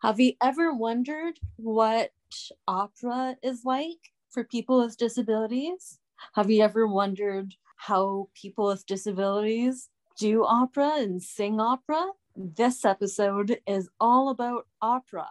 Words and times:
Have 0.00 0.20
you 0.20 0.34
ever 0.40 0.72
wondered 0.72 1.40
what 1.56 2.12
opera 2.68 3.36
is 3.42 3.64
like 3.64 4.12
for 4.30 4.44
people 4.44 4.78
with 4.78 4.96
disabilities? 4.96 5.98
Have 6.34 6.48
you 6.48 6.62
ever 6.62 6.86
wondered 6.86 7.56
how 7.74 8.28
people 8.32 8.66
with 8.66 8.86
disabilities 8.86 9.88
do 10.16 10.44
opera 10.44 10.92
and 10.98 11.20
sing 11.20 11.60
opera? 11.60 12.12
This 12.36 12.84
episode 12.84 13.58
is 13.66 13.88
all 13.98 14.28
about 14.28 14.68
opera 14.80 15.26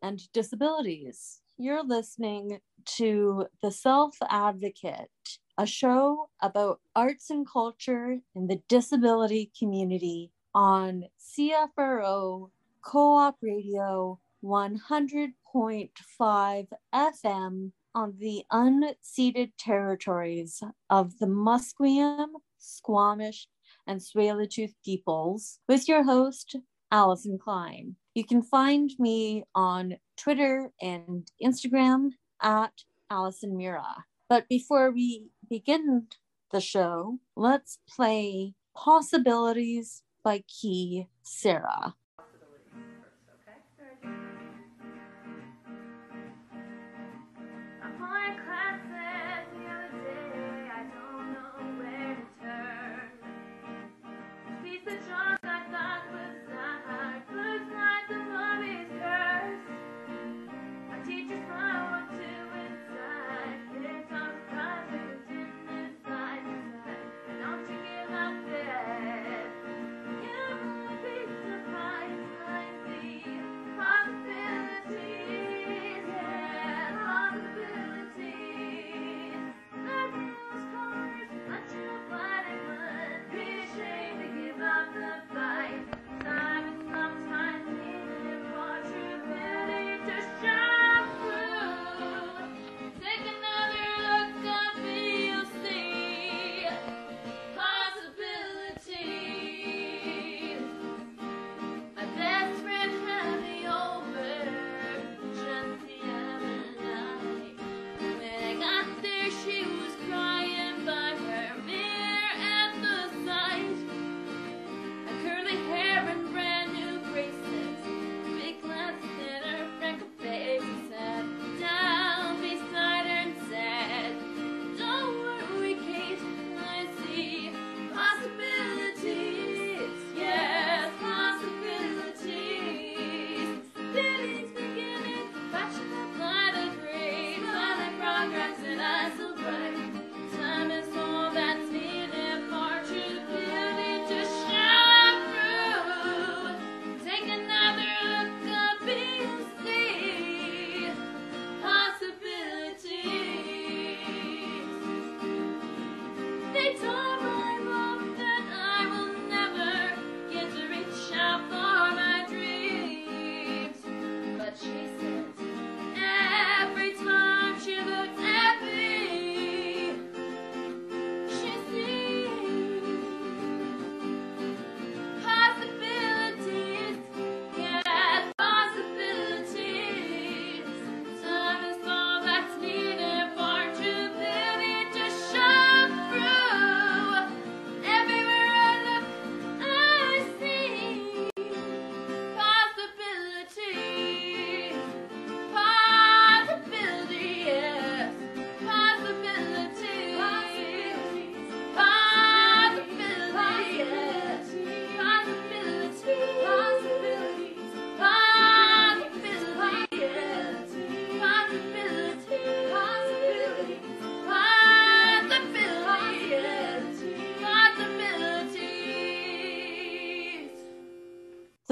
and 0.00 0.32
disabilities. 0.32 1.40
You're 1.58 1.82
listening 1.82 2.60
to 2.98 3.46
The 3.62 3.72
Self 3.72 4.16
Advocate, 4.30 5.40
a 5.58 5.66
show 5.66 6.28
about 6.40 6.80
arts 6.94 7.30
and 7.30 7.44
culture 7.44 8.20
in 8.36 8.46
the 8.46 8.62
disability 8.68 9.50
community 9.58 10.30
on 10.54 11.06
CFRO 11.18 12.50
Co 12.84 13.16
op 13.16 13.36
Radio 13.42 14.20
100.5 14.44 16.68
FM 16.94 17.72
on 17.94 18.14
the 18.18 18.44
unceded 18.52 19.52
territories 19.58 20.62
of 20.90 21.18
the 21.18 21.26
Musqueam, 21.26 22.26
Squamish, 22.58 23.48
and 23.86 24.00
Tsleil-Waututh 24.00 24.74
peoples 24.84 25.60
with 25.66 25.88
your 25.88 26.04
host, 26.04 26.56
Alison 26.92 27.38
Klein. 27.38 27.96
You 28.14 28.24
can 28.24 28.42
find 28.42 28.90
me 28.98 29.44
on 29.54 29.96
Twitter 30.18 30.70
and 30.82 31.26
Instagram 31.42 32.10
at 32.42 32.84
Alison 33.10 33.56
Mira. 33.56 34.04
But 34.28 34.46
before 34.48 34.90
we 34.90 35.30
begin 35.48 36.08
the 36.52 36.60
show, 36.60 37.18
let's 37.34 37.78
play 37.88 38.52
Possibilities 38.76 40.02
by 40.22 40.44
Key 40.48 41.08
Sarah. 41.22 41.94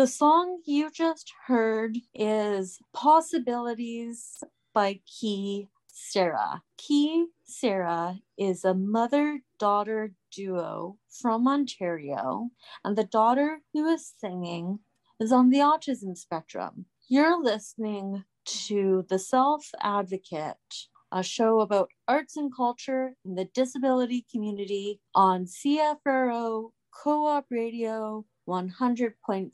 The 0.02 0.08
song 0.08 0.62
you 0.66 0.90
just 0.90 1.32
heard 1.46 1.96
is 2.12 2.80
Possibilities 2.92 4.42
by 4.74 4.98
Key 5.06 5.68
Sarah. 5.86 6.64
Key 6.76 7.26
Sarah 7.44 8.18
is 8.36 8.64
a 8.64 8.74
mother 8.74 9.42
daughter 9.60 10.12
duo 10.32 10.98
from 11.08 11.46
Ontario, 11.46 12.50
and 12.82 12.98
the 12.98 13.04
daughter 13.04 13.60
who 13.72 13.86
is 13.86 14.12
singing 14.18 14.80
is 15.20 15.30
on 15.30 15.50
the 15.50 15.58
autism 15.58 16.18
spectrum. 16.18 16.86
You're 17.08 17.40
listening 17.40 18.24
to 18.64 19.06
The 19.08 19.20
Self 19.20 19.70
Advocate, 19.82 20.88
a 21.12 21.22
show 21.22 21.60
about 21.60 21.92
arts 22.08 22.36
and 22.36 22.52
culture 22.52 23.14
in 23.24 23.36
the 23.36 23.44
disability 23.54 24.26
community 24.32 25.00
on 25.14 25.44
CFRO 25.44 26.72
Co 26.92 27.26
op 27.26 27.46
Radio 27.50 28.26
100.5 28.48 29.52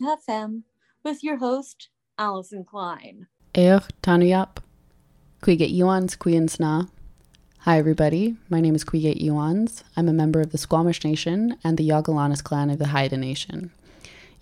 FM 0.00 0.62
with 1.04 1.22
your 1.22 1.36
host, 1.36 1.88
Alison 2.18 2.64
Klein. 2.64 3.26
Eir 3.54 3.88
Tanuyap, 4.02 4.58
Quiget 5.42 5.74
Yuans 5.74 6.16
Quinsna. 6.16 6.88
Hi, 7.60 7.78
everybody. 7.78 8.36
My 8.48 8.60
name 8.60 8.74
is 8.74 8.84
Quiget 8.84 9.20
Yuans. 9.20 9.82
I'm 9.96 10.08
a 10.08 10.12
member 10.12 10.40
of 10.40 10.52
the 10.52 10.58
Squamish 10.58 11.04
Nation 11.04 11.56
and 11.64 11.78
the 11.78 11.88
Yagalanis 11.88 12.44
clan 12.44 12.70
of 12.70 12.78
the 12.78 12.88
Haida 12.88 13.16
Nation. 13.16 13.70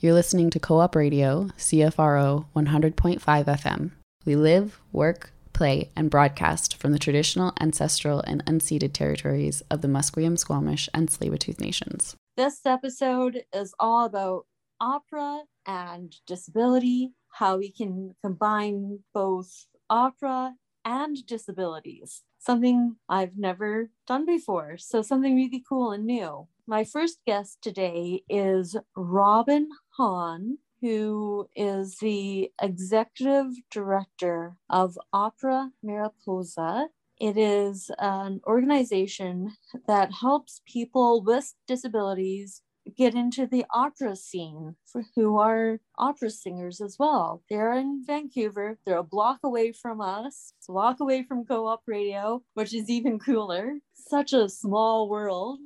You're 0.01 0.13
listening 0.13 0.51
to 0.51 0.59
Co 0.59 0.81
op 0.81 0.95
Radio, 0.95 1.49
CFRO 1.57 2.47
100.5 2.55 3.21
FM. 3.21 3.91
We 4.25 4.37
live, 4.37 4.81
work, 4.93 5.33
play, 5.53 5.91
and 5.97 6.11
broadcast 6.11 6.77
from 6.77 6.93
the 6.93 6.99
traditional, 6.99 7.53
ancestral, 7.61 8.21
and 8.21 8.45
unceded 8.45 8.93
territories 8.93 9.63
of 9.71 9.81
the 9.81 9.89
Musqueam, 9.89 10.39
Squamish, 10.39 10.89
and 10.93 11.09
Tsleil-Waututh 11.09 11.61
nations. 11.61 12.17
This 12.37 12.67
episode 12.67 13.45
is 13.53 13.75
all 13.79 14.05
about 14.07 14.47
opera 14.81 15.43
and 15.67 16.15
disability. 16.27 17.13
how 17.39 17.59
we 17.59 17.71
can 17.71 18.15
combine 18.23 19.01
both 19.13 19.67
opera 19.91 20.55
and 20.85 21.25
disabilities, 21.27 22.23
something 22.39 22.97
I've 23.09 23.37
never 23.37 23.91
done 24.07 24.25
before. 24.27 24.79
So, 24.79 25.03
something 25.03 25.35
really 25.37 25.63
cool 25.69 25.93
and 25.93 26.07
new. 26.07 26.49
My 26.67 26.83
first 26.85 27.19
guest 27.25 27.59
today 27.63 28.23
is 28.29 28.77
Robin 28.97 29.69
Hahn, 29.97 30.59
who 30.81 31.49
is 31.57 31.99
the 31.99 32.51
executive 32.61 33.47
director 33.71 34.57
of 34.69 34.99
Opera 35.13 35.71
Mariposa. 35.83 36.89
It 37.21 37.37
is 37.37 37.91
an 37.99 38.41
organization 38.47 39.53
that 39.87 40.13
helps 40.13 40.63
people 40.67 41.23
with 41.23 41.55
disabilities 41.67 42.63
get 42.97 43.15
into 43.15 43.47
the 43.47 43.65
opera 43.71 44.15
scene 44.15 44.77
for 44.85 45.05
who 45.15 45.39
are 45.39 45.81
opera 45.99 46.31
singers 46.31 46.81
as 46.81 46.97
well. 46.99 47.43
They're 47.49 47.73
in 47.73 48.03
Vancouver. 48.07 48.79
They're 48.85 48.99
a 48.99 49.03
block 49.03 49.39
away 49.43 49.73
from 49.73 50.01
us, 50.01 50.53
a 50.69 50.73
block 50.73 51.01
away 51.01 51.23
from 51.23 51.45
co-op 51.45 51.83
radio, 51.87 52.43
which 52.55 52.75
is 52.75 52.91
even 52.91 53.19
cooler. 53.19 53.79
Such 53.95 54.33
a 54.33 54.49
small 54.49 55.09
world, 55.09 55.61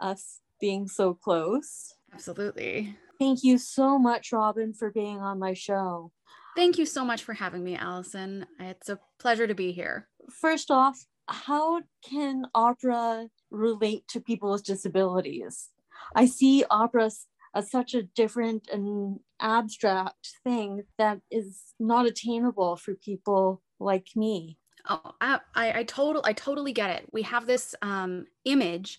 us 0.00 0.40
being 0.60 0.88
so 0.88 1.14
close. 1.14 1.94
Absolutely. 2.12 2.96
Thank 3.18 3.42
you 3.42 3.58
so 3.58 3.98
much, 3.98 4.32
Robin, 4.32 4.72
for 4.72 4.90
being 4.90 5.20
on 5.20 5.38
my 5.38 5.54
show. 5.54 6.12
Thank 6.58 6.76
you 6.76 6.86
so 6.86 7.04
much 7.04 7.22
for 7.22 7.34
having 7.34 7.62
me, 7.62 7.76
Alison. 7.76 8.44
It's 8.58 8.88
a 8.88 8.98
pleasure 9.20 9.46
to 9.46 9.54
be 9.54 9.70
here. 9.70 10.08
First 10.28 10.72
off, 10.72 10.98
how 11.28 11.82
can 12.02 12.46
opera 12.52 13.28
relate 13.52 14.08
to 14.08 14.20
people 14.20 14.50
with 14.50 14.64
disabilities? 14.64 15.68
I 16.16 16.26
see 16.26 16.64
opera 16.68 17.12
as 17.54 17.70
such 17.70 17.94
a 17.94 18.02
different 18.02 18.68
and 18.72 19.20
abstract 19.38 20.32
thing 20.42 20.82
that 20.98 21.20
is 21.30 21.62
not 21.78 22.06
attainable 22.06 22.74
for 22.74 22.96
people 22.96 23.62
like 23.78 24.08
me. 24.16 24.58
Oh, 24.88 25.12
I, 25.20 25.38
I, 25.54 25.78
I 25.78 25.84
total, 25.84 26.22
I 26.24 26.32
totally 26.32 26.72
get 26.72 26.90
it. 26.90 27.08
We 27.12 27.22
have 27.22 27.46
this 27.46 27.76
um, 27.82 28.24
image 28.44 28.98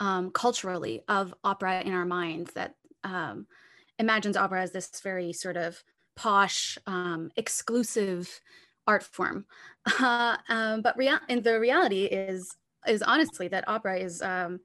um, 0.00 0.30
culturally 0.30 1.02
of 1.06 1.34
opera 1.44 1.82
in 1.82 1.92
our 1.92 2.06
minds 2.06 2.54
that 2.54 2.76
um, 3.04 3.46
imagines 3.98 4.38
opera 4.38 4.62
as 4.62 4.72
this 4.72 5.02
very 5.02 5.34
sort 5.34 5.58
of 5.58 5.84
posh, 6.16 6.78
um, 6.86 7.30
exclusive 7.36 8.40
art 8.86 9.02
form. 9.02 9.46
Uh, 10.00 10.38
um, 10.48 10.80
but 10.80 10.96
real, 10.96 11.18
and 11.28 11.44
the 11.44 11.60
reality 11.60 12.04
is, 12.06 12.56
is 12.86 13.02
honestly 13.02 13.48
that 13.48 13.68
opera 13.68 13.98
is 13.98 14.22
um, 14.22 14.58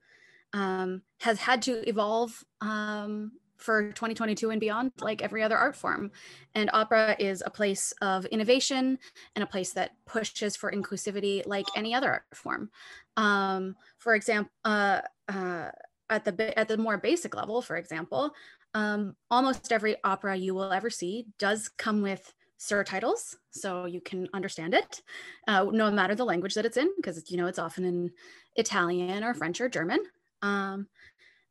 um, 0.54 1.02
has 1.20 1.40
had 1.40 1.62
to 1.64 1.88
evolve 1.88 2.44
um, 2.62 3.34
for 3.58 3.92
2022 3.92 4.50
and 4.50 4.60
beyond, 4.60 4.92
like 5.02 5.22
every 5.22 5.44
other 5.44 5.58
art 5.58 5.76
form. 5.76 6.12
And 6.56 6.70
opera 6.74 7.16
is 7.20 7.44
a 7.46 7.50
place 7.50 7.94
of 8.02 8.26
innovation 8.28 8.98
and 9.36 9.44
a 9.44 9.48
place 9.48 9.74
that 9.74 9.92
pushes 10.06 10.56
for 10.56 10.72
inclusivity, 10.72 11.46
like 11.46 11.66
any 11.76 11.94
other 11.94 12.12
art 12.12 12.24
form. 12.34 12.70
Um, 13.18 13.76
for 13.98 14.16
example, 14.16 14.52
uh, 14.64 15.02
uh, 15.28 15.72
at 16.10 16.26
the 16.26 16.58
at 16.58 16.68
the 16.68 16.78
more 16.78 16.98
basic 16.98 17.36
level, 17.36 17.62
for 17.62 17.76
example, 17.76 18.32
um, 18.74 19.16
almost 19.32 19.72
every 19.72 19.96
opera 20.04 20.36
you 20.36 20.54
will 20.54 20.72
ever 20.72 20.90
see 20.90 21.28
does 21.38 21.70
come 21.70 22.02
with 22.02 22.34
surtitles, 22.60 23.36
so 23.52 23.86
you 23.86 24.02
can 24.02 24.28
understand 24.34 24.74
it, 24.74 25.02
uh, 25.48 25.66
no 25.72 25.90
matter 25.90 26.14
the 26.14 26.26
language 26.26 26.54
that 26.56 26.66
it's 26.66 26.78
in, 26.78 26.92
because 26.98 27.32
you 27.32 27.38
know 27.38 27.48
it's 27.48 27.60
often 27.60 27.86
in 27.86 28.12
Italian 28.56 29.24
or 29.24 29.34
French 29.34 29.62
or 29.62 29.70
German. 29.70 30.00
Um, 30.42 30.88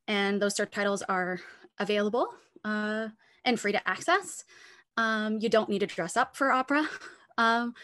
and 0.06 0.41
those 0.41 0.55
surtitles 0.55 1.03
are 1.09 1.41
available 1.79 2.29
uh, 2.65 3.09
and 3.44 3.59
free 3.59 3.73
to 3.73 3.88
access. 3.88 4.44
Um, 4.97 5.38
you 5.41 5.49
don't 5.49 5.69
need 5.69 5.81
to 5.81 5.87
dress 5.87 6.17
up 6.17 6.37
for 6.37 6.53
opera. 6.53 6.88
Um, 7.38 7.75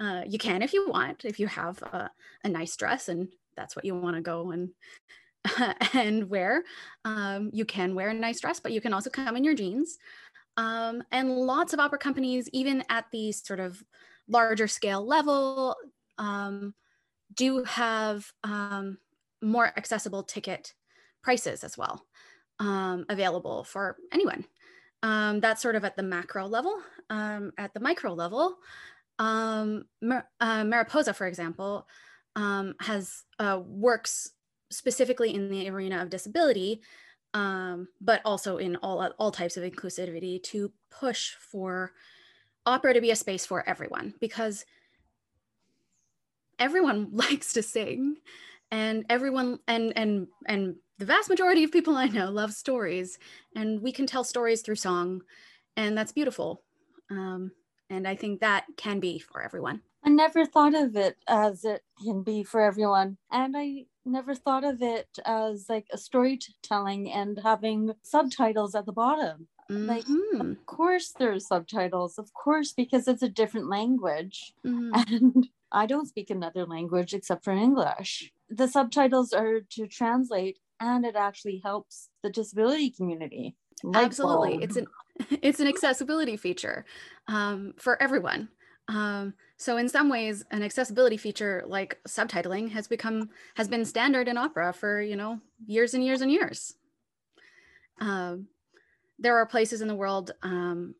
uh, 0.00 0.22
you 0.26 0.38
can 0.38 0.60
if 0.60 0.72
you 0.72 0.88
want, 0.88 1.24
if 1.24 1.38
you 1.38 1.46
have 1.46 1.80
a, 1.82 2.10
a 2.42 2.48
nice 2.48 2.74
dress 2.76 3.08
and 3.08 3.28
that's 3.56 3.76
what 3.76 3.84
you 3.84 3.94
want 3.94 4.16
to 4.16 4.22
go 4.22 4.50
and 4.50 4.70
and 5.94 6.28
wear. 6.28 6.64
Um, 7.04 7.50
you 7.52 7.64
can 7.64 7.94
wear 7.94 8.08
a 8.10 8.14
nice 8.14 8.40
dress, 8.40 8.60
but 8.60 8.72
you 8.72 8.80
can 8.80 8.92
also 8.92 9.10
come 9.10 9.36
in 9.36 9.44
your 9.44 9.54
jeans. 9.54 9.98
Um, 10.56 11.02
and 11.10 11.36
lots 11.36 11.72
of 11.72 11.80
opera 11.80 11.98
companies, 11.98 12.48
even 12.52 12.84
at 12.88 13.06
the 13.10 13.32
sort 13.32 13.60
of 13.60 13.82
larger 14.28 14.68
scale 14.68 15.04
level, 15.04 15.76
um, 16.18 16.74
do 17.34 17.64
have 17.64 18.32
um, 18.44 18.98
more 19.42 19.66
accessible 19.76 20.22
ticket 20.22 20.74
prices 21.22 21.64
as 21.64 21.76
well 21.76 22.04
um, 22.60 23.04
available 23.08 23.64
for 23.64 23.96
anyone. 24.12 24.44
Um, 25.02 25.40
that's 25.40 25.60
sort 25.60 25.76
of 25.76 25.84
at 25.84 25.96
the 25.96 26.02
macro 26.02 26.46
level. 26.46 26.78
At 27.10 27.74
the 27.74 27.80
micro 27.80 28.14
level, 28.14 28.56
Mar- 29.18 30.28
uh, 30.40 30.64
Mariposa, 30.64 31.12
for 31.12 31.26
example, 31.26 31.86
has 32.36 33.24
uh, 33.38 33.60
works 33.64 34.30
specifically 34.76 35.34
in 35.34 35.50
the 35.50 35.68
arena 35.68 36.02
of 36.02 36.10
disability, 36.10 36.80
um, 37.34 37.88
but 38.00 38.20
also 38.24 38.58
in 38.58 38.76
all 38.76 39.12
all 39.18 39.30
types 39.30 39.56
of 39.56 39.64
inclusivity 39.64 40.42
to 40.44 40.72
push 40.90 41.34
for 41.34 41.92
opera 42.66 42.94
to 42.94 43.00
be 43.00 43.10
a 43.10 43.16
space 43.16 43.44
for 43.44 43.68
everyone 43.68 44.14
because 44.20 44.64
everyone 46.58 47.08
likes 47.12 47.52
to 47.52 47.62
sing 47.62 48.16
and 48.70 49.04
everyone 49.10 49.58
and 49.68 49.92
and 49.96 50.26
and 50.46 50.76
the 50.98 51.04
vast 51.04 51.28
majority 51.28 51.64
of 51.64 51.72
people 51.72 51.96
i 51.96 52.06
know 52.06 52.30
love 52.30 52.52
stories 52.52 53.18
and 53.56 53.80
we 53.80 53.92
can 53.92 54.06
tell 54.06 54.24
stories 54.24 54.62
through 54.62 54.74
song 54.76 55.22
and 55.76 55.96
that's 55.98 56.12
beautiful 56.12 56.62
um, 57.10 57.50
and 57.90 58.08
i 58.08 58.14
think 58.14 58.40
that 58.40 58.64
can 58.76 59.00
be 59.00 59.18
for 59.18 59.42
everyone. 59.42 59.80
I 60.06 60.10
never 60.10 60.44
thought 60.44 60.74
of 60.74 60.96
it 60.96 61.16
as 61.26 61.64
it 61.64 61.82
can 62.02 62.22
be 62.22 62.44
for 62.44 62.60
everyone 62.60 63.16
and 63.30 63.54
i 63.56 63.84
never 64.04 64.34
thought 64.34 64.64
of 64.64 64.82
it 64.82 65.08
as 65.24 65.66
like 65.68 65.86
a 65.92 65.98
storytelling 65.98 67.10
and 67.10 67.40
having 67.42 67.92
subtitles 68.02 68.74
at 68.74 68.86
the 68.86 68.92
bottom 68.92 69.48
mm-hmm. 69.70 69.86
like 69.86 70.04
of 70.40 70.66
course 70.66 71.14
there's 71.18 71.46
subtitles 71.46 72.18
of 72.18 72.32
course 72.34 72.72
because 72.72 73.08
it's 73.08 73.22
a 73.22 73.28
different 73.28 73.68
language 73.68 74.54
mm-hmm. 74.64 74.94
and 74.94 75.48
I 75.74 75.86
don't 75.86 76.06
speak 76.06 76.30
another 76.30 76.64
language 76.64 77.12
except 77.12 77.44
for 77.44 77.52
English. 77.52 78.32
The 78.48 78.68
subtitles 78.68 79.32
are 79.32 79.60
to 79.70 79.86
translate 79.88 80.58
and 80.80 81.04
it 81.04 81.16
actually 81.16 81.60
helps 81.64 82.10
the 82.22 82.30
disability 82.30 82.90
community. 82.90 83.56
Light 83.82 84.04
Absolutely. 84.04 84.62
It's 84.62 84.76
an 84.76 84.86
it's 85.42 85.60
an 85.60 85.66
accessibility 85.66 86.36
feature 86.36 86.84
um, 87.26 87.74
for 87.76 88.00
everyone. 88.00 88.48
Um, 88.88 89.34
so 89.56 89.76
in 89.76 89.88
some 89.88 90.08
ways, 90.08 90.44
an 90.50 90.62
accessibility 90.62 91.16
feature 91.16 91.62
like 91.66 91.98
subtitling 92.08 92.70
has 92.70 92.88
become 92.88 93.30
has 93.54 93.68
been 93.68 93.84
standard 93.84 94.28
in 94.28 94.36
opera 94.36 94.72
for 94.72 95.00
you 95.00 95.16
know 95.16 95.40
years 95.66 95.94
and 95.94 96.04
years 96.04 96.20
and 96.20 96.30
years. 96.30 96.74
Um, 98.00 98.48
there 99.18 99.36
are 99.36 99.46
places 99.46 99.80
in 99.80 99.88
the 99.88 99.94
world, 99.94 100.32
um, 100.42 100.94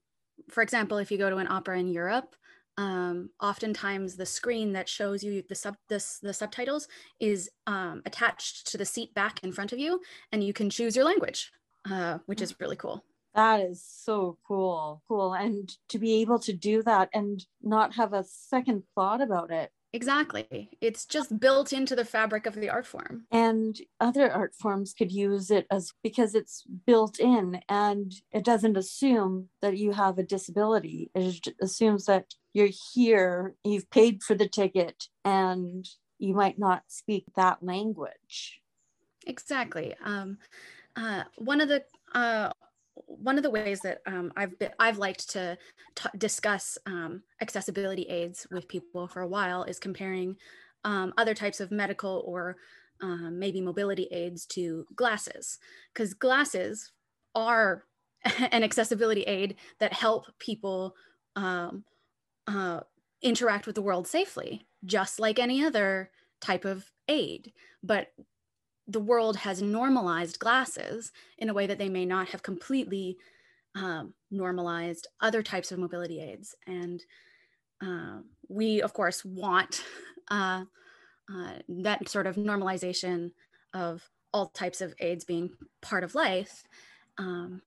for 0.48 0.62
example, 0.62 0.98
if 0.98 1.10
you 1.10 1.18
go 1.18 1.30
to 1.30 1.36
an 1.36 1.50
opera 1.50 1.78
in 1.78 1.88
Europe, 1.88 2.36
um, 2.76 3.30
oftentimes 3.40 4.16
the 4.16 4.26
screen 4.26 4.72
that 4.72 4.88
shows 4.88 5.22
you 5.22 5.42
the 5.48 5.54
sub 5.54 5.76
this, 5.88 6.18
the 6.18 6.32
subtitles 6.32 6.88
is 7.20 7.50
um, 7.66 8.02
attached 8.06 8.66
to 8.68 8.78
the 8.78 8.84
seat 8.84 9.14
back 9.14 9.42
in 9.42 9.52
front 9.52 9.72
of 9.72 9.78
you, 9.78 10.00
and 10.32 10.42
you 10.44 10.52
can 10.52 10.70
choose 10.70 10.96
your 10.96 11.04
language, 11.04 11.52
uh, 11.90 12.18
which 12.26 12.40
is 12.40 12.58
really 12.60 12.76
cool. 12.76 13.04
That 13.34 13.60
is 13.60 13.84
so 13.84 14.38
cool, 14.46 15.02
cool, 15.08 15.34
and 15.34 15.70
to 15.88 15.98
be 15.98 16.20
able 16.20 16.38
to 16.40 16.52
do 16.52 16.82
that 16.84 17.08
and 17.12 17.44
not 17.62 17.94
have 17.94 18.12
a 18.12 18.24
second 18.24 18.84
thought 18.94 19.20
about 19.20 19.50
it 19.50 19.70
Exactly. 19.94 20.70
It's 20.80 21.06
just 21.06 21.38
built 21.38 21.72
into 21.72 21.94
the 21.94 22.04
fabric 22.04 22.46
of 22.46 22.56
the 22.56 22.68
art 22.68 22.84
form. 22.84 23.26
And 23.30 23.80
other 24.00 24.28
art 24.28 24.52
forms 24.56 24.92
could 24.92 25.12
use 25.12 25.52
it 25.52 25.68
as 25.70 25.92
because 26.02 26.34
it's 26.34 26.64
built 26.84 27.20
in 27.20 27.60
and 27.68 28.12
it 28.32 28.44
doesn't 28.44 28.76
assume 28.76 29.50
that 29.62 29.78
you 29.78 29.92
have 29.92 30.18
a 30.18 30.24
disability. 30.24 31.12
It 31.14 31.46
assumes 31.62 32.06
that 32.06 32.34
you're 32.52 32.70
here, 32.92 33.54
you've 33.62 33.88
paid 33.90 34.24
for 34.24 34.34
the 34.34 34.48
ticket, 34.48 35.04
and 35.24 35.88
you 36.18 36.34
might 36.34 36.58
not 36.58 36.82
speak 36.88 37.26
that 37.36 37.62
language. 37.62 38.62
Exactly. 39.28 39.94
Um, 40.04 40.38
uh, 40.96 41.22
one 41.36 41.60
of 41.60 41.68
the 41.68 41.84
uh, 42.12 42.50
one 42.94 43.36
of 43.36 43.42
the 43.42 43.50
ways 43.50 43.80
that 43.80 44.00
um, 44.06 44.32
I've 44.36 44.58
been, 44.58 44.70
I've 44.78 44.98
liked 44.98 45.30
to 45.30 45.58
t- 45.94 46.08
discuss 46.18 46.78
um, 46.86 47.22
accessibility 47.40 48.02
aids 48.02 48.46
with 48.50 48.68
people 48.68 49.08
for 49.08 49.22
a 49.22 49.28
while 49.28 49.64
is 49.64 49.78
comparing 49.78 50.36
um, 50.84 51.12
other 51.16 51.34
types 51.34 51.60
of 51.60 51.70
medical 51.70 52.22
or 52.26 52.56
um, 53.02 53.38
maybe 53.38 53.60
mobility 53.60 54.08
aids 54.12 54.46
to 54.46 54.86
glasses, 54.94 55.58
because 55.92 56.14
glasses 56.14 56.92
are 57.34 57.84
an 58.52 58.62
accessibility 58.62 59.22
aid 59.22 59.56
that 59.80 59.92
help 59.92 60.26
people 60.38 60.94
um, 61.36 61.84
uh, 62.46 62.80
interact 63.22 63.66
with 63.66 63.74
the 63.74 63.82
world 63.82 64.06
safely, 64.06 64.66
just 64.84 65.18
like 65.18 65.38
any 65.38 65.64
other 65.64 66.10
type 66.40 66.64
of 66.64 66.90
aid. 67.08 67.52
But 67.82 68.12
the 68.86 69.00
world 69.00 69.36
has 69.36 69.62
normalized 69.62 70.38
glasses 70.38 71.12
in 71.38 71.48
a 71.48 71.54
way 71.54 71.66
that 71.66 71.78
they 71.78 71.88
may 71.88 72.04
not 72.04 72.28
have 72.28 72.42
completely 72.42 73.16
um, 73.74 74.14
normalized 74.30 75.06
other 75.20 75.42
types 75.42 75.72
of 75.72 75.78
mobility 75.78 76.20
aids. 76.20 76.54
And 76.66 77.02
uh, 77.82 78.18
we, 78.48 78.82
of 78.82 78.92
course, 78.92 79.24
want 79.24 79.82
uh, 80.30 80.64
uh, 81.32 81.52
that 81.68 82.08
sort 82.08 82.26
of 82.26 82.36
normalization 82.36 83.30
of 83.72 84.02
all 84.32 84.48
types 84.48 84.80
of 84.80 84.94
aids 85.00 85.24
being 85.24 85.50
part 85.80 86.04
of 86.04 86.14
life, 86.14 86.64
um, 87.18 87.62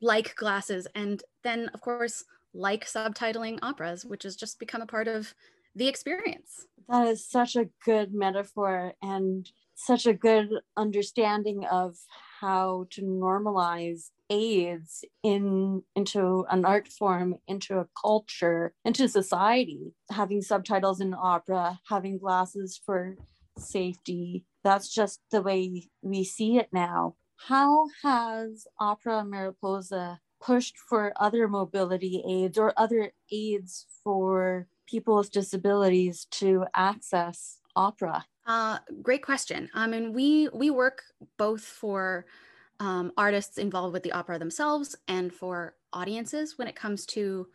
like 0.00 0.34
glasses. 0.36 0.86
And 0.94 1.22
then, 1.44 1.70
of 1.74 1.80
course, 1.80 2.24
like 2.54 2.86
subtitling 2.86 3.58
operas, 3.62 4.04
which 4.04 4.22
has 4.22 4.36
just 4.36 4.58
become 4.58 4.82
a 4.82 4.86
part 4.86 5.08
of 5.08 5.34
the 5.74 5.88
experience. 5.88 6.66
That 6.88 7.06
is 7.06 7.24
such 7.24 7.54
a 7.54 7.68
good 7.84 8.12
metaphor 8.12 8.94
and 9.02 9.48
such 9.84 10.06
a 10.06 10.14
good 10.14 10.48
understanding 10.76 11.64
of 11.64 11.96
how 12.40 12.86
to 12.90 13.02
normalize 13.02 14.10
aids 14.28 15.04
in 15.22 15.82
into 15.96 16.46
an 16.50 16.64
art 16.64 16.86
form 16.88 17.36
into 17.48 17.78
a 17.78 17.88
culture 18.00 18.72
into 18.84 19.08
society. 19.08 19.92
Having 20.10 20.42
subtitles 20.42 21.00
in 21.00 21.14
opera 21.14 21.80
having 21.88 22.18
glasses 22.18 22.80
for 22.84 23.16
safety 23.58 24.44
that's 24.62 24.92
just 24.92 25.20
the 25.30 25.42
way 25.42 25.88
we 26.02 26.24
see 26.24 26.58
it 26.58 26.68
now. 26.72 27.16
How 27.48 27.88
has 28.02 28.66
opera 28.78 29.24
mariposa 29.24 30.20
pushed 30.40 30.76
for 30.76 31.12
other 31.16 31.48
mobility 31.48 32.22
aids 32.28 32.58
or 32.58 32.72
other 32.76 33.12
aids 33.32 33.86
for 34.04 34.66
people 34.86 35.16
with 35.16 35.30
disabilities 35.30 36.26
to 36.30 36.66
access 36.74 37.58
opera 37.76 38.24
uh, 38.50 38.78
great 39.00 39.22
question. 39.22 39.70
I 39.74 39.86
mean, 39.86 40.12
we 40.12 40.48
we 40.48 40.70
work 40.70 41.02
both 41.38 41.62
for 41.62 42.26
um, 42.80 43.12
artists 43.16 43.58
involved 43.58 43.92
with 43.92 44.02
the 44.02 44.10
opera 44.10 44.40
themselves 44.40 44.96
and 45.06 45.32
for 45.32 45.76
audiences 45.92 46.58
when 46.58 46.66
it 46.66 46.74
comes 46.74 47.06
to 47.06 47.46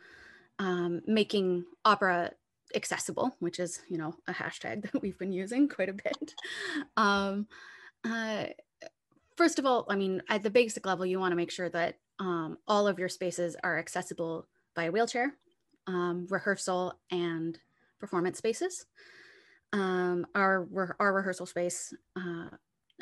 um, 0.58 1.02
making 1.06 1.66
opera 1.84 2.30
accessible, 2.74 3.36
which 3.40 3.58
is 3.58 3.82
you 3.90 3.98
know 3.98 4.14
a 4.26 4.32
hashtag 4.32 4.82
that 4.92 5.02
we've 5.02 5.18
been 5.18 5.32
using 5.34 5.68
quite 5.68 5.90
a 5.90 5.92
bit. 5.92 6.32
Um, 6.96 7.46
uh, 8.02 8.46
first 9.36 9.58
of 9.58 9.66
all, 9.66 9.84
I 9.90 9.96
mean, 9.96 10.22
at 10.30 10.42
the 10.42 10.50
basic 10.50 10.86
level, 10.86 11.04
you 11.04 11.20
want 11.20 11.32
to 11.32 11.36
make 11.36 11.50
sure 11.50 11.68
that 11.68 11.98
um, 12.20 12.56
all 12.66 12.88
of 12.88 12.98
your 12.98 13.10
spaces 13.10 13.54
are 13.62 13.78
accessible 13.78 14.48
by 14.74 14.88
wheelchair, 14.88 15.34
um, 15.86 16.26
rehearsal, 16.30 16.94
and 17.10 17.58
performance 18.00 18.38
spaces. 18.38 18.86
Um, 19.72 20.26
our 20.34 20.68
our 20.98 21.12
rehearsal 21.12 21.46
space 21.46 21.92
uh, 22.16 22.48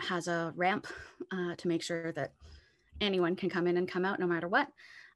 has 0.00 0.28
a 0.28 0.52
ramp 0.56 0.87
uh, 1.33 1.54
to 1.56 1.68
make 1.68 1.83
sure 1.83 2.12
that 2.12 2.33
anyone 3.00 3.37
can 3.37 3.50
come 3.50 3.66
in 3.66 3.76
and 3.76 3.88
come 3.88 4.04
out 4.04 4.21
no 4.21 4.26
matter 4.26 4.49
what. 4.49 4.68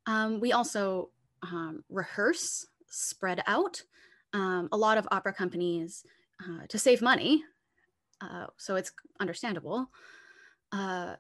Um, 0.07 0.41
we 0.41 0.53
also 0.53 1.11
um, 1.43 1.85
rehearse 1.89 2.67
spread 2.89 3.43
out. 3.47 3.83
Um, 4.33 4.69
a 4.73 4.77
lot 4.77 4.99
of 4.99 5.09
opera 5.11 5.33
companies, 5.33 6.05
uh, 6.45 6.67
to 6.69 6.79
save 6.79 7.01
money, 7.01 7.45
uh, 8.21 8.47
so 8.57 8.77
it's 8.77 8.93
understandable, 9.21 9.91
uh, 10.73 11.15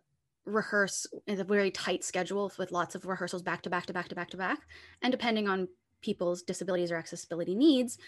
rehearse 0.44 1.06
in 1.26 1.40
a 1.40 1.44
very 1.44 1.70
tight 1.70 2.04
schedule 2.04 2.52
with 2.58 2.72
lots 2.72 2.94
of 2.94 3.06
rehearsals 3.06 3.42
back 3.42 3.62
to 3.62 3.70
back 3.70 3.86
to 3.86 3.92
back 3.92 4.08
to 4.08 4.14
back 4.14 4.30
to 4.30 4.36
back. 4.36 4.58
And 5.02 5.10
depending 5.10 5.48
on 5.48 5.68
people's 6.02 6.42
disabilities 6.42 6.90
or 6.90 6.96
accessibility 6.96 7.54
needs, 7.54 7.98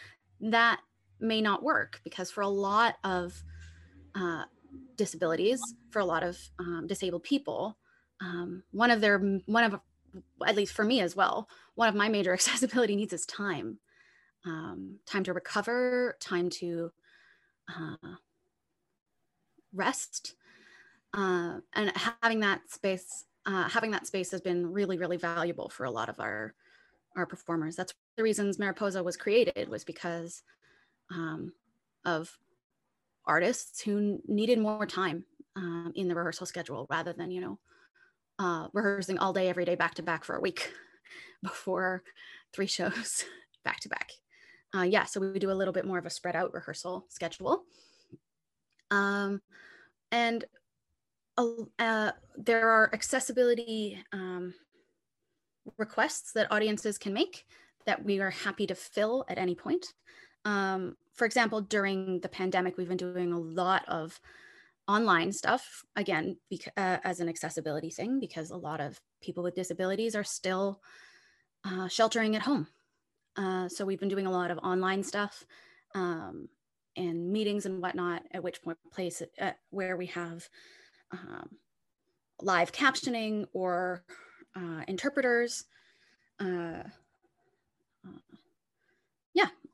that 0.40 0.80
may 1.20 1.40
not 1.40 1.62
work 1.62 2.00
because 2.04 2.30
for 2.30 2.42
a 2.42 2.48
lot 2.48 2.96
of 3.04 3.42
uh, 4.14 4.44
disabilities, 4.96 5.60
for 5.90 6.00
a 6.00 6.04
lot 6.04 6.22
of 6.22 6.38
um, 6.58 6.86
disabled 6.86 7.22
people, 7.22 7.76
um, 8.20 8.62
one 8.70 8.90
of 8.90 9.00
their 9.00 9.18
one 9.46 9.64
of 9.64 9.80
at 10.46 10.56
least 10.56 10.72
for 10.72 10.84
me 10.84 11.00
as 11.00 11.14
well, 11.14 11.48
one 11.74 11.88
of 11.88 11.94
my 11.94 12.08
major 12.08 12.32
accessibility 12.38 12.96
needs 12.96 13.12
is 13.12 13.26
time, 13.26 13.78
um, 14.44 14.98
time 15.06 15.24
to 15.24 15.32
recover, 15.32 16.16
time 16.20 16.50
to 16.50 16.90
uh, 17.68 18.16
rest, 19.72 20.34
uh, 21.14 21.58
and 21.74 21.92
having 22.22 22.40
that 22.40 22.70
space. 22.70 23.24
Uh, 23.46 23.66
having 23.70 23.90
that 23.90 24.06
space 24.06 24.30
has 24.30 24.42
been 24.42 24.70
really, 24.70 24.98
really 24.98 25.16
valuable 25.16 25.70
for 25.70 25.84
a 25.84 25.90
lot 25.90 26.10
of 26.10 26.20
our 26.20 26.54
our 27.16 27.26
performers. 27.26 27.74
That's 27.74 27.94
the 28.16 28.22
reasons 28.22 28.58
Mariposa 28.58 29.02
was 29.02 29.16
created 29.16 29.68
was 29.68 29.82
because 29.82 30.42
um, 31.10 31.52
of 32.04 32.30
artists 33.26 33.82
who 33.82 34.20
needed 34.26 34.58
more 34.58 34.86
time 34.86 35.24
um, 35.56 35.92
in 35.94 36.08
the 36.08 36.14
rehearsal 36.14 36.46
schedule 36.46 36.86
rather 36.90 37.12
than 37.12 37.30
you 37.30 37.40
know 37.40 37.58
uh, 38.38 38.68
rehearsing 38.72 39.18
all 39.18 39.32
day 39.32 39.48
every 39.48 39.64
day 39.64 39.74
back 39.74 39.94
to 39.94 40.02
back 40.02 40.24
for 40.24 40.36
a 40.36 40.40
week 40.40 40.72
before 41.42 42.02
three 42.52 42.66
shows 42.66 43.24
back 43.64 43.80
to 43.80 43.88
back. 43.88 44.10
Uh, 44.74 44.82
yeah 44.82 45.04
so 45.04 45.20
we 45.20 45.38
do 45.38 45.50
a 45.50 45.52
little 45.52 45.74
bit 45.74 45.84
more 45.84 45.98
of 45.98 46.06
a 46.06 46.10
spread 46.10 46.36
out 46.36 46.52
rehearsal 46.54 47.04
schedule. 47.08 47.64
Um, 48.90 49.40
and 50.10 50.44
uh, 51.78 52.12
there 52.36 52.68
are 52.68 52.90
accessibility 52.92 54.02
um, 54.12 54.54
requests 55.78 56.32
that 56.32 56.50
audiences 56.50 56.98
can 56.98 57.12
make 57.12 57.44
that 57.86 58.04
we 58.04 58.20
are 58.20 58.30
happy 58.30 58.66
to 58.66 58.74
fill 58.74 59.24
at 59.28 59.38
any 59.38 59.54
point 59.54 59.86
um, 60.44 60.96
for 61.14 61.24
example, 61.24 61.60
during 61.60 62.20
the 62.20 62.28
pandemic, 62.28 62.76
we've 62.76 62.88
been 62.88 62.96
doing 62.96 63.32
a 63.32 63.38
lot 63.38 63.84
of 63.88 64.20
online 64.88 65.32
stuff, 65.32 65.84
again, 65.96 66.36
bec- 66.50 66.72
uh, 66.76 66.98
as 67.04 67.20
an 67.20 67.28
accessibility 67.28 67.90
thing, 67.90 68.18
because 68.18 68.50
a 68.50 68.56
lot 68.56 68.80
of 68.80 69.00
people 69.22 69.42
with 69.42 69.54
disabilities 69.54 70.14
are 70.16 70.24
still 70.24 70.80
uh, 71.64 71.88
sheltering 71.88 72.36
at 72.36 72.42
home. 72.42 72.66
Uh, 73.36 73.68
so 73.68 73.84
we've 73.84 74.00
been 74.00 74.08
doing 74.08 74.26
a 74.26 74.30
lot 74.30 74.50
of 74.50 74.58
online 74.58 75.02
stuff 75.02 75.44
um, 75.94 76.48
and 76.96 77.30
meetings 77.30 77.66
and 77.66 77.80
whatnot, 77.80 78.22
at 78.32 78.42
which 78.42 78.62
point 78.62 78.78
place 78.92 79.22
uh, 79.40 79.52
where 79.70 79.96
we 79.96 80.06
have 80.06 80.48
um, 81.12 81.48
live 82.40 82.72
captioning 82.72 83.46
or 83.52 84.04
uh, 84.56 84.82
interpreters. 84.88 85.64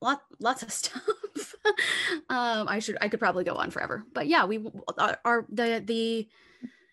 Lot, 0.01 0.23
lots 0.41 0.63
of 0.63 0.73
stuff. 0.81 1.55
um, 2.29 2.69
I 2.69 2.79
should, 2.79 2.99
I 3.01 3.09
could 3.09 3.21
probably 3.21 3.45
go 3.45 3.55
on 3.55 3.71
forever, 3.71 4.05
but 4.13 4.27
yeah, 4.27 4.45
we 4.45 4.65
are 5.25 5.47
the, 5.49 5.83
the, 5.85 6.29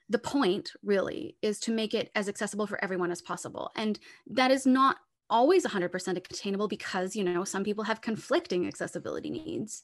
the 0.09 0.19
point 0.19 0.71
really 0.83 1.37
is 1.41 1.59
to 1.61 1.71
make 1.71 1.93
it 1.93 2.11
as 2.15 2.29
accessible 2.29 2.67
for 2.67 2.83
everyone 2.83 3.11
as 3.11 3.21
possible. 3.21 3.71
And 3.75 3.99
that 4.27 4.51
is 4.51 4.65
not 4.65 4.97
always 5.29 5.65
100% 5.65 6.17
attainable 6.17 6.67
because, 6.67 7.15
you 7.15 7.23
know, 7.23 7.43
some 7.43 7.63
people 7.63 7.83
have 7.85 8.01
conflicting 8.01 8.67
accessibility 8.67 9.29
needs. 9.29 9.83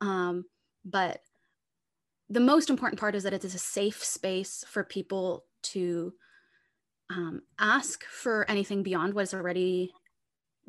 Um, 0.00 0.44
but 0.84 1.22
the 2.30 2.40
most 2.40 2.70
important 2.70 2.98
part 3.00 3.14
is 3.14 3.24
that 3.24 3.34
it 3.34 3.44
is 3.44 3.54
a 3.54 3.58
safe 3.58 4.02
space 4.02 4.64
for 4.68 4.84
people 4.84 5.44
to 5.62 6.14
um, 7.10 7.42
ask 7.58 8.04
for 8.04 8.48
anything 8.48 8.82
beyond 8.82 9.14
what 9.14 9.22
is 9.22 9.34
already 9.34 9.92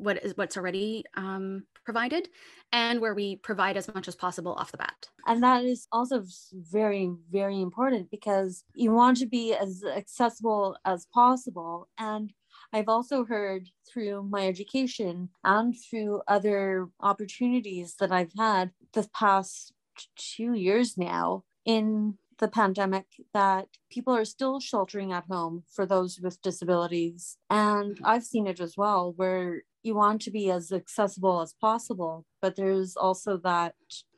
what 0.02 0.22
is 0.24 0.36
what's 0.36 0.56
already 0.56 1.04
um, 1.16 1.64
provided 1.84 2.28
and 2.72 3.00
where 3.00 3.14
we 3.14 3.36
provide 3.36 3.76
as 3.76 3.92
much 3.94 4.08
as 4.08 4.14
possible 4.14 4.54
off 4.54 4.72
the 4.72 4.78
bat 4.78 5.08
and 5.26 5.42
that 5.42 5.64
is 5.64 5.86
also 5.92 6.22
very 6.52 7.10
very 7.30 7.60
important 7.60 8.10
because 8.10 8.64
you 8.74 8.92
want 8.92 9.16
to 9.16 9.26
be 9.26 9.54
as 9.54 9.82
accessible 9.84 10.76
as 10.84 11.06
possible 11.12 11.88
and 11.98 12.32
I've 12.72 12.88
also 12.88 13.24
heard 13.24 13.68
through 13.90 14.22
my 14.30 14.46
education 14.46 15.28
and 15.44 15.74
through 15.76 16.22
other 16.26 16.88
opportunities 17.00 17.96
that 18.00 18.10
I've 18.10 18.32
had 18.38 18.70
the 18.94 19.06
past 19.14 19.72
two 20.16 20.54
years 20.54 20.96
now 20.96 21.44
in 21.66 22.16
the 22.38 22.48
pandemic 22.48 23.06
that 23.34 23.68
people 23.90 24.14
are 24.14 24.24
still 24.24 24.58
sheltering 24.58 25.12
at 25.12 25.26
home 25.26 25.62
for 25.70 25.86
those 25.86 26.18
with 26.20 26.42
disabilities. 26.42 27.36
And 27.50 27.98
I've 28.02 28.24
seen 28.24 28.46
it 28.46 28.60
as 28.60 28.76
well, 28.76 29.12
where 29.16 29.62
you 29.82 29.94
want 29.94 30.22
to 30.22 30.30
be 30.30 30.50
as 30.50 30.72
accessible 30.72 31.40
as 31.40 31.54
possible, 31.60 32.24
but 32.40 32.56
there's 32.56 32.96
also 32.96 33.36
that 33.38 33.74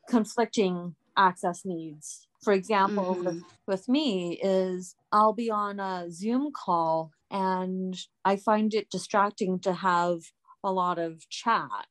conflicting 0.08 0.94
access 1.16 1.62
needs. 1.64 2.26
For 2.42 2.52
example, 2.52 3.14
mm-hmm. 3.14 3.24
with, 3.24 3.42
with 3.66 3.88
me 3.88 4.38
is 4.42 4.96
I'll 5.12 5.32
be 5.32 5.50
on 5.50 5.80
a 5.80 6.10
Zoom 6.10 6.50
call 6.52 7.12
and 7.30 7.96
I 8.24 8.36
find 8.36 8.74
it 8.74 8.90
distracting 8.90 9.58
to 9.60 9.72
have 9.72 10.20
a 10.62 10.70
lot 10.70 10.98
of 10.98 11.28
chat 11.28 11.88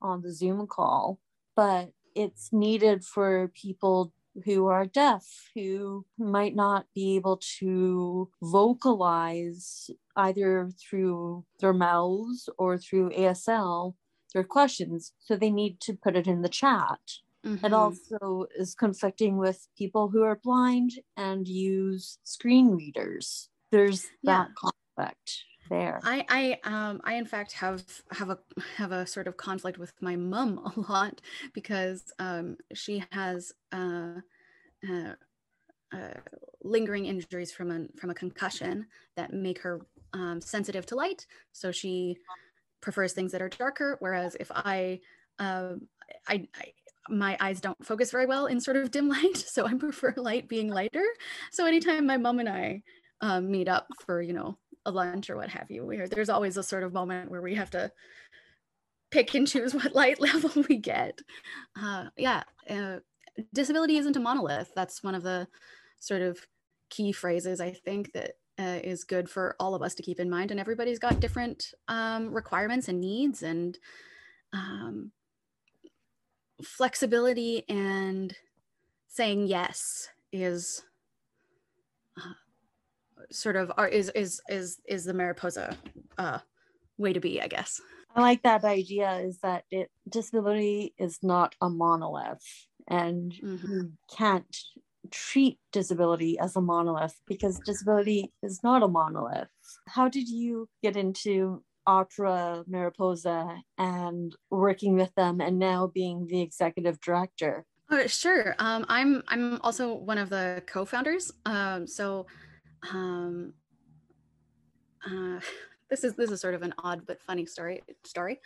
on 0.00 0.22
the 0.22 0.32
Zoom 0.32 0.66
call, 0.66 1.20
but 1.54 1.92
it's 2.14 2.50
needed 2.52 3.04
for 3.04 3.52
people 3.54 4.12
who 4.44 4.66
are 4.66 4.86
deaf, 4.86 5.26
who 5.54 6.06
might 6.18 6.54
not 6.54 6.86
be 6.94 7.16
able 7.16 7.40
to 7.58 8.30
vocalize 8.42 9.90
either 10.16 10.70
through 10.78 11.44
their 11.60 11.72
mouths 11.72 12.48
or 12.58 12.78
through 12.78 13.10
ASL 13.10 13.94
their 14.32 14.44
questions. 14.44 15.12
So 15.18 15.36
they 15.36 15.50
need 15.50 15.80
to 15.80 15.94
put 15.94 16.16
it 16.16 16.26
in 16.26 16.42
the 16.42 16.48
chat. 16.48 17.00
Mm-hmm. 17.44 17.66
It 17.66 17.72
also 17.72 18.46
is 18.56 18.74
conflicting 18.74 19.36
with 19.36 19.68
people 19.76 20.08
who 20.08 20.22
are 20.22 20.36
blind 20.42 20.92
and 21.16 21.46
use 21.46 22.18
screen 22.22 22.70
readers. 22.70 23.48
There's 23.70 24.06
that 24.22 24.50
conflict 24.54 25.44
there. 25.68 26.00
I, 26.04 26.24
I, 26.28 26.58
um, 26.64 27.00
I 27.04 27.14
in 27.14 27.24
fact 27.24 27.52
have 27.52 27.82
have 28.12 28.30
a 28.30 28.38
have 28.76 28.92
a 28.92 29.06
sort 29.06 29.26
of 29.26 29.36
conflict 29.36 29.78
with 29.78 29.92
my 30.00 30.14
mom 30.14 30.58
a 30.76 30.92
lot 30.92 31.20
because 31.52 32.12
um, 32.18 32.56
she 32.74 33.02
has 33.10 33.52
uh, 33.72 34.20
uh, 34.88 35.14
uh, 35.92 36.14
lingering 36.62 37.06
injuries 37.06 37.50
from 37.50 37.70
a 37.70 37.86
from 37.98 38.10
a 38.10 38.14
concussion 38.14 38.86
that 39.16 39.32
make 39.32 39.58
her 39.60 39.80
um, 40.12 40.40
sensitive 40.40 40.86
to 40.86 40.94
light. 40.94 41.26
So 41.52 41.72
she 41.72 42.16
prefers 42.80 43.12
things 43.12 43.32
that 43.32 43.42
are 43.42 43.48
darker. 43.48 43.96
Whereas 44.00 44.36
if 44.38 44.50
I, 44.52 45.00
um, 45.38 45.88
I, 46.28 46.48
I 46.54 46.72
my 47.08 47.36
eyes 47.40 47.60
don't 47.60 47.84
focus 47.84 48.10
very 48.10 48.26
well 48.26 48.46
in 48.46 48.60
sort 48.60 48.76
of 48.76 48.90
dim 48.90 49.08
light, 49.08 49.36
so 49.36 49.66
I 49.66 49.74
prefer 49.74 50.14
light 50.16 50.48
being 50.48 50.68
lighter. 50.68 51.04
So 51.50 51.66
anytime 51.66 52.06
my 52.06 52.16
mom 52.16 52.38
and 52.38 52.48
I 52.48 52.82
um, 53.20 53.50
meet 53.50 53.68
up 53.68 53.86
for 54.04 54.20
you 54.22 54.32
know 54.32 54.58
a 54.84 54.90
lunch 54.90 55.30
or 55.30 55.36
what 55.36 55.48
have 55.50 55.70
you, 55.70 55.84
we 55.84 55.98
there's 56.06 56.28
always 56.28 56.56
a 56.56 56.62
sort 56.62 56.82
of 56.82 56.92
moment 56.92 57.30
where 57.30 57.42
we 57.42 57.54
have 57.54 57.70
to 57.70 57.90
pick 59.10 59.34
and 59.34 59.46
choose 59.46 59.74
what 59.74 59.94
light 59.94 60.20
level 60.20 60.64
we 60.68 60.76
get. 60.76 61.20
Uh, 61.80 62.06
yeah, 62.16 62.42
uh, 62.68 62.98
disability 63.52 63.96
isn't 63.96 64.16
a 64.16 64.20
monolith. 64.20 64.70
That's 64.74 65.02
one 65.02 65.14
of 65.14 65.22
the 65.22 65.48
sort 66.00 66.22
of 66.22 66.38
key 66.90 67.12
phrases 67.12 67.60
I 67.60 67.72
think 67.72 68.12
that 68.12 68.32
uh, 68.62 68.78
is 68.82 69.04
good 69.04 69.28
for 69.28 69.56
all 69.58 69.74
of 69.74 69.82
us 69.82 69.94
to 69.94 70.02
keep 70.02 70.20
in 70.20 70.30
mind. 70.30 70.50
And 70.50 70.60
everybody's 70.60 70.98
got 70.98 71.20
different 71.20 71.72
um, 71.88 72.32
requirements 72.32 72.88
and 72.88 73.00
needs 73.00 73.42
and 73.42 73.78
um, 74.52 75.10
flexibility 76.62 77.64
and 77.68 78.34
saying 79.08 79.46
yes 79.46 80.08
is 80.32 80.82
uh, 82.16 82.34
sort 83.30 83.56
of 83.56 83.72
our, 83.76 83.88
is 83.88 84.10
is 84.14 84.40
is 84.48 84.80
is 84.86 85.04
the 85.04 85.14
Mariposa 85.14 85.76
uh, 86.18 86.38
way 86.98 87.12
to 87.12 87.20
be, 87.20 87.40
I 87.40 87.48
guess. 87.48 87.80
I 88.14 88.20
like 88.20 88.42
that 88.42 88.64
idea. 88.64 89.18
Is 89.18 89.38
that 89.38 89.64
it 89.70 89.90
disability 90.08 90.94
is 90.98 91.18
not 91.22 91.54
a 91.60 91.68
monolith, 91.68 92.66
and 92.88 93.32
mm-hmm. 93.32 93.66
you 93.66 93.92
can't 94.16 94.56
treat 95.10 95.58
disability 95.72 96.38
as 96.38 96.56
a 96.56 96.60
monolith 96.60 97.20
because 97.26 97.58
disability 97.60 98.32
is 98.42 98.62
not 98.62 98.82
a 98.82 98.88
monolith. 98.88 99.48
How 99.88 100.08
did 100.08 100.28
you 100.28 100.68
get 100.82 100.96
into 100.96 101.62
Opera 101.86 102.64
Mariposa 102.66 103.62
and 103.78 104.34
working 104.50 104.94
with 104.96 105.14
them 105.14 105.40
and 105.40 105.58
now 105.58 105.88
being 105.88 106.26
the 106.26 106.40
executive 106.40 107.00
director? 107.00 107.64
Oh, 107.90 108.06
sure. 108.06 108.54
Um, 108.58 108.86
I'm 108.88 109.22
I'm 109.28 109.60
also 109.62 109.94
one 109.94 110.18
of 110.18 110.30
the 110.30 110.62
co-founders. 110.66 111.32
Um, 111.44 111.86
so 111.86 112.26
um, 112.90 113.52
uh, 115.04 115.40
this 115.90 116.04
is 116.04 116.14
this 116.14 116.30
is 116.30 116.40
sort 116.40 116.54
of 116.54 116.62
an 116.62 116.72
odd 116.78 117.06
but 117.06 117.20
funny 117.20 117.44
story 117.44 117.82
story. 118.04 118.40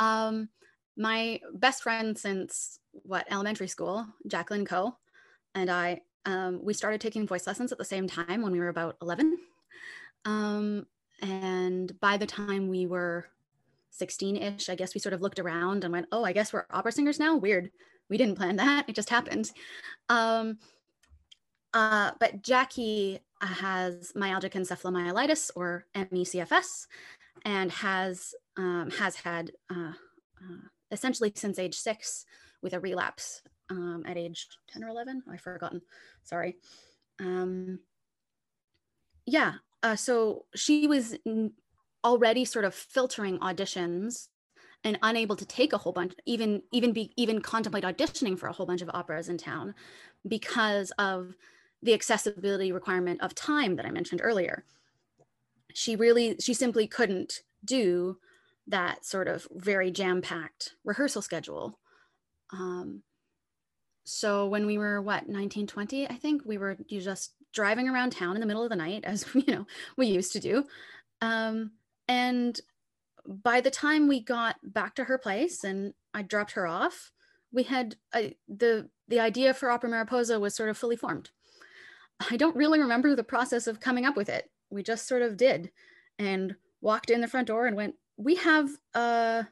Um, 0.00 0.48
my 0.96 1.40
best 1.54 1.82
friend 1.82 2.16
since 2.16 2.80
what 2.92 3.30
elementary 3.30 3.68
school, 3.68 4.06
Jacqueline 4.26 4.64
Coe, 4.64 4.96
and 5.58 5.70
I 5.70 6.00
um, 6.24 6.60
we 6.62 6.74
started 6.74 7.00
taking 7.00 7.26
voice 7.26 7.46
lessons 7.46 7.72
at 7.72 7.78
the 7.78 7.84
same 7.84 8.06
time 8.06 8.42
when 8.42 8.52
we 8.52 8.60
were 8.60 8.68
about 8.68 8.96
11. 9.00 9.38
Um, 10.24 10.86
and 11.22 11.98
by 12.00 12.16
the 12.16 12.26
time 12.26 12.68
we 12.68 12.86
were 12.86 13.28
16 13.90 14.36
ish, 14.36 14.68
I 14.68 14.74
guess 14.74 14.94
we 14.94 15.00
sort 15.00 15.14
of 15.14 15.22
looked 15.22 15.38
around 15.38 15.84
and 15.84 15.92
went, 15.92 16.06
oh, 16.12 16.24
I 16.24 16.32
guess 16.32 16.52
we're 16.52 16.66
opera 16.70 16.92
singers 16.92 17.18
now. 17.18 17.36
Weird. 17.36 17.70
We 18.10 18.18
didn't 18.18 18.36
plan 18.36 18.56
that. 18.56 18.88
It 18.88 18.94
just 18.94 19.10
happened. 19.10 19.50
Um, 20.08 20.58
uh, 21.72 22.12
but 22.20 22.42
Jackie 22.42 23.20
has 23.40 24.12
myalgic 24.14 24.52
encephalomyelitis 24.52 25.50
or 25.54 25.86
MECFS 25.94 26.86
and 27.44 27.70
has 27.70 28.34
um, 28.56 28.90
has 28.98 29.16
had 29.16 29.52
uh, 29.70 29.92
uh, 30.40 30.68
essentially 30.90 31.32
since 31.34 31.58
age 31.58 31.76
six 31.76 32.26
with 32.60 32.74
a 32.74 32.80
relapse 32.80 33.42
um, 33.70 34.04
at 34.06 34.16
age 34.16 34.48
10 34.72 34.84
or 34.84 34.88
11. 34.88 35.22
I've 35.30 35.40
forgotten. 35.40 35.82
Sorry. 36.24 36.56
Um, 37.20 37.80
yeah. 39.26 39.54
Uh, 39.82 39.96
so 39.96 40.46
she 40.54 40.86
was 40.86 41.16
already 42.04 42.44
sort 42.44 42.64
of 42.64 42.74
filtering 42.74 43.38
auditions 43.38 44.28
and 44.84 44.98
unable 45.02 45.36
to 45.36 45.44
take 45.44 45.72
a 45.72 45.78
whole 45.78 45.92
bunch, 45.92 46.14
even 46.24 46.62
even 46.72 46.92
be 46.92 47.12
even 47.16 47.40
contemplate 47.40 47.84
auditioning 47.84 48.38
for 48.38 48.48
a 48.48 48.52
whole 48.52 48.66
bunch 48.66 48.82
of 48.82 48.90
operas 48.94 49.28
in 49.28 49.36
town 49.36 49.74
because 50.26 50.90
of 50.98 51.34
the 51.82 51.94
accessibility 51.94 52.72
requirement 52.72 53.20
of 53.20 53.34
time 53.34 53.76
that 53.76 53.86
I 53.86 53.90
mentioned 53.90 54.20
earlier. 54.22 54.64
She 55.74 55.94
really, 55.96 56.36
she 56.40 56.54
simply 56.54 56.86
couldn't 56.86 57.42
do 57.64 58.18
that 58.66 59.04
sort 59.04 59.28
of 59.28 59.46
very 59.52 59.90
jam-packed 59.90 60.74
rehearsal 60.84 61.22
schedule. 61.22 61.78
Um, 62.52 63.02
so 64.08 64.46
when 64.46 64.66
we 64.66 64.78
were 64.78 65.00
what 65.00 65.28
1920 65.28 66.08
i 66.08 66.14
think 66.14 66.42
we 66.44 66.58
were 66.58 66.76
just 66.88 67.34
driving 67.52 67.88
around 67.88 68.10
town 68.10 68.34
in 68.36 68.40
the 68.40 68.46
middle 68.46 68.62
of 68.62 68.70
the 68.70 68.76
night 68.76 69.04
as 69.06 69.26
you 69.34 69.54
know 69.54 69.66
we 69.96 70.06
used 70.06 70.32
to 70.32 70.40
do. 70.40 70.64
Um, 71.20 71.72
and 72.06 72.60
by 73.26 73.60
the 73.60 73.70
time 73.70 74.08
we 74.08 74.20
got 74.20 74.56
back 74.62 74.94
to 74.94 75.04
her 75.04 75.18
place 75.18 75.64
and 75.64 75.92
i 76.14 76.22
dropped 76.22 76.52
her 76.52 76.66
off 76.66 77.10
we 77.52 77.62
had 77.64 77.96
the 78.12 78.88
the 79.08 79.20
idea 79.20 79.54
for 79.54 79.70
opera 79.70 79.88
mariposa 79.88 80.38
was 80.38 80.54
sort 80.54 80.68
of 80.68 80.76
fully 80.76 80.96
formed. 80.96 81.30
I 82.30 82.36
don't 82.36 82.56
really 82.56 82.80
remember 82.80 83.14
the 83.14 83.24
process 83.24 83.66
of 83.66 83.80
coming 83.80 84.04
up 84.04 84.16
with 84.16 84.28
it. 84.28 84.50
We 84.70 84.82
just 84.82 85.06
sort 85.06 85.22
of 85.22 85.36
did 85.36 85.70
and 86.18 86.56
walked 86.80 87.10
in 87.10 87.20
the 87.20 87.28
front 87.28 87.48
door 87.48 87.66
and 87.66 87.76
went 87.76 87.94
we 88.16 88.34
have 88.36 88.68
a, 88.94 89.46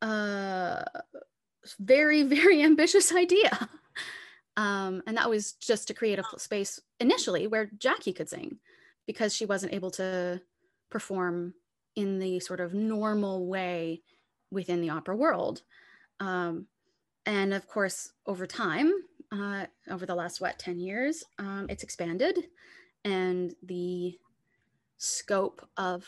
a 0.00 0.84
very, 1.78 2.22
very 2.22 2.62
ambitious 2.70 3.14
idea. 3.14 3.68
Um, 4.56 5.02
and 5.06 5.16
that 5.16 5.28
was 5.28 5.54
just 5.54 5.88
to 5.88 5.94
create 5.94 6.18
a 6.18 6.24
space 6.38 6.80
initially 7.00 7.46
where 7.46 7.70
Jackie 7.78 8.12
could 8.12 8.28
sing 8.28 8.58
because 9.06 9.34
she 9.34 9.46
wasn't 9.46 9.74
able 9.74 9.90
to 9.92 10.40
perform 10.90 11.54
in 11.96 12.18
the 12.18 12.40
sort 12.40 12.60
of 12.60 12.74
normal 12.74 13.46
way 13.46 14.02
within 14.50 14.80
the 14.80 14.90
opera 14.90 15.16
world. 15.16 15.62
Um, 16.20 16.66
and 17.26 17.52
of 17.52 17.66
course, 17.66 18.12
over 18.26 18.46
time, 18.46 18.92
uh, 19.32 19.66
over 19.90 20.06
the 20.06 20.14
last, 20.14 20.40
what, 20.40 20.58
10 20.58 20.78
years, 20.78 21.24
um, 21.38 21.66
it's 21.68 21.82
expanded 21.82 22.38
and 23.04 23.54
the 23.62 24.18
scope 24.96 25.66
of 25.76 26.06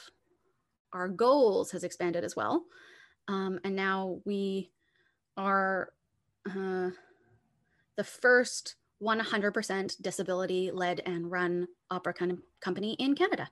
our 0.93 1.09
goals 1.09 1.71
has 1.73 1.85
expanded 1.85 2.25
as 2.25 2.37
well. 2.37 2.65
Um, 3.29 3.61
and 3.65 3.77
now 3.77 4.21
we 4.25 4.71
are 5.37 5.93
uh, 6.49 6.91
the 7.97 8.05
first 8.05 8.77
100% 9.03 10.03
disability 10.03 10.71
led 10.71 11.01
and 11.05 11.31
run 11.31 11.67
opera 11.91 12.15
com- 12.15 12.43
company 12.61 12.95
in 12.95 13.15
Canada. 13.15 13.49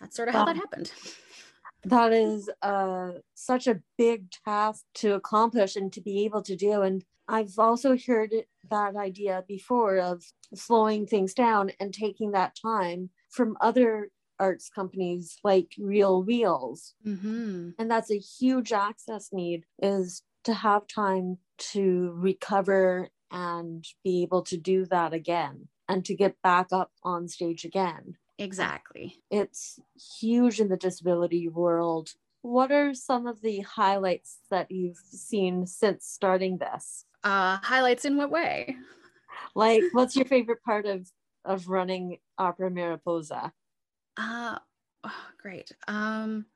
That's 0.00 0.16
sort 0.16 0.28
of 0.28 0.34
wow. 0.34 0.40
how 0.40 0.46
that 0.46 0.56
happened. 0.56 0.92
That 1.84 2.12
is 2.12 2.50
uh, 2.62 3.12
such 3.34 3.66
a 3.66 3.80
big 3.96 4.30
task 4.44 4.84
to 4.94 5.14
accomplish 5.14 5.76
and 5.76 5.92
to 5.92 6.00
be 6.00 6.24
able 6.24 6.42
to 6.42 6.56
do. 6.56 6.82
And 6.82 7.04
I've 7.28 7.58
also 7.58 7.96
heard 7.96 8.32
that 8.70 8.96
idea 8.96 9.44
before 9.46 9.98
of 9.98 10.24
slowing 10.54 11.06
things 11.06 11.34
down 11.34 11.70
and 11.78 11.92
taking 11.92 12.32
that 12.32 12.56
time 12.60 13.10
from 13.30 13.56
other 13.60 14.10
arts 14.38 14.68
companies 14.68 15.36
like 15.44 15.72
Real 15.78 16.22
Wheels. 16.22 16.94
Mm-hmm. 17.06 17.70
And 17.78 17.90
that's 17.90 18.10
a 18.10 18.18
huge 18.18 18.72
access 18.72 19.30
need 19.32 19.64
is 19.80 20.22
to 20.44 20.54
have 20.54 20.86
time 20.86 21.38
to 21.58 22.12
recover 22.14 23.08
and 23.30 23.84
be 24.04 24.22
able 24.22 24.42
to 24.42 24.56
do 24.56 24.86
that 24.86 25.12
again 25.12 25.68
and 25.88 26.04
to 26.04 26.14
get 26.14 26.40
back 26.42 26.68
up 26.72 26.92
on 27.02 27.28
stage 27.28 27.64
again. 27.64 28.16
Exactly. 28.38 29.16
It's 29.30 29.78
huge 30.20 30.60
in 30.60 30.68
the 30.68 30.76
disability 30.76 31.48
world. 31.48 32.10
What 32.42 32.70
are 32.70 32.94
some 32.94 33.26
of 33.26 33.40
the 33.40 33.60
highlights 33.60 34.38
that 34.50 34.70
you've 34.70 34.98
seen 34.98 35.66
since 35.66 36.06
starting 36.06 36.58
this? 36.58 37.06
Uh, 37.24 37.58
highlights 37.62 38.04
in 38.04 38.16
what 38.16 38.30
way? 38.30 38.76
Like, 39.54 39.82
what's 39.92 40.14
your 40.14 40.26
favorite 40.26 40.62
part 40.62 40.86
of 40.86 41.10
of 41.44 41.68
running 41.68 42.18
Opera 42.38 42.70
Mariposa? 42.70 43.52
Uh, 44.16 44.58
oh, 45.04 45.26
great. 45.40 45.72
Um, 45.88 46.46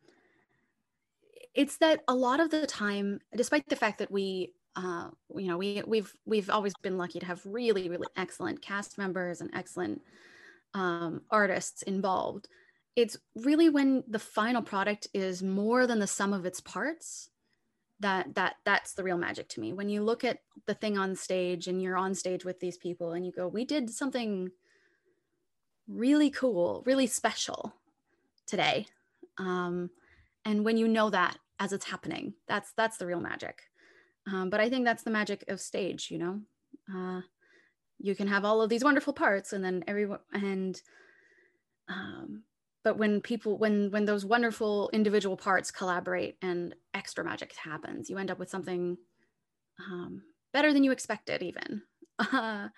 it's 1.54 1.78
that 1.78 2.02
a 2.08 2.14
lot 2.14 2.40
of 2.40 2.50
the 2.50 2.66
time, 2.66 3.20
despite 3.36 3.68
the 3.68 3.76
fact 3.76 3.98
that 3.98 4.10
we, 4.10 4.52
uh, 4.76 5.08
you 5.36 5.48
know, 5.48 5.58
we 5.58 5.82
we've 5.86 6.14
we've 6.24 6.50
always 6.50 6.74
been 6.82 6.96
lucky 6.96 7.18
to 7.18 7.26
have 7.26 7.44
really 7.44 7.88
really 7.88 8.06
excellent 8.16 8.62
cast 8.62 8.98
members 8.98 9.40
and 9.40 9.50
excellent 9.54 10.00
um, 10.74 11.22
artists 11.30 11.82
involved. 11.82 12.48
It's 12.96 13.16
really 13.34 13.68
when 13.68 14.04
the 14.08 14.18
final 14.18 14.62
product 14.62 15.08
is 15.14 15.42
more 15.42 15.86
than 15.86 15.98
the 15.98 16.06
sum 16.06 16.32
of 16.32 16.46
its 16.46 16.60
parts 16.60 17.30
that 18.00 18.34
that 18.34 18.56
that's 18.64 18.94
the 18.94 19.02
real 19.04 19.18
magic 19.18 19.48
to 19.50 19.60
me. 19.60 19.72
When 19.72 19.88
you 19.88 20.02
look 20.02 20.24
at 20.24 20.38
the 20.66 20.74
thing 20.74 20.96
on 20.98 21.16
stage 21.16 21.66
and 21.68 21.82
you're 21.82 21.96
on 21.98 22.14
stage 22.14 22.44
with 22.44 22.60
these 22.60 22.78
people 22.78 23.12
and 23.12 23.26
you 23.26 23.32
go, 23.32 23.48
"We 23.48 23.64
did 23.64 23.90
something 23.90 24.50
really 25.90 26.30
cool, 26.30 26.82
really 26.86 27.06
special 27.06 27.74
today. 28.46 28.86
Um, 29.38 29.90
and 30.44 30.64
when 30.64 30.76
you 30.76 30.88
know 30.88 31.10
that 31.10 31.38
as 31.58 31.72
it's 31.72 31.86
happening, 31.86 32.34
that's 32.48 32.72
that's 32.76 32.96
the 32.96 33.06
real 33.06 33.20
magic. 33.20 33.62
Um, 34.26 34.50
but 34.50 34.60
I 34.60 34.68
think 34.68 34.84
that's 34.84 35.02
the 35.02 35.10
magic 35.10 35.44
of 35.48 35.60
stage, 35.60 36.10
you 36.10 36.18
know. 36.18 36.40
Uh, 36.92 37.22
you 37.98 38.14
can 38.14 38.28
have 38.28 38.44
all 38.44 38.62
of 38.62 38.70
these 38.70 38.84
wonderful 38.84 39.12
parts, 39.12 39.52
and 39.52 39.64
then 39.64 39.84
everyone 39.86 40.20
and 40.32 40.80
um, 41.88 42.44
but 42.82 42.96
when 42.96 43.20
people 43.20 43.58
when 43.58 43.90
when 43.90 44.04
those 44.04 44.24
wonderful 44.24 44.90
individual 44.92 45.36
parts 45.36 45.70
collaborate 45.70 46.36
and 46.40 46.74
extra 46.94 47.24
magic 47.24 47.54
happens, 47.54 48.08
you 48.08 48.16
end 48.16 48.30
up 48.30 48.38
with 48.38 48.48
something 48.48 48.96
um, 49.90 50.22
better 50.52 50.72
than 50.72 50.84
you 50.84 50.92
expected, 50.92 51.42
even. 51.42 51.82
Uh, 52.32 52.68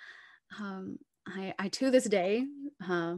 um, 0.61 0.98
I, 1.27 1.55
I 1.59 1.69
to 1.69 1.91
this 1.91 2.05
day, 2.05 2.47
uh, 2.89 3.17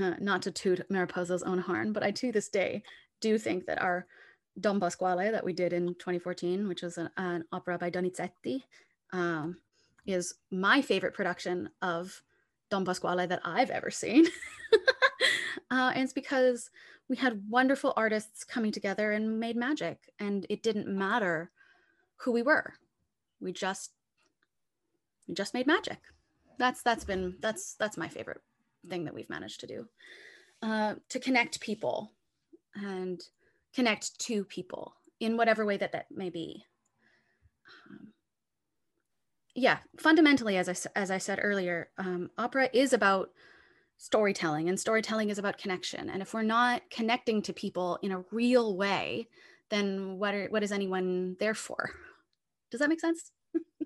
uh, 0.00 0.14
not 0.20 0.42
to 0.42 0.50
toot 0.50 0.88
Mariposa's 0.90 1.42
own 1.42 1.58
horn, 1.58 1.92
but 1.92 2.02
I 2.02 2.10
to 2.12 2.32
this 2.32 2.48
day 2.48 2.82
do 3.20 3.38
think 3.38 3.66
that 3.66 3.80
our 3.80 4.06
Don 4.60 4.80
Pasquale 4.80 5.30
that 5.30 5.44
we 5.44 5.52
did 5.52 5.72
in 5.72 5.94
2014, 5.94 6.68
which 6.68 6.82
was 6.82 6.98
an, 6.98 7.10
an 7.16 7.44
opera 7.52 7.78
by 7.78 7.90
Donizetti, 7.90 8.62
um, 9.12 9.56
is 10.06 10.34
my 10.50 10.82
favorite 10.82 11.14
production 11.14 11.70
of 11.80 12.22
Don 12.70 12.84
Pasquale 12.84 13.26
that 13.26 13.40
I've 13.44 13.70
ever 13.70 13.90
seen. 13.90 14.26
uh, 15.70 15.92
and 15.94 16.04
it's 16.04 16.12
because 16.12 16.70
we 17.08 17.16
had 17.16 17.42
wonderful 17.48 17.92
artists 17.96 18.44
coming 18.44 18.72
together 18.72 19.12
and 19.12 19.38
made 19.38 19.56
magic, 19.56 19.98
and 20.18 20.46
it 20.48 20.62
didn't 20.62 20.88
matter 20.88 21.50
who 22.16 22.32
we 22.32 22.42
were. 22.42 22.74
We 23.40 23.52
just 23.52 23.92
we 25.28 25.34
just 25.34 25.54
made 25.54 25.66
magic. 25.66 25.98
That's 26.58 26.82
that's 26.82 27.04
been 27.04 27.36
that's 27.40 27.74
that's 27.74 27.96
my 27.96 28.08
favorite 28.08 28.40
thing 28.88 29.04
that 29.04 29.14
we've 29.14 29.30
managed 29.30 29.60
to 29.60 29.66
do. 29.66 29.88
Uh, 30.62 30.94
to 31.08 31.18
connect 31.18 31.60
people 31.60 32.12
and 32.74 33.20
connect 33.74 34.18
to 34.20 34.44
people 34.44 34.94
in 35.20 35.36
whatever 35.36 35.66
way 35.66 35.76
that 35.76 35.92
that 35.92 36.06
may 36.10 36.30
be. 36.30 36.64
Um, 37.90 38.08
yeah, 39.54 39.78
fundamentally, 39.98 40.56
as 40.56 40.68
I 40.68 40.74
as 40.98 41.10
I 41.10 41.18
said 41.18 41.40
earlier, 41.42 41.90
um, 41.98 42.30
opera 42.38 42.68
is 42.72 42.92
about 42.92 43.30
storytelling, 43.98 44.68
and 44.68 44.78
storytelling 44.78 45.30
is 45.30 45.38
about 45.38 45.58
connection. 45.58 46.10
And 46.10 46.22
if 46.22 46.34
we're 46.34 46.42
not 46.42 46.82
connecting 46.90 47.42
to 47.42 47.52
people 47.52 47.98
in 48.02 48.12
a 48.12 48.24
real 48.32 48.76
way, 48.76 49.28
then 49.70 50.18
what 50.18 50.34
are, 50.34 50.46
what 50.48 50.62
is 50.62 50.72
anyone 50.72 51.36
there 51.38 51.54
for? 51.54 51.90
Does 52.70 52.80
that 52.80 52.88
make 52.88 53.00
sense? 53.00 53.30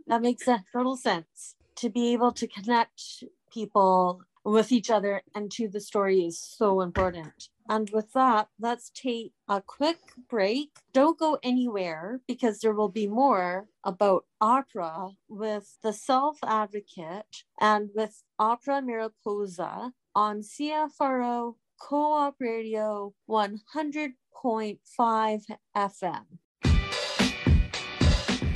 that 0.06 0.22
makes 0.22 0.44
sense 0.44 0.62
total 0.72 0.96
sense. 0.96 1.56
To 1.76 1.90
be 1.90 2.12
able 2.12 2.32
to 2.32 2.46
connect 2.46 3.24
people 3.52 4.22
with 4.44 4.70
each 4.70 4.90
other 4.90 5.22
and 5.34 5.50
to 5.50 5.68
the 5.68 5.80
story 5.80 6.24
is 6.24 6.40
so 6.40 6.80
important. 6.80 7.48
And 7.68 7.90
with 7.90 8.12
that, 8.12 8.46
let's 8.60 8.92
take 8.94 9.32
a 9.48 9.60
quick 9.60 9.98
break. 10.30 10.70
Don't 10.92 11.18
go 11.18 11.38
anywhere 11.42 12.20
because 12.28 12.60
there 12.60 12.72
will 12.72 12.88
be 12.88 13.08
more 13.08 13.68
about 13.82 14.24
opera 14.40 15.08
with 15.28 15.76
the 15.82 15.92
self 15.92 16.38
advocate 16.44 17.42
and 17.60 17.90
with 17.94 18.22
Opera 18.38 18.82
Mariposa 18.82 19.92
on 20.14 20.42
CFRO 20.42 21.56
Co 21.78 22.12
op 22.12 22.36
Radio 22.40 23.12
100.5 23.28 25.44
FM. 25.76 26.24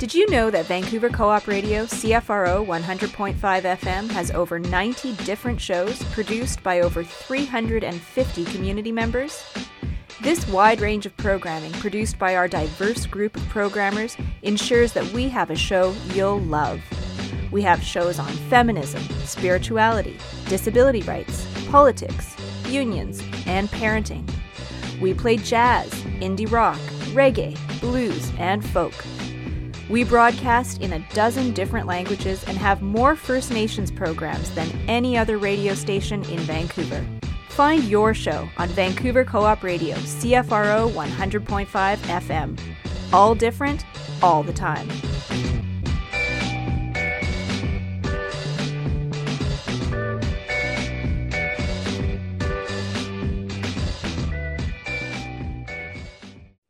Did 0.01 0.15
you 0.15 0.27
know 0.31 0.49
that 0.49 0.65
Vancouver 0.65 1.09
Co 1.09 1.29
op 1.29 1.45
Radio 1.45 1.85
CFRO 1.85 2.65
100.5 2.65 3.35
FM 3.35 4.09
has 4.09 4.31
over 4.31 4.57
90 4.57 5.13
different 5.17 5.61
shows 5.61 6.01
produced 6.05 6.63
by 6.63 6.79
over 6.79 7.03
350 7.03 8.45
community 8.45 8.91
members? 8.91 9.45
This 10.19 10.47
wide 10.47 10.81
range 10.81 11.05
of 11.05 11.15
programming 11.17 11.71
produced 11.73 12.17
by 12.17 12.35
our 12.35 12.47
diverse 12.47 13.05
group 13.05 13.37
of 13.37 13.47
programmers 13.49 14.17
ensures 14.41 14.91
that 14.93 15.05
we 15.13 15.29
have 15.29 15.51
a 15.51 15.55
show 15.55 15.93
you'll 16.15 16.39
love. 16.39 16.81
We 17.51 17.61
have 17.61 17.83
shows 17.83 18.17
on 18.17 18.31
feminism, 18.49 19.03
spirituality, 19.25 20.17
disability 20.47 21.03
rights, 21.03 21.45
politics, 21.69 22.35
unions, 22.65 23.21
and 23.45 23.69
parenting. 23.69 24.27
We 24.99 25.13
play 25.13 25.37
jazz, 25.37 25.91
indie 26.21 26.51
rock, 26.51 26.79
reggae, 27.13 27.55
blues, 27.79 28.31
and 28.39 28.67
folk. 28.67 28.95
We 29.91 30.05
broadcast 30.05 30.81
in 30.81 30.93
a 30.93 31.05
dozen 31.13 31.51
different 31.51 31.85
languages 31.85 32.45
and 32.45 32.57
have 32.57 32.81
more 32.81 33.13
First 33.13 33.51
Nations 33.51 33.91
programs 33.91 34.49
than 34.55 34.69
any 34.87 35.17
other 35.17 35.37
radio 35.37 35.73
station 35.73 36.23
in 36.29 36.39
Vancouver. 36.39 37.05
Find 37.49 37.83
your 37.83 38.13
show 38.13 38.47
on 38.57 38.69
Vancouver 38.69 39.25
Co 39.25 39.41
op 39.41 39.63
Radio, 39.63 39.97
CFRO 39.97 40.89
100.5 40.93 41.97
FM. 41.97 42.57
All 43.11 43.35
different, 43.35 43.83
all 44.23 44.43
the 44.43 44.53
time. 44.53 44.87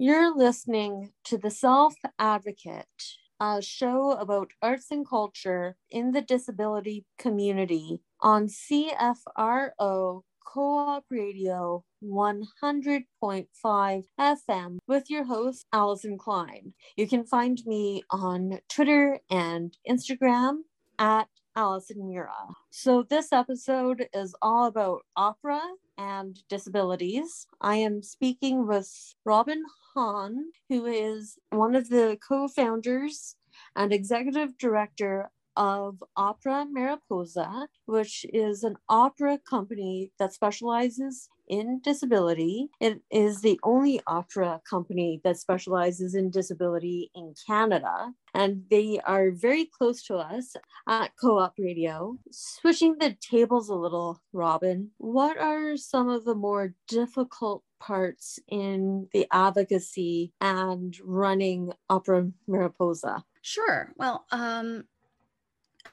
You're 0.02 0.36
listening 0.36 1.12
to 1.26 1.38
The 1.38 1.52
Self 1.52 1.94
Advocate, 2.18 3.20
a 3.40 3.62
show 3.62 4.14
about 4.14 4.50
arts 4.60 4.90
and 4.90 5.08
culture 5.08 5.76
in 5.92 6.12
the 6.12 6.24
disability 6.24 7.06
community 7.20 8.00
on 8.20 8.48
CFRO 8.48 10.24
Co 10.44 10.78
op 10.80 11.06
Radio 11.12 11.84
100.5 12.04 14.04
FM 14.20 14.78
with 14.88 15.12
your 15.12 15.26
host, 15.26 15.68
Alison 15.72 16.18
Klein. 16.18 16.74
You 16.98 17.08
can 17.08 17.24
find 17.24 17.62
me 17.68 18.02
on 18.10 18.58
Twitter 18.70 19.20
and 19.30 19.78
Instagram 19.88 20.62
at 20.98 21.28
Alison 21.56 22.10
Mira. 22.10 22.56
So, 22.72 23.04
this 23.04 23.32
episode 23.32 24.08
is 24.16 24.34
all 24.42 24.66
about 24.66 25.02
opera 25.16 25.62
and 25.96 26.42
disabilities. 26.50 27.46
I 27.62 27.76
am 27.76 28.02
speaking 28.02 28.66
with 28.66 29.14
Robin 29.26 29.62
Hahn, 29.96 30.52
who 30.70 30.86
is 30.86 31.38
one 31.50 31.76
of 31.76 31.90
the 31.90 32.18
co 32.28 32.48
founders 32.48 33.36
and 33.76 33.92
executive 33.94 34.58
director 34.58 35.32
of 35.56 36.04
Opera 36.16 36.66
Mariposa, 36.70 37.68
which 37.86 38.26
is 38.34 38.64
an 38.64 38.76
opera 38.90 39.40
company 39.48 40.12
that 40.20 40.34
specializes 40.34 41.30
in 41.48 41.82
disability. 41.84 42.70
It 42.80 43.02
is 43.12 43.42
the 43.42 43.60
only 43.64 44.00
opera 44.08 44.62
company 44.68 45.20
that 45.24 45.38
specializes 45.38 46.16
in 46.16 46.32
disability 46.32 47.12
in 47.14 47.36
Canada. 47.46 48.14
And 48.34 48.64
they 48.72 49.00
are 49.06 49.32
very 49.32 49.66
close 49.66 50.02
to 50.04 50.16
us 50.16 50.56
at 50.88 51.12
Co 51.20 51.38
op 51.40 51.56
Radio. 51.60 52.18
Switching 52.32 52.98
the 52.98 53.18
tables 53.20 53.68
a 53.68 53.76
little, 53.76 54.22
Robin, 54.32 54.92
what 54.98 55.38
are 55.38 55.76
some 55.76 56.08
of 56.08 56.24
the 56.24 56.36
more 56.36 56.74
difficult 56.88 57.64
parts 57.82 58.40
in 58.48 59.10
the 59.12 59.28
advocacy 59.34 60.32
and 60.40 60.96
running 61.04 61.74
Opera 61.90 62.32
Mariposa? 62.48 63.26
Sure. 63.42 63.92
Well, 63.98 64.26
um, 64.32 64.86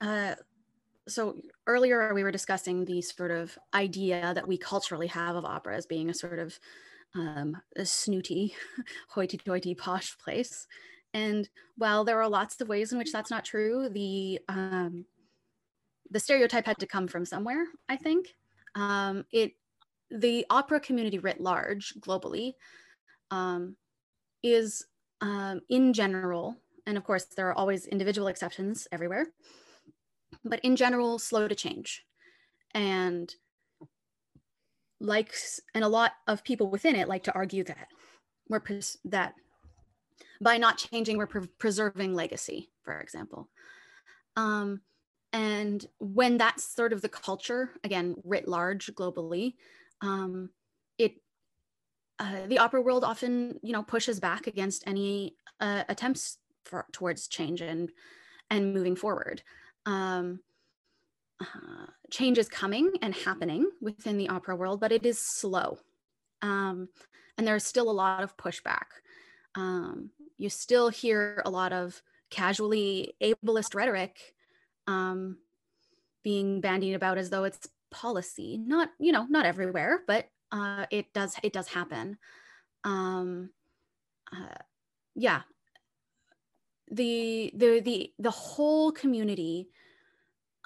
uh, 0.00 0.34
so 1.08 1.40
earlier 1.66 2.12
we 2.14 2.22
were 2.22 2.30
discussing 2.30 2.84
the 2.84 3.00
sort 3.00 3.30
of 3.30 3.58
idea 3.74 4.32
that 4.34 4.46
we 4.46 4.58
culturally 4.58 5.06
have 5.06 5.36
of 5.36 5.44
opera 5.44 5.76
as 5.76 5.86
being 5.86 6.10
a 6.10 6.14
sort 6.14 6.38
of 6.38 6.58
um, 7.14 7.56
a 7.76 7.84
snooty, 7.86 8.54
hoity-toity, 9.08 9.74
posh 9.74 10.16
place. 10.18 10.66
And 11.14 11.48
while 11.76 12.04
there 12.04 12.20
are 12.20 12.28
lots 12.28 12.60
of 12.60 12.68
ways 12.68 12.92
in 12.92 12.98
which 12.98 13.12
that's 13.12 13.30
not 13.30 13.44
true, 13.44 13.88
the 13.88 14.40
um, 14.48 15.06
the 16.10 16.20
stereotype 16.20 16.66
had 16.66 16.78
to 16.78 16.86
come 16.86 17.06
from 17.06 17.24
somewhere. 17.24 17.66
I 17.88 17.96
think 17.96 18.34
um, 18.74 19.24
it 19.32 19.52
the 20.10 20.46
opera 20.48 20.80
community 20.80 21.18
writ 21.18 21.40
large 21.40 21.94
globally 22.00 22.54
um, 23.30 23.76
is 24.42 24.86
um, 25.20 25.60
in 25.68 25.92
general, 25.92 26.56
and 26.86 26.96
of 26.96 27.04
course 27.04 27.24
there 27.24 27.48
are 27.48 27.54
always 27.54 27.86
individual 27.86 28.28
exceptions 28.28 28.86
everywhere, 28.92 29.26
but 30.44 30.60
in 30.60 30.76
general, 30.76 31.18
slow 31.18 31.48
to 31.48 31.54
change. 31.54 32.04
And 32.74 33.34
likes 35.00 35.60
and 35.74 35.84
a 35.84 35.88
lot 35.88 36.12
of 36.26 36.44
people 36.44 36.68
within 36.70 36.96
it 36.96 37.08
like 37.08 37.22
to 37.24 37.34
argue 37.34 37.62
that 37.64 37.88
we're 38.48 38.60
pres- 38.60 38.98
that 39.04 39.34
by 40.40 40.56
not 40.56 40.78
changing 40.78 41.16
we're 41.16 41.26
pre- 41.26 41.46
preserving 41.58 42.14
legacy 42.14 42.70
for 42.82 43.00
example 43.00 43.48
um, 44.36 44.80
and 45.32 45.86
when 46.00 46.36
that's 46.36 46.64
sort 46.64 46.92
of 46.92 47.02
the 47.02 47.08
culture 47.08 47.70
again 47.84 48.16
writ 48.24 48.48
large 48.48 48.92
globally 48.94 49.54
um, 50.00 50.50
it 50.98 51.14
uh, 52.18 52.46
the 52.46 52.58
opera 52.58 52.82
world 52.82 53.04
often 53.04 53.58
you 53.62 53.72
know 53.72 53.82
pushes 53.82 54.18
back 54.18 54.48
against 54.48 54.82
any 54.86 55.36
uh, 55.60 55.84
attempts 55.88 56.38
for, 56.64 56.86
towards 56.92 57.28
change 57.28 57.60
and 57.60 57.90
and 58.50 58.74
moving 58.74 58.96
forward 58.96 59.42
um, 59.88 60.40
uh, 61.40 61.86
change 62.10 62.36
is 62.36 62.48
coming 62.48 62.92
and 63.00 63.14
happening 63.14 63.70
within 63.80 64.18
the 64.18 64.28
opera 64.28 64.54
world, 64.54 64.80
but 64.80 64.92
it 64.92 65.06
is 65.06 65.18
slow. 65.18 65.78
Um, 66.42 66.88
and 67.38 67.46
there's 67.46 67.64
still 67.64 67.90
a 67.90 67.92
lot 67.92 68.22
of 68.22 68.36
pushback. 68.36 68.84
Um, 69.54 70.10
you 70.36 70.50
still 70.50 70.90
hear 70.90 71.42
a 71.46 71.50
lot 71.50 71.72
of 71.72 72.02
casually 72.30 73.14
ableist 73.22 73.74
rhetoric 73.74 74.34
um, 74.86 75.38
being 76.22 76.60
bandied 76.60 76.94
about 76.94 77.16
as 77.16 77.30
though 77.30 77.44
it's 77.44 77.68
policy. 77.90 78.58
Not, 78.58 78.90
you 78.98 79.12
know, 79.12 79.26
not 79.30 79.46
everywhere, 79.46 80.02
but 80.06 80.28
uh, 80.52 80.84
it 80.90 81.12
does 81.14 81.34
it 81.42 81.52
does 81.54 81.68
happen. 81.68 82.18
Um, 82.84 83.50
uh, 84.30 84.54
yeah, 85.14 85.42
the 86.90 87.52
the 87.54 87.80
the 87.80 88.12
the 88.18 88.30
whole 88.30 88.92
community 88.92 89.68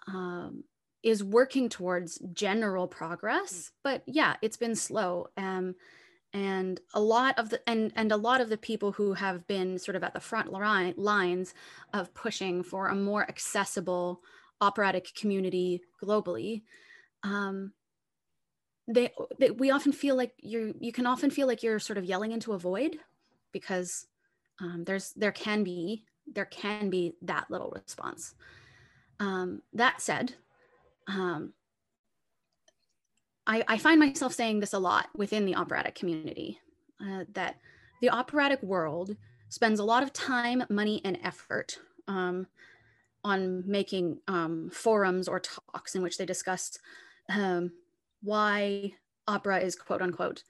um, 0.06 0.64
is 1.02 1.22
working 1.22 1.68
towards 1.68 2.18
general 2.32 2.86
progress, 2.86 3.70
but 3.82 4.02
yeah, 4.06 4.36
it's 4.42 4.56
been 4.56 4.76
slow. 4.76 5.28
Um, 5.36 5.74
and 6.34 6.80
a 6.94 7.00
lot 7.00 7.38
of 7.38 7.50
the 7.50 7.60
and 7.68 7.92
and 7.94 8.10
a 8.10 8.16
lot 8.16 8.40
of 8.40 8.48
the 8.48 8.56
people 8.56 8.92
who 8.92 9.12
have 9.14 9.46
been 9.46 9.78
sort 9.78 9.96
of 9.96 10.02
at 10.02 10.14
the 10.14 10.20
front 10.20 10.50
line, 10.50 10.94
lines 10.96 11.54
of 11.92 12.14
pushing 12.14 12.62
for 12.62 12.88
a 12.88 12.94
more 12.94 13.22
accessible 13.28 14.22
operatic 14.60 15.12
community 15.14 15.82
globally 16.02 16.62
um, 17.22 17.72
they, 18.88 19.10
they 19.38 19.50
we 19.50 19.70
often 19.70 19.92
feel 19.92 20.16
like 20.16 20.32
you're 20.38 20.72
you 20.80 20.92
can 20.92 21.06
often 21.06 21.30
feel 21.30 21.46
like 21.46 21.62
you're 21.62 21.78
sort 21.78 21.98
of 21.98 22.04
yelling 22.04 22.32
into 22.32 22.52
a 22.52 22.58
void 22.58 22.98
because 23.52 24.06
um, 24.60 24.84
there's 24.84 25.12
there 25.12 25.32
can 25.32 25.62
be 25.62 26.04
there 26.26 26.44
can 26.46 26.90
be 26.90 27.14
that 27.22 27.50
little 27.50 27.70
response 27.70 28.34
um, 29.20 29.62
that 29.72 30.00
said 30.00 30.34
um, 31.08 31.52
I, 33.46 33.64
I 33.66 33.78
find 33.78 33.98
myself 33.98 34.32
saying 34.32 34.60
this 34.60 34.72
a 34.72 34.78
lot 34.78 35.08
within 35.16 35.44
the 35.44 35.56
operatic 35.56 35.94
community 35.94 36.60
uh, 37.00 37.24
that 37.32 37.56
the 38.00 38.10
operatic 38.10 38.62
world 38.62 39.16
spends 39.48 39.80
a 39.80 39.84
lot 39.84 40.02
of 40.02 40.12
time 40.12 40.64
money 40.70 41.00
and 41.04 41.18
effort 41.22 41.78
um, 42.08 42.46
on 43.24 43.62
making 43.66 44.18
um, 44.28 44.70
forums 44.72 45.28
or 45.28 45.40
talks 45.40 45.94
in 45.94 46.02
which 46.02 46.18
they 46.18 46.26
discuss 46.26 46.78
um, 47.28 47.72
why 48.22 48.92
opera 49.26 49.58
is 49.58 49.76
quote 49.76 50.02
unquote 50.02 50.44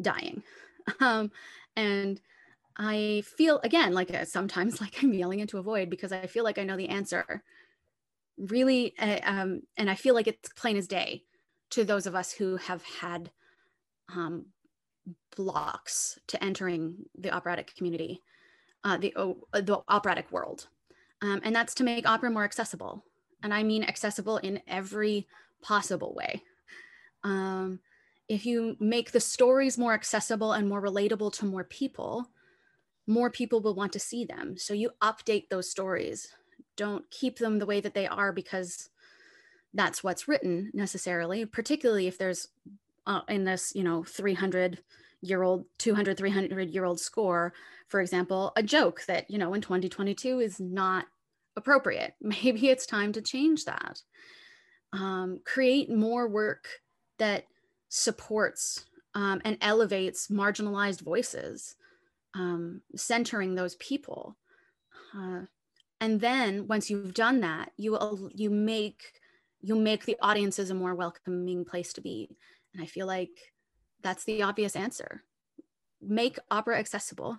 dying. 0.00 0.42
Um, 1.00 1.30
and 1.76 2.20
I 2.76 3.22
feel 3.24 3.60
again 3.62 3.92
like 3.92 4.12
uh, 4.12 4.24
sometimes 4.24 4.80
like 4.80 5.02
I'm 5.02 5.12
yelling 5.12 5.40
into 5.40 5.58
a 5.58 5.62
void 5.62 5.90
because 5.90 6.12
I 6.12 6.26
feel 6.26 6.44
like 6.44 6.58
I 6.58 6.64
know 6.64 6.76
the 6.76 6.88
answer. 6.88 7.42
Really, 8.36 8.98
uh, 8.98 9.20
um, 9.22 9.62
and 9.76 9.88
I 9.88 9.94
feel 9.94 10.14
like 10.14 10.26
it's 10.26 10.48
plain 10.54 10.76
as 10.76 10.88
day 10.88 11.24
to 11.70 11.84
those 11.84 12.06
of 12.06 12.14
us 12.14 12.32
who 12.32 12.56
have 12.56 12.82
had 12.82 13.30
um, 14.14 14.46
blocks 15.36 16.18
to 16.28 16.42
entering 16.42 17.06
the 17.16 17.30
operatic 17.30 17.74
community, 17.76 18.20
uh, 18.82 18.96
the 18.96 19.12
the 19.52 19.80
operatic 19.88 20.32
world, 20.32 20.68
um, 21.22 21.40
and 21.44 21.54
that's 21.54 21.74
to 21.74 21.84
make 21.84 22.08
opera 22.08 22.30
more 22.30 22.44
accessible. 22.44 23.04
And 23.42 23.52
I 23.52 23.62
mean 23.62 23.84
accessible 23.84 24.38
in 24.38 24.62
every 24.66 25.28
possible 25.62 26.14
way. 26.14 26.42
Um, 27.22 27.80
if 28.28 28.46
you 28.46 28.76
make 28.80 29.12
the 29.12 29.20
stories 29.20 29.78
more 29.78 29.92
accessible 29.92 30.52
and 30.52 30.68
more 30.68 30.82
relatable 30.82 31.32
to 31.34 31.44
more 31.44 31.64
people, 31.64 32.30
more 33.06 33.30
people 33.30 33.60
will 33.60 33.74
want 33.74 33.92
to 33.92 33.98
see 33.98 34.24
them. 34.24 34.56
So 34.56 34.74
you 34.74 34.90
update 35.02 35.48
those 35.48 35.70
stories. 35.70 36.28
Don't 36.76 37.10
keep 37.10 37.38
them 37.38 37.58
the 37.58 37.66
way 37.66 37.80
that 37.80 37.94
they 37.94 38.06
are 38.06 38.32
because 38.32 38.90
that's 39.72 40.02
what's 40.02 40.28
written 40.28 40.70
necessarily, 40.72 41.44
particularly 41.44 42.06
if 42.06 42.18
there's 42.18 42.48
uh, 43.06 43.20
in 43.28 43.44
this, 43.44 43.74
you 43.74 43.84
know, 43.84 44.02
300 44.04 44.80
year 45.20 45.42
old, 45.42 45.66
200, 45.78 46.16
300 46.16 46.70
year 46.70 46.84
old 46.84 47.00
score, 47.00 47.52
for 47.88 48.00
example, 48.00 48.52
a 48.56 48.62
joke 48.62 49.04
that, 49.06 49.30
you 49.30 49.38
know, 49.38 49.52
in 49.54 49.60
2022 49.60 50.40
is 50.40 50.58
not 50.58 51.06
appropriate. 51.56 52.14
Maybe 52.20 52.68
it's 52.68 52.86
time 52.86 53.12
to 53.12 53.20
change 53.20 53.64
that 53.64 54.00
um, 54.94 55.40
create 55.44 55.90
more 55.90 56.28
work 56.28 56.68
that 57.18 57.44
supports 57.88 58.86
um, 59.14 59.40
and 59.44 59.58
elevates 59.60 60.28
marginalized 60.28 61.00
voices, 61.00 61.76
um, 62.34 62.82
centering 62.96 63.54
those 63.54 63.76
people. 63.76 64.36
Uh, 65.16 65.42
and 66.00 66.20
then 66.20 66.66
once 66.66 66.90
you've 66.90 67.14
done 67.14 67.40
that, 67.40 67.70
you 67.76 68.30
you 68.34 68.50
make 68.50 69.02
you 69.60 69.76
make 69.76 70.04
the 70.04 70.16
audiences 70.20 70.70
a 70.70 70.74
more 70.74 70.94
welcoming 70.94 71.64
place 71.64 71.92
to 71.94 72.00
be. 72.00 72.28
And 72.74 72.82
I 72.82 72.86
feel 72.86 73.06
like 73.06 73.30
that's 74.02 74.24
the 74.24 74.42
obvious 74.42 74.76
answer. 74.76 75.22
Make 76.02 76.38
opera 76.50 76.78
accessible 76.78 77.38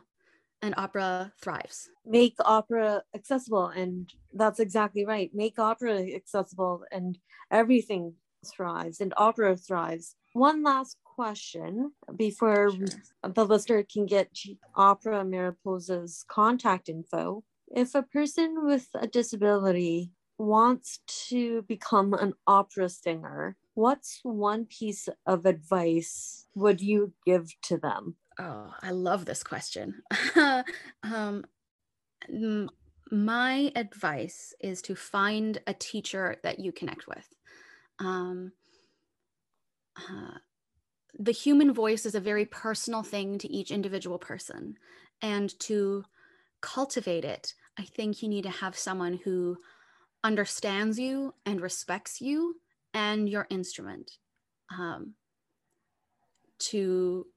and 0.61 0.73
opera 0.77 1.33
thrives. 1.39 1.89
Make 2.05 2.35
opera 2.39 3.03
accessible, 3.13 3.67
and 3.67 4.11
that's 4.33 4.59
exactly 4.59 5.05
right. 5.05 5.29
Make 5.33 5.59
opera 5.59 6.01
accessible, 6.15 6.83
and 6.91 7.17
everything 7.51 8.15
thrives, 8.45 9.01
and 9.01 9.13
opera 9.17 9.57
thrives. 9.57 10.15
One 10.33 10.63
last 10.63 10.97
question 11.15 11.91
before 12.17 12.71
sure. 12.71 13.33
the 13.33 13.45
listener 13.45 13.83
can 13.83 14.05
get 14.05 14.29
Opera 14.75 15.23
Mariposa's 15.23 16.25
contact 16.27 16.89
info. 16.89 17.43
If 17.69 17.95
a 17.95 18.03
person 18.03 18.65
with 18.65 18.87
a 18.95 19.07
disability 19.07 20.11
wants 20.37 20.99
to 21.29 21.61
become 21.63 22.13
an 22.13 22.33
opera 22.45 22.89
singer, 22.89 23.55
what's 23.73 24.19
one 24.23 24.65
piece 24.65 25.07
of 25.25 25.45
advice 25.45 26.47
would 26.55 26.81
you 26.81 27.13
give 27.25 27.49
to 27.63 27.77
them? 27.77 28.15
Oh, 28.37 28.73
I 28.81 28.91
love 28.91 29.25
this 29.25 29.43
question. 29.43 30.01
um, 31.03 31.45
my 33.11 33.71
advice 33.75 34.53
is 34.59 34.81
to 34.83 34.95
find 34.95 35.59
a 35.67 35.73
teacher 35.73 36.35
that 36.43 36.59
you 36.59 36.71
connect 36.73 37.07
with. 37.07 37.27
Um, 37.99 38.51
uh, 39.97 40.37
the 41.17 41.31
human 41.31 41.73
voice 41.73 42.05
is 42.05 42.15
a 42.15 42.19
very 42.19 42.45
personal 42.45 43.03
thing 43.03 43.37
to 43.39 43.51
each 43.51 43.71
individual 43.71 44.17
person. 44.17 44.75
And 45.21 45.57
to 45.61 46.03
cultivate 46.61 47.25
it, 47.25 47.53
I 47.77 47.83
think 47.83 48.21
you 48.21 48.29
need 48.29 48.43
to 48.43 48.49
have 48.49 48.77
someone 48.77 49.19
who 49.23 49.57
understands 50.23 50.99
you 50.99 51.33
and 51.45 51.61
respects 51.61 52.21
you 52.21 52.55
and 52.93 53.29
your 53.29 53.47
instrument 53.49 54.11
um, 54.77 55.13
to 56.57 57.27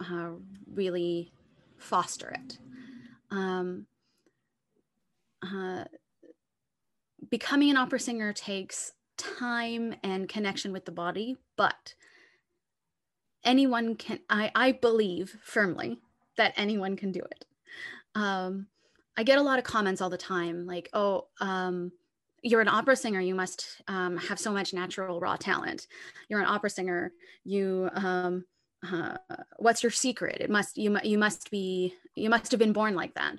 uh, 0.00 0.30
really 0.72 1.32
foster 1.76 2.30
it. 2.30 2.58
Um, 3.30 3.86
uh, 5.42 5.84
becoming 7.30 7.70
an 7.70 7.76
opera 7.76 8.00
singer 8.00 8.32
takes 8.32 8.92
time 9.16 9.94
and 10.02 10.28
connection 10.28 10.72
with 10.72 10.84
the 10.84 10.92
body, 10.92 11.36
but 11.56 11.94
anyone 13.48 13.96
can, 13.96 14.20
I, 14.28 14.50
I 14.54 14.72
believe 14.72 15.36
firmly 15.42 15.98
that 16.36 16.52
anyone 16.56 16.96
can 16.96 17.10
do 17.10 17.20
it. 17.20 17.44
Um, 18.14 18.66
I 19.16 19.24
get 19.24 19.38
a 19.38 19.42
lot 19.42 19.58
of 19.58 19.64
comments 19.64 20.00
all 20.00 20.10
the 20.10 20.18
time 20.18 20.66
like, 20.66 20.88
oh, 20.92 21.26
um, 21.40 21.90
you're 22.42 22.60
an 22.60 22.68
opera 22.68 22.94
singer, 22.94 23.20
you 23.20 23.34
must 23.34 23.82
um, 23.88 24.16
have 24.16 24.38
so 24.38 24.52
much 24.52 24.72
natural 24.72 25.18
raw 25.18 25.36
talent. 25.36 25.88
You're 26.28 26.40
an 26.40 26.46
opera 26.46 26.70
singer, 26.70 27.12
you 27.44 27.90
um, 27.94 28.44
uh, 28.88 29.16
what's 29.56 29.82
your 29.82 29.90
secret 29.90 30.36
it 30.40 30.50
must 30.50 30.76
you, 30.76 30.96
you 31.02 31.18
must 31.18 31.50
be 31.50 31.94
you 32.14 32.30
must 32.30 32.52
have 32.52 32.60
been 32.60 32.72
born 32.72 32.94
like 32.94 33.12
that 33.14 33.34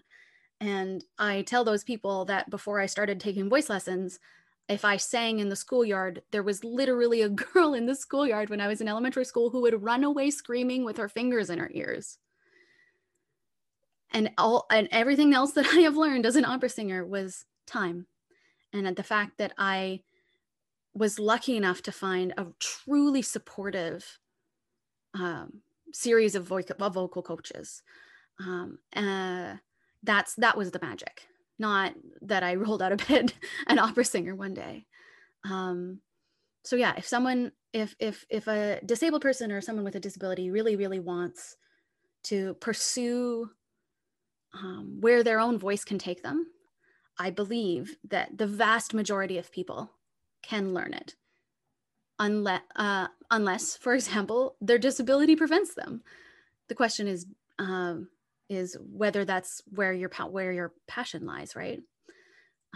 and 0.59 1.05
i 1.17 1.41
tell 1.43 1.63
those 1.63 1.83
people 1.83 2.25
that 2.25 2.49
before 2.49 2.81
i 2.81 2.85
started 2.85 3.21
taking 3.21 3.49
voice 3.49 3.69
lessons 3.69 4.19
if 4.69 4.86
i 4.86 4.95
sang 4.97 5.39
in 5.39 5.49
the 5.49 5.55
schoolyard 5.55 6.21
there 6.32 6.43
was 6.43 6.63
literally 6.63 7.21
a 7.21 7.29
girl 7.53 7.73
in 7.73 7.86
the 7.86 7.95
schoolyard 7.95 8.49
when 8.49 8.62
i 8.62 8.67
was 8.67 8.82
in 8.82 8.88
elementary 8.88 9.25
school 9.25 9.49
who 9.49 9.62
would 9.62 9.84
run 9.84 10.03
away 10.03 10.29
screaming 10.29 10.86
with 10.86 10.97
her 10.97 11.10
fingers 11.10 11.49
in 11.49 11.60
her 11.60 11.71
ears 11.73 12.17
and 14.12 14.32
all 14.38 14.65
and 14.71 14.88
everything 14.91 15.34
else 15.34 15.51
that 15.51 15.67
i 15.73 15.79
have 15.79 15.97
learned 15.97 16.25
as 16.25 16.36
an 16.36 16.45
opera 16.45 16.69
singer 16.69 17.05
was 17.05 17.45
time 17.67 18.05
and 18.71 18.95
the 18.95 19.03
fact 19.03 19.38
that 19.38 19.53
i 19.58 19.99
was 20.93 21.19
lucky 21.19 21.55
enough 21.55 21.82
to 21.84 21.91
find 21.91 22.34
a 22.38 22.47
truly 22.60 23.21
supportive 23.21 24.19
um, 25.13 25.62
series 25.93 26.36
of, 26.36 26.45
vo- 26.45 26.60
of 26.79 26.93
vocal 26.93 27.21
coaches. 27.21 27.82
Um, 28.39 28.79
uh, 28.95 29.55
that's 30.03 30.36
that 30.36 30.58
was 30.58 30.71
the 30.71 30.79
magic, 30.82 31.27
not 31.59 31.93
that 32.21 32.43
I 32.43 32.55
rolled 32.55 32.81
out 32.81 32.91
of 32.91 33.07
bed 33.07 33.33
an 33.67 33.79
opera 33.79 34.05
singer 34.05 34.35
one 34.35 34.53
day. 34.53 34.85
Um, 35.43 36.01
so 36.63 36.75
yeah, 36.75 36.93
if 36.97 37.07
someone, 37.07 37.51
if 37.73 37.95
if 37.99 38.25
if 38.29 38.47
a 38.47 38.79
disabled 38.85 39.21
person 39.21 39.51
or 39.51 39.61
someone 39.61 39.85
with 39.85 39.95
a 39.95 39.99
disability 39.99 40.49
really 40.49 40.75
really 40.75 40.99
wants 40.99 41.55
to 42.23 42.55
pursue 42.55 43.49
um, 44.53 44.97
where 44.99 45.23
their 45.23 45.39
own 45.39 45.57
voice 45.57 45.83
can 45.83 45.99
take 45.99 46.23
them, 46.23 46.47
I 47.17 47.29
believe 47.29 47.97
that 48.09 48.37
the 48.37 48.47
vast 48.47 48.93
majority 48.93 49.37
of 49.37 49.51
people 49.51 49.91
can 50.41 50.73
learn 50.73 50.93
it 50.93 51.15
unless, 52.17 52.61
uh, 52.75 53.07
unless 53.31 53.77
for 53.77 53.93
example, 53.95 54.55
their 54.61 54.77
disability 54.77 55.35
prevents 55.35 55.73
them. 55.73 56.03
The 56.67 56.75
question 56.75 57.07
is, 57.07 57.25
um, 57.57 58.09
is 58.49 58.75
whether 58.91 59.23
that's 59.23 59.62
where 59.75 59.93
your 59.93 60.09
where 60.29 60.51
your 60.51 60.73
passion 60.88 61.25
lies, 61.25 61.55
right? 61.55 61.81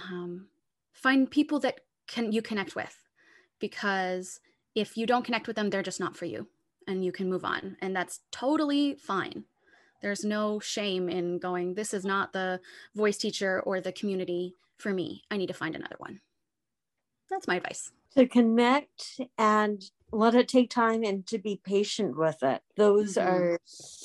Um, 0.01 0.47
find 0.93 1.29
people 1.29 1.59
that 1.62 1.81
can 2.07 2.31
you 2.31 2.41
connect 2.41 2.75
with, 2.75 2.95
because 3.59 4.39
if 4.75 4.97
you 4.97 5.05
don't 5.05 5.25
connect 5.25 5.47
with 5.47 5.55
them, 5.55 5.69
they're 5.69 5.83
just 5.83 5.99
not 5.99 6.15
for 6.15 6.25
you, 6.25 6.47
and 6.88 7.03
you 7.03 7.12
can 7.12 7.29
move 7.29 7.43
on, 7.43 7.77
and 7.81 7.95
that's 7.95 8.21
totally 8.31 8.95
fine. 8.95 9.45
There's 10.01 10.25
no 10.25 10.59
shame 10.59 11.09
in 11.09 11.39
going. 11.39 11.75
This 11.75 11.93
is 11.93 12.03
not 12.03 12.33
the 12.33 12.59
voice 12.93 13.17
teacher 13.17 13.62
or 13.62 13.79
the 13.79 13.93
community 13.93 14.53
for 14.77 14.93
me. 14.93 15.23
I 15.31 15.38
need 15.38 15.47
to 15.47 15.53
find 15.53 15.75
another 15.75 15.95
one. 15.97 16.19
That's 17.29 17.47
my 17.47 17.55
advice. 17.55 17.91
To 18.17 18.27
connect 18.27 19.21
and 19.38 19.81
let 20.13 20.36
it 20.36 20.47
take 20.47 20.69
time 20.69 21.04
and 21.04 21.26
to 21.28 21.38
be 21.38 21.60
patient 21.63 22.17
with 22.17 22.43
it. 22.43 22.62
Those 22.78 23.15
mm-hmm. 23.15 23.28
are 23.28 23.60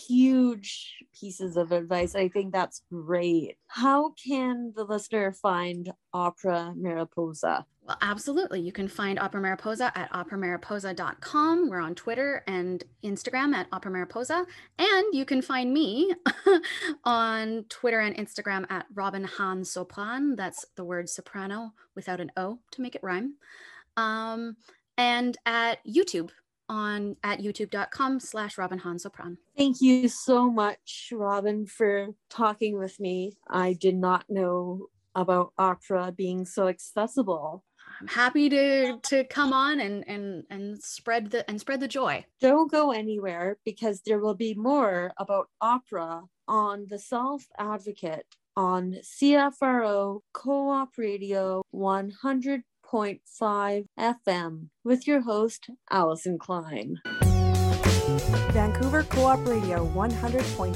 huge 0.09 1.05
pieces 1.19 1.57
of 1.57 1.73
advice. 1.73 2.15
I 2.15 2.29
think 2.29 2.53
that's 2.53 2.83
great. 2.91 3.57
How 3.67 4.13
can 4.13 4.73
the 4.75 4.85
listener 4.85 5.33
find 5.33 5.93
Opera 6.13 6.73
Mariposa? 6.77 7.67
Well, 7.87 7.99
absolutely. 8.03 8.61
You 8.61 8.73
can 8.73 8.89
find 8.89 9.19
Opera 9.19 9.41
Mariposa 9.41 9.93
at 9.97 10.13
operamariposa.com. 10.13 11.71
We're 11.71 11.81
on 11.81 11.95
Twitter 11.95 12.43
and 12.47 12.85
Instagram 13.03 13.55
at 13.55 13.67
Opera 13.73 13.91
Mariposa. 13.91 14.47
And 14.79 15.07
you 15.13 15.25
can 15.25 15.41
find 15.41 15.73
me 15.73 16.15
on 17.05 17.65
Twitter 17.69 18.01
and 18.01 18.17
Instagram 18.17 18.67
at 18.71 18.87
Robin 18.95 19.25
Hahn 19.25 19.63
Sopran. 19.63 20.37
That's 20.37 20.67
the 20.77 20.85
word 20.85 21.09
soprano 21.09 21.73
without 21.95 22.21
an 22.21 22.31
O 22.37 22.59
to 22.73 22.83
make 22.83 22.95
it 22.95 23.03
rhyme. 23.03 23.35
Um, 23.97 24.57
and 24.99 25.39
at 25.47 25.79
YouTube 25.87 26.31
on 26.69 27.17
at 27.25 27.41
youtube.com 27.41 28.21
slash 28.21 28.59
Robin 28.59 28.79
Hahn 28.79 28.99
Sopran. 28.99 29.39
Thank 29.57 29.81
you 29.81 30.09
so 30.09 30.51
much, 30.51 31.13
Robin, 31.13 31.67
for 31.67 32.09
talking 32.29 32.79
with 32.79 33.01
me. 33.01 33.33
I 33.49 33.73
did 33.73 33.97
not 33.97 34.25
know 34.29 34.89
about 35.15 35.53
opera 35.59 36.13
being 36.15 36.45
so 36.45 36.69
accessible. 36.69 37.65
I'm 38.01 38.07
happy 38.07 38.49
to 38.51 38.99
to 39.05 39.25
come 39.25 39.53
on 39.53 39.81
and 39.81 40.05
and 40.07 40.45
and 40.51 40.83
spread 40.83 41.31
the 41.31 41.49
and 41.49 41.59
spread 41.59 41.81
the 41.81 41.89
joy. 41.89 42.25
Don't 42.41 42.71
go 42.71 42.93
anywhere 42.93 43.59
because 43.65 44.03
there 44.03 44.21
will 44.21 44.35
be 44.35 44.55
more 44.55 45.13
about 45.17 45.49
opera 45.61 46.23
on 46.47 46.87
the 46.89 46.99
Self 46.99 47.47
Advocate 47.59 48.27
on 48.57 48.97
CFRO 49.03 50.21
Co-op 50.33 50.99
Radio 50.99 51.63
100 51.71 52.63
101.5 52.93 53.87
FM 53.99 54.69
with 54.83 55.07
your 55.07 55.21
host, 55.21 55.71
Alison 55.91 56.39
Klein. 56.39 57.01
Vancouver 58.53 59.03
Co 59.03 59.27
op 59.27 59.47
Radio 59.47 59.87
100.5 59.95 60.75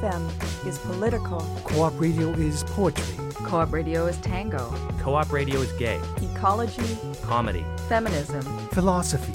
FM 0.00 0.66
is 0.66 0.78
political. 0.78 1.40
Co 1.64 1.84
op 1.84 2.00
radio 2.00 2.30
is 2.32 2.64
poetry. 2.64 3.14
Co 3.44 3.60
op 3.60 3.72
radio 3.72 4.06
is 4.06 4.16
tango. 4.20 4.74
Co 5.02 5.16
op 5.16 5.30
radio 5.30 5.60
is 5.60 5.70
gay. 5.78 6.00
Ecology. 6.20 6.96
Comedy. 7.22 7.64
Feminism. 7.88 8.40
Philosophy. 8.72 9.32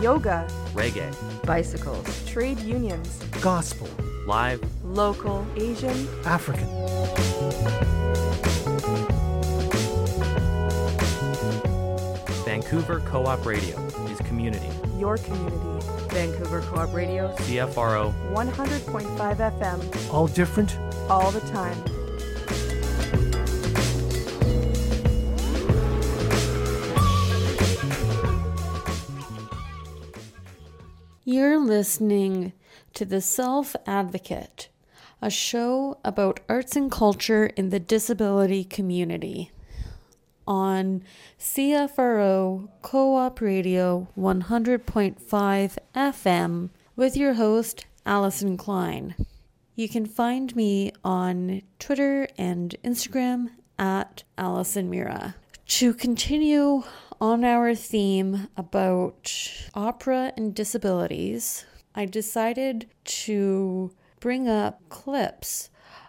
Yoga. 0.00 0.46
Reggae. 0.74 1.10
Bicycles. 1.46 2.24
Trade 2.26 2.60
unions. 2.60 3.18
Gospel. 3.40 3.88
Live. 4.26 4.60
Local. 4.84 5.46
Asian. 5.56 6.08
African. 6.24 6.66
Vancouver 12.58 12.98
Co 12.98 13.24
op 13.24 13.46
Radio 13.46 13.78
is 14.10 14.18
community. 14.26 14.68
Your 14.98 15.16
community. 15.16 15.56
Vancouver 16.08 16.60
Co 16.62 16.82
op 16.82 16.92
Radio. 16.92 17.28
CFRO. 17.36 18.12
100.5 18.34 19.36
FM. 19.36 20.12
All 20.12 20.26
different. 20.26 20.76
All 21.08 21.30
the 21.30 21.40
time. 21.52 21.76
You're 31.24 31.58
listening 31.58 32.54
to 32.94 33.04
The 33.04 33.20
Self 33.20 33.76
Advocate, 33.86 34.68
a 35.22 35.30
show 35.30 35.98
about 36.04 36.40
arts 36.48 36.74
and 36.74 36.90
culture 36.90 37.46
in 37.46 37.68
the 37.68 37.78
disability 37.78 38.64
community 38.64 39.52
on 40.48 41.02
CFRO 41.38 42.70
Co 42.80 43.16
op 43.16 43.40
Radio 43.42 44.08
100.5 44.18 45.76
FM 45.94 46.70
with 46.96 47.16
your 47.16 47.34
host, 47.34 47.84
Alison 48.06 48.56
Klein. 48.56 49.14
You 49.74 49.90
can 49.90 50.06
find 50.06 50.56
me 50.56 50.90
on 51.04 51.60
Twitter 51.78 52.26
and 52.38 52.74
Instagram 52.82 53.50
at 53.78 54.24
Alison 54.38 54.88
Mira. 54.88 55.36
To 55.66 55.92
continue 55.92 56.82
on 57.20 57.44
our 57.44 57.74
theme 57.74 58.48
about 58.56 59.52
opera 59.74 60.32
and 60.34 60.54
disabilities, 60.54 61.66
I 61.94 62.06
decided 62.06 62.88
to 63.04 63.92
bring 64.18 64.48
up 64.48 64.80
clips 64.88 65.68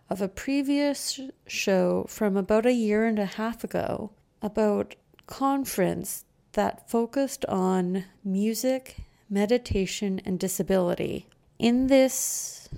of 0.10 0.22
a 0.22 0.30
previous 0.30 1.20
show 1.46 2.06
from 2.08 2.38
about 2.38 2.66
a 2.66 2.74
year 2.74 3.06
and 3.06 3.20
a 3.20 3.26
half 3.26 3.66
ago 3.66 4.12
about 4.42 4.96
conference 5.28 6.26
that 6.54 6.90
focused 6.90 7.46
on 7.46 8.06
music, 8.24 8.98
meditation, 9.30 10.20
and 10.26 10.40
disability. 10.40 11.28
In 11.58 11.88
this 11.88 12.70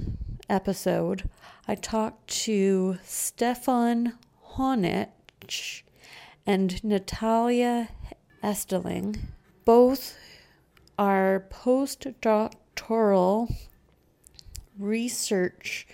episode, 0.49 1.29
I 1.67 1.75
talked 1.75 2.27
to 2.45 2.97
Stefan 3.03 4.17
Honich 4.55 5.83
and 6.45 6.83
Natalia 6.83 7.89
Esling. 8.43 9.19
Both 9.63 10.17
are 10.97 11.45
postdoctoral 11.49 13.55
research 14.77 15.87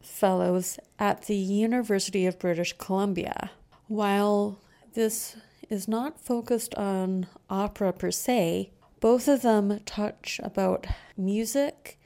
fellows 0.00 0.78
at 0.98 1.22
the 1.22 1.36
University 1.36 2.26
of 2.26 2.38
British 2.38 2.74
Columbia. 2.74 3.50
While 3.90 4.60
this 4.94 5.34
is 5.68 5.88
not 5.88 6.20
focused 6.20 6.76
on 6.76 7.26
opera 7.50 7.92
per 7.92 8.12
se, 8.12 8.70
both 9.00 9.26
of 9.26 9.42
them 9.42 9.80
touch 9.84 10.38
about 10.44 10.86
music 11.16 11.98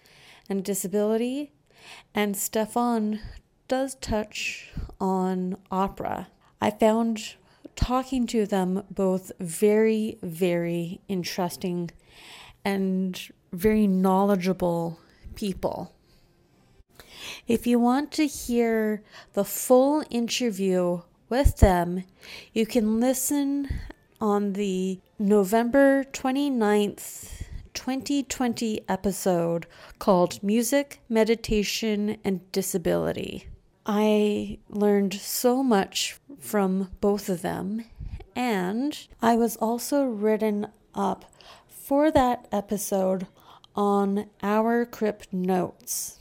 and 0.48 0.64
disability, 0.64 1.52
and 2.14 2.38
Stefan 2.38 3.20
does 3.68 3.96
touch 3.96 4.70
on 4.98 5.58
opera. 5.70 6.28
I 6.58 6.70
found 6.70 7.34
talking 7.76 8.26
to 8.28 8.46
them 8.46 8.84
both 8.90 9.30
very, 9.38 10.16
very 10.22 11.02
interesting 11.06 11.90
and 12.64 13.20
very 13.52 13.86
knowledgeable 13.86 15.00
people. 15.34 15.94
If 17.46 17.66
you 17.66 17.78
want 17.78 18.10
to 18.12 18.26
hear 18.26 19.02
the 19.34 19.44
full 19.44 20.02
interview 20.08 21.02
with 21.34 21.56
them, 21.56 22.04
you 22.52 22.64
can 22.64 23.00
listen 23.00 23.68
on 24.20 24.52
the 24.52 25.00
November 25.18 26.04
29th, 26.12 27.42
2020 27.74 28.82
episode 28.88 29.66
called 29.98 30.40
Music, 30.44 31.00
Meditation, 31.08 32.18
and 32.22 32.52
Disability. 32.52 33.48
I 33.84 34.58
learned 34.68 35.14
so 35.14 35.64
much 35.64 36.16
from 36.38 36.92
both 37.00 37.28
of 37.28 37.42
them, 37.42 37.84
and 38.36 38.96
I 39.20 39.34
was 39.34 39.56
also 39.56 40.04
written 40.04 40.68
up 40.94 41.24
for 41.66 42.12
that 42.12 42.46
episode 42.52 43.26
on 43.74 44.30
our 44.40 44.86
crypt 44.86 45.32
notes. 45.32 46.20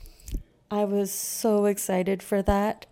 I 0.71 0.85
was 0.85 1.11
so 1.11 1.65
excited 1.65 2.23
for 2.23 2.41
that. 2.41 2.87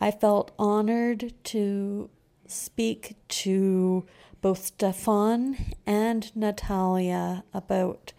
I 0.00 0.10
felt 0.10 0.52
honored 0.58 1.34
to 1.44 2.08
speak 2.46 3.16
to 3.28 4.06
both 4.40 4.66
Stefan 4.66 5.74
and 5.86 6.34
Natalia 6.34 7.44
about 7.52 8.14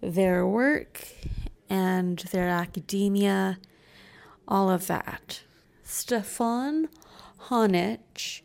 their 0.00 0.46
work 0.46 1.06
and 1.68 2.18
their 2.32 2.48
academia, 2.48 3.58
all 4.48 4.70
of 4.70 4.86
that. 4.86 5.42
Stefan 5.82 6.88
Honich, 7.48 8.42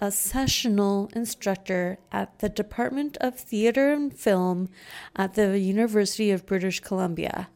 a 0.00 0.10
sessional 0.10 1.10
instructor 1.14 1.98
at 2.12 2.38
the 2.40 2.50
Department 2.50 3.16
of 3.18 3.38
Theatre 3.38 3.92
and 3.92 4.12
Film 4.12 4.68
at 5.14 5.34
the 5.34 5.58
University 5.58 6.30
of 6.30 6.44
British 6.44 6.80
Columbia, 6.80 7.48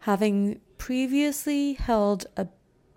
having 0.00 0.60
previously 0.76 1.74
held 1.74 2.26
a 2.36 2.48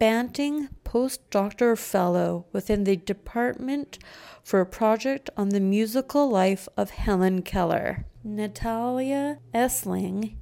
Banting 0.04 0.68
postdoctoral 0.84 1.78
fellow 1.78 2.46
within 2.52 2.84
the 2.84 2.98
Department 2.98 3.98
for 4.44 4.60
a 4.60 4.66
project 4.66 5.30
on 5.38 5.48
the 5.48 5.62
musical 5.62 6.30
life 6.30 6.68
of 6.76 6.90
Helen 6.90 7.42
Keller. 7.42 8.06
Natalia 8.22 9.38
Esling 9.54 10.36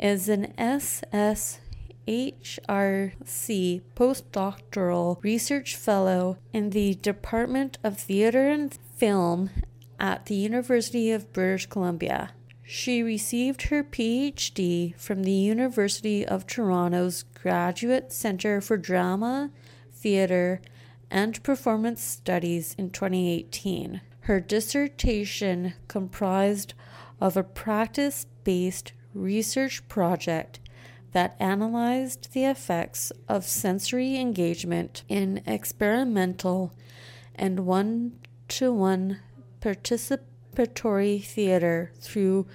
is 0.00 0.28
an 0.28 0.52
SSHRC 0.58 1.60
postdoctoral 3.94 5.22
research 5.22 5.76
fellow 5.76 6.38
in 6.52 6.70
the 6.70 6.94
Department 6.96 7.78
of 7.84 7.96
Theatre 7.96 8.48
and 8.48 8.76
Film 8.96 9.50
at 10.00 10.26
the 10.26 10.34
University 10.34 11.12
of 11.12 11.32
British 11.32 11.66
Columbia. 11.66 12.32
She 12.66 13.02
received 13.02 13.64
her 13.64 13.84
PhD 13.84 14.98
from 14.98 15.22
the 15.22 15.32
University 15.32 16.24
of 16.26 16.46
Toronto's 16.46 17.24
Graduate 17.34 18.10
Centre 18.10 18.62
for 18.62 18.78
Drama, 18.78 19.50
Theatre, 19.92 20.62
and 21.10 21.42
Performance 21.42 22.02
Studies 22.02 22.74
in 22.78 22.88
2018. 22.88 24.00
Her 24.20 24.40
dissertation 24.40 25.74
comprised 25.88 26.72
of 27.20 27.36
a 27.36 27.42
practice 27.42 28.26
based 28.44 28.92
research 29.12 29.86
project 29.86 30.58
that 31.12 31.36
analyzed 31.38 32.32
the 32.32 32.46
effects 32.46 33.12
of 33.28 33.44
sensory 33.44 34.16
engagement 34.16 35.04
in 35.08 35.42
experimental 35.46 36.72
and 37.34 37.60
one 37.60 38.12
to 38.48 38.72
one 38.72 39.20
participatory 40.54 41.24
theater 41.24 41.92
through 41.98 42.46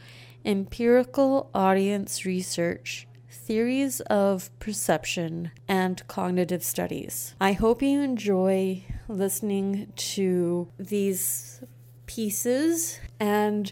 empirical 0.45 1.49
audience 1.53 2.25
research, 2.25 3.07
theories 3.29 3.99
of 4.01 4.49
perception, 4.59 5.51
and 5.67 6.05
cognitive 6.07 6.63
studies. 6.63 7.35
I 7.39 7.53
hope 7.53 7.81
you 7.81 8.01
enjoy 8.01 8.83
listening 9.07 9.91
to 9.95 10.71
these 10.77 11.61
pieces 12.05 12.99
and 13.19 13.71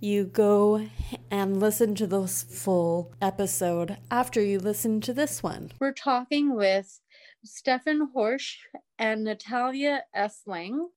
you 0.00 0.24
go 0.24 0.86
and 1.30 1.60
listen 1.60 1.94
to 1.94 2.06
this 2.06 2.42
full 2.42 3.12
episode 3.20 3.96
after 4.10 4.42
you 4.42 4.58
listen 4.58 5.00
to 5.00 5.14
this 5.14 5.42
one. 5.42 5.72
We're 5.80 5.92
talking 5.92 6.54
with 6.54 7.00
Stefan 7.42 8.10
Honich 8.14 8.56
and 8.98 9.24
Natalia 9.24 10.04
Esling. 10.16 10.88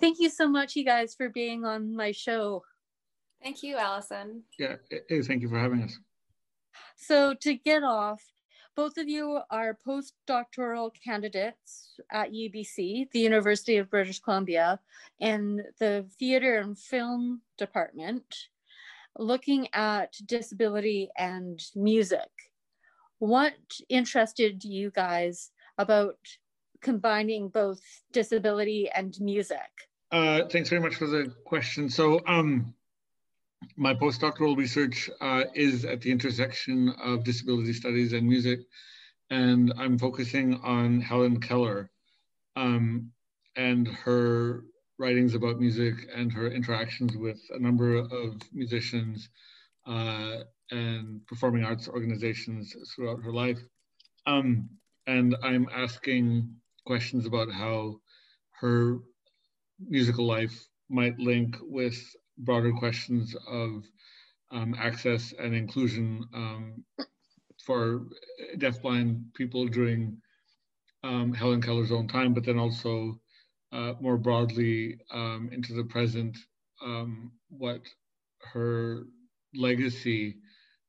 Thank 0.00 0.18
you 0.20 0.30
so 0.30 0.48
much, 0.48 0.76
you 0.76 0.84
guys, 0.84 1.14
for 1.14 1.28
being 1.28 1.64
on 1.64 1.94
my 1.94 2.12
show. 2.12 2.62
Thank 3.42 3.62
you, 3.62 3.76
Alison. 3.76 4.42
Yeah, 4.58 4.76
hey, 5.08 5.22
thank 5.22 5.42
you 5.42 5.48
for 5.48 5.58
having 5.58 5.82
us. 5.82 5.98
So, 6.96 7.34
to 7.40 7.54
get 7.54 7.82
off, 7.82 8.22
both 8.74 8.96
of 8.96 9.08
you 9.08 9.40
are 9.50 9.78
postdoctoral 9.86 10.92
candidates 11.04 11.98
at 12.10 12.32
UBC, 12.32 13.10
the 13.10 13.18
University 13.18 13.76
of 13.76 13.90
British 13.90 14.20
Columbia, 14.20 14.80
in 15.20 15.62
the 15.78 16.06
theater 16.18 16.58
and 16.58 16.78
film 16.78 17.42
department, 17.58 18.24
looking 19.18 19.68
at 19.74 20.14
disability 20.24 21.10
and 21.18 21.60
music. 21.74 22.30
What 23.18 23.54
interested 23.88 24.64
you 24.64 24.90
guys 24.90 25.50
about 25.76 26.16
combining 26.82 27.48
both 27.48 27.80
disability 28.12 28.90
and 28.94 29.18
music? 29.20 29.88
Uh, 30.10 30.42
thanks 30.50 30.68
very 30.68 30.82
much 30.82 30.96
for 30.96 31.06
the 31.06 31.32
question. 31.44 31.88
So, 31.88 32.20
um, 32.26 32.74
my 33.76 33.94
postdoctoral 33.94 34.56
research 34.56 35.08
uh, 35.20 35.44
is 35.54 35.84
at 35.84 36.00
the 36.00 36.10
intersection 36.10 36.90
of 37.02 37.24
disability 37.24 37.72
studies 37.72 38.12
and 38.12 38.28
music, 38.28 38.60
and 39.30 39.72
I'm 39.78 39.98
focusing 39.98 40.60
on 40.62 41.00
Helen 41.00 41.40
Keller 41.40 41.90
um, 42.56 43.10
and 43.56 43.88
her 43.88 44.64
writings 44.98 45.34
about 45.34 45.60
music 45.60 45.94
and 46.14 46.32
her 46.32 46.48
interactions 46.48 47.16
with 47.16 47.40
a 47.50 47.58
number 47.58 47.96
of 47.96 48.42
musicians 48.52 49.28
uh, 49.86 50.38
and 50.70 51.26
performing 51.26 51.64
arts 51.64 51.88
organizations 51.88 52.74
throughout 52.94 53.22
her 53.22 53.32
life. 53.32 53.58
Um, 54.26 54.68
and 55.06 55.34
I'm 55.42 55.68
asking 55.74 56.54
questions 56.84 57.26
about 57.26 57.50
how 57.50 58.00
her 58.60 58.98
musical 59.80 60.26
life 60.26 60.68
might 60.88 61.18
link 61.18 61.56
with 61.62 61.96
broader 62.38 62.72
questions 62.72 63.34
of 63.48 63.84
um, 64.50 64.74
access 64.78 65.32
and 65.38 65.54
inclusion 65.54 66.24
um, 66.34 66.84
for 67.64 68.06
deafblind 68.58 69.32
people 69.34 69.66
during 69.66 70.18
um, 71.04 71.32
Helen 71.32 71.62
Keller's 71.62 71.92
own 71.92 72.08
time, 72.08 72.34
but 72.34 72.44
then 72.44 72.58
also 72.58 73.20
uh, 73.72 73.94
more 74.00 74.16
broadly 74.16 74.98
um, 75.12 75.48
into 75.52 75.72
the 75.74 75.84
present, 75.84 76.36
um, 76.84 77.32
what 77.48 77.82
her 78.52 79.04
legacy, 79.54 80.36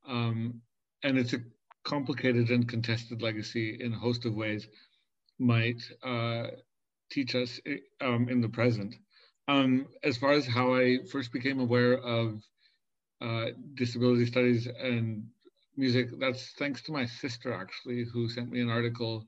um, 0.08 0.62
and 1.04 1.18
it's 1.18 1.34
a 1.34 1.40
complicated 1.84 2.50
and 2.50 2.68
contested 2.68 3.22
legacy 3.22 3.78
in 3.80 3.94
a 3.94 3.98
host 3.98 4.26
of 4.26 4.34
ways, 4.36 4.68
might 5.40 5.82
uh, 6.04 6.48
teach 7.12 7.36
us 7.36 7.60
um, 8.02 8.30
in 8.30 8.42
the 8.42 8.50
present. 8.50 8.96
Um, 9.48 9.88
as 10.04 10.18
far 10.18 10.32
as 10.32 10.46
how 10.46 10.74
I 10.76 11.00
first 11.12 11.34
became 11.34 11.60
aware 11.60 11.98
of 11.98 12.42
uh, 13.22 13.48
disability 13.76 14.26
studies 14.26 14.68
and 14.68 15.26
music, 15.76 16.10
that's 16.20 16.54
thanks 16.54 16.82
to 16.84 16.92
my 16.92 17.06
sister 17.06 17.54
actually, 17.54 18.06
who 18.06 18.30
sent 18.30 18.52
me 18.52 18.62
an 18.62 18.70
article 18.70 19.28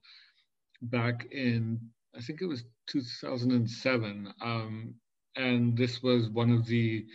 back 0.81 1.27
in, 1.31 1.79
I 2.15 2.21
think 2.21 2.41
it 2.41 2.45
was 2.47 2.63
2007. 2.87 4.33
Um, 4.41 4.95
and 5.35 5.77
this 5.77 6.01
was 6.01 6.29
one 6.29 6.51
of 6.51 6.65
the 6.65 7.05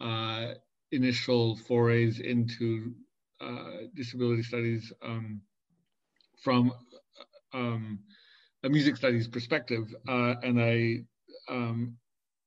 uh, 0.00 0.54
initial 0.90 1.56
forays 1.56 2.20
into 2.20 2.92
uh, 3.40 3.86
disability 3.94 4.42
studies 4.42 4.92
um, 5.02 5.40
from 6.42 6.72
um, 7.52 8.00
a 8.64 8.68
music 8.68 8.96
studies 8.96 9.28
perspective, 9.28 9.94
uh, 10.08 10.34
and 10.42 10.60
I 10.60 11.04
um, 11.48 11.96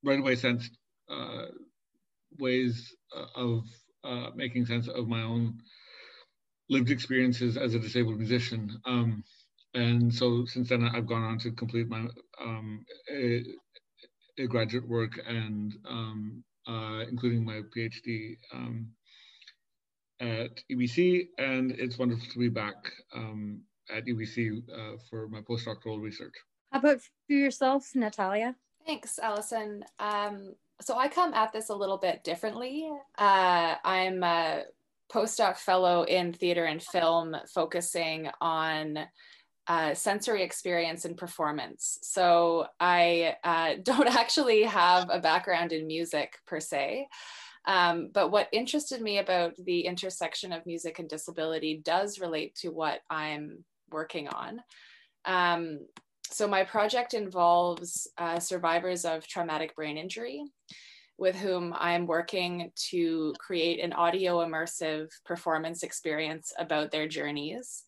right 0.04 0.18
away 0.18 0.36
sensed 0.36 0.76
uh, 1.10 1.46
ways 2.38 2.94
uh, 3.16 3.26
of 3.34 3.64
uh, 4.04 4.30
making 4.34 4.66
sense 4.66 4.88
of 4.88 5.08
my 5.08 5.22
own 5.22 5.58
lived 6.68 6.90
experiences 6.90 7.56
as 7.56 7.74
a 7.74 7.78
disabled 7.78 8.18
musician. 8.18 8.70
Um, 8.86 9.24
and 9.74 10.12
so 10.14 10.44
since 10.46 10.68
then, 10.70 10.84
I've 10.84 11.06
gone 11.06 11.22
on 11.22 11.38
to 11.40 11.52
complete 11.52 11.88
my 11.88 12.06
um, 12.40 12.84
a, 13.12 13.44
a 14.38 14.46
graduate 14.46 14.88
work 14.88 15.20
and 15.26 15.74
um, 15.88 16.44
uh, 16.66 17.04
including 17.08 17.44
my 17.44 17.62
PhD 17.76 18.36
um, 18.52 18.88
at 20.20 20.60
UBC, 20.72 21.28
and 21.38 21.72
it's 21.72 21.98
wonderful 21.98 22.26
to 22.32 22.38
be 22.38 22.48
back 22.48 22.76
um, 23.14 23.60
at 23.94 24.06
UBC 24.06 24.62
uh, 24.72 24.96
for 25.08 25.28
my 25.28 25.40
postdoctoral 25.40 26.00
research. 26.00 26.34
How 26.72 26.80
about 26.80 27.00
for 27.00 27.32
yourself, 27.32 27.90
Natalia? 27.94 28.56
Thanks, 28.86 29.18
Alison. 29.18 29.84
Um, 29.98 30.54
so 30.80 30.96
I 30.96 31.08
come 31.08 31.34
at 31.34 31.52
this 31.52 31.70
a 31.70 31.74
little 31.74 31.98
bit 31.98 32.22
differently. 32.22 32.90
Uh, 33.18 33.74
I'm 33.84 34.22
a 34.22 34.64
postdoc 35.12 35.56
fellow 35.56 36.02
in 36.02 36.32
theater 36.32 36.64
and 36.64 36.82
film, 36.82 37.36
focusing 37.54 38.28
on 38.40 38.98
uh, 39.68 39.94
sensory 39.94 40.42
experience 40.42 41.04
and 41.04 41.16
performance. 41.16 41.98
So 42.02 42.66
I 42.78 43.36
uh, 43.42 43.74
don't 43.82 44.14
actually 44.14 44.62
have 44.62 45.08
a 45.10 45.20
background 45.20 45.72
in 45.72 45.86
music 45.86 46.38
per 46.46 46.60
se. 46.60 47.08
Um, 47.66 48.10
but 48.12 48.30
what 48.30 48.48
interested 48.52 49.00
me 49.00 49.18
about 49.18 49.54
the 49.56 49.80
intersection 49.80 50.52
of 50.52 50.66
music 50.66 51.00
and 51.00 51.08
disability 51.08 51.80
does 51.84 52.20
relate 52.20 52.54
to 52.56 52.68
what 52.68 53.00
I'm 53.10 53.64
working 53.90 54.28
on. 54.28 54.60
Um, 55.24 55.80
so 56.30 56.48
my 56.48 56.64
project 56.64 57.14
involves 57.14 58.08
uh, 58.18 58.40
survivors 58.40 59.04
of 59.04 59.26
traumatic 59.26 59.74
brain 59.76 59.96
injury 59.96 60.42
with 61.18 61.36
whom 61.36 61.74
I'm 61.78 62.06
working 62.06 62.70
to 62.90 63.32
create 63.38 63.82
an 63.82 63.92
audio 63.92 64.44
immersive 64.44 65.08
performance 65.24 65.82
experience 65.82 66.52
about 66.58 66.90
their 66.90 67.08
journeys, 67.08 67.84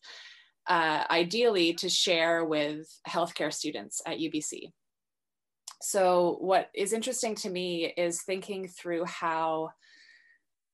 uh, 0.67 1.03
ideally 1.11 1.73
to 1.73 1.89
share 1.89 2.43
with 2.43 2.87
healthcare 3.07 3.53
students 3.53 4.01
at 4.05 4.17
UBC. 4.17 4.71
So, 5.81 6.37
what 6.41 6.69
is 6.73 6.91
interesting 6.91 7.35
to 7.35 7.49
me 7.49 7.93
is 7.95 8.23
thinking 8.23 8.67
through 8.67 9.05
how 9.05 9.69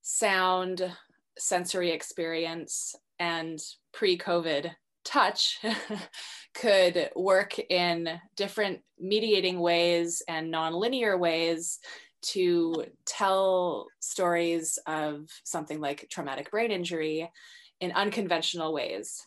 sound, 0.01 0.89
sensory 1.38 1.91
experience, 1.91 2.95
and 3.19 3.59
pre 3.93 4.17
COVID 4.17 4.71
touch 5.05 5.59
could 6.53 7.09
work 7.15 7.57
in 7.59 8.09
different 8.35 8.81
mediating 8.99 9.59
ways 9.59 10.21
and 10.27 10.53
nonlinear 10.53 11.17
ways 11.17 11.79
to 12.21 12.85
tell 13.05 13.87
stories 13.99 14.79
of 14.87 15.29
something 15.43 15.79
like 15.79 16.07
traumatic 16.09 16.49
brain 16.51 16.71
injury 16.71 17.31
in 17.79 17.91
unconventional 17.91 18.73
ways. 18.73 19.25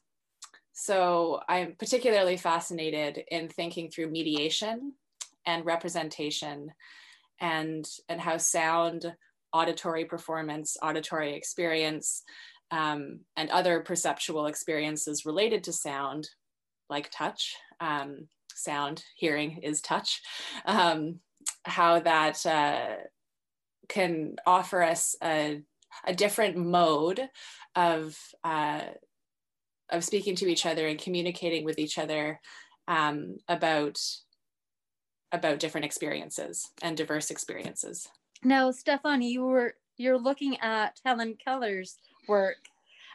so 0.72 1.40
I'm 1.48 1.74
particularly 1.78 2.36
fascinated 2.36 3.22
in 3.30 3.48
thinking 3.48 3.90
through 3.90 4.10
mediation 4.10 4.94
and 5.46 5.64
representation 5.64 6.72
and, 7.40 7.88
and 8.08 8.20
how 8.20 8.36
sound, 8.36 9.12
auditory 9.52 10.04
performance, 10.04 10.76
auditory 10.82 11.34
experience, 11.34 12.22
um, 12.70 13.20
and 13.36 13.50
other 13.50 13.80
perceptual 13.80 14.46
experiences 14.46 15.26
related 15.26 15.64
to 15.64 15.72
sound, 15.72 16.28
like 16.90 17.10
touch, 17.10 17.56
um, 17.80 18.28
sound, 18.54 19.04
hearing 19.16 19.58
is 19.62 19.80
touch, 19.80 20.20
um, 20.64 21.20
how 21.64 22.00
that 22.00 22.44
uh, 22.46 22.96
can 23.88 24.36
offer 24.46 24.82
us 24.82 25.16
a, 25.22 25.62
a 26.04 26.14
different 26.14 26.56
mode 26.56 27.28
of 27.74 28.16
uh, 28.44 28.82
of 29.90 30.04
speaking 30.04 30.34
to 30.36 30.46
each 30.46 30.66
other 30.66 30.86
and 30.86 30.98
communicating 30.98 31.64
with 31.64 31.78
each 31.78 31.98
other 31.98 32.40
um, 32.88 33.36
about 33.48 33.98
about 35.32 35.58
different 35.58 35.84
experiences 35.84 36.70
and 36.82 36.96
diverse 36.96 37.30
experiences. 37.30 38.08
Now, 38.42 38.70
Stefan, 38.70 39.22
you 39.22 39.42
were 39.44 39.74
you're 39.96 40.18
looking 40.18 40.58
at 40.60 40.98
Helen 41.04 41.36
Keller's 41.42 41.96
work 42.28 42.56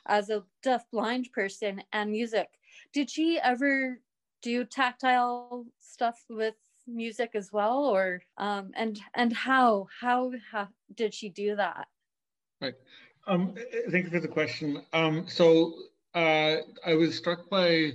as 0.08 0.30
a 0.30 0.44
deaf 0.62 0.86
blind 0.92 1.32
person 1.32 1.82
and 1.94 2.12
music. 2.12 2.50
Did 2.94 3.10
she 3.10 3.40
ever 3.42 4.00
do 4.42 4.66
tactile 4.66 5.66
stuff 5.80 6.24
with 6.30 6.56
music 6.86 7.32
as 7.34 7.52
well, 7.52 7.86
or 7.86 8.22
um, 8.38 8.72
and 8.76 9.00
and 9.16 9.32
how 9.32 9.88
how, 10.02 10.32
how 10.52 10.68
did 10.96 11.14
she 11.14 11.30
do 11.30 11.56
that? 11.56 11.88
Right. 12.62 12.76
Um, 13.28 13.56
thank 13.90 14.06
you 14.06 14.12
for 14.12 14.20
the 14.20 14.28
question. 14.28 14.82
Um, 14.92 15.26
so 15.28 15.74
uh, 16.14 16.58
I 16.86 16.94
was 16.96 17.16
struck 17.16 17.50
by 17.50 17.94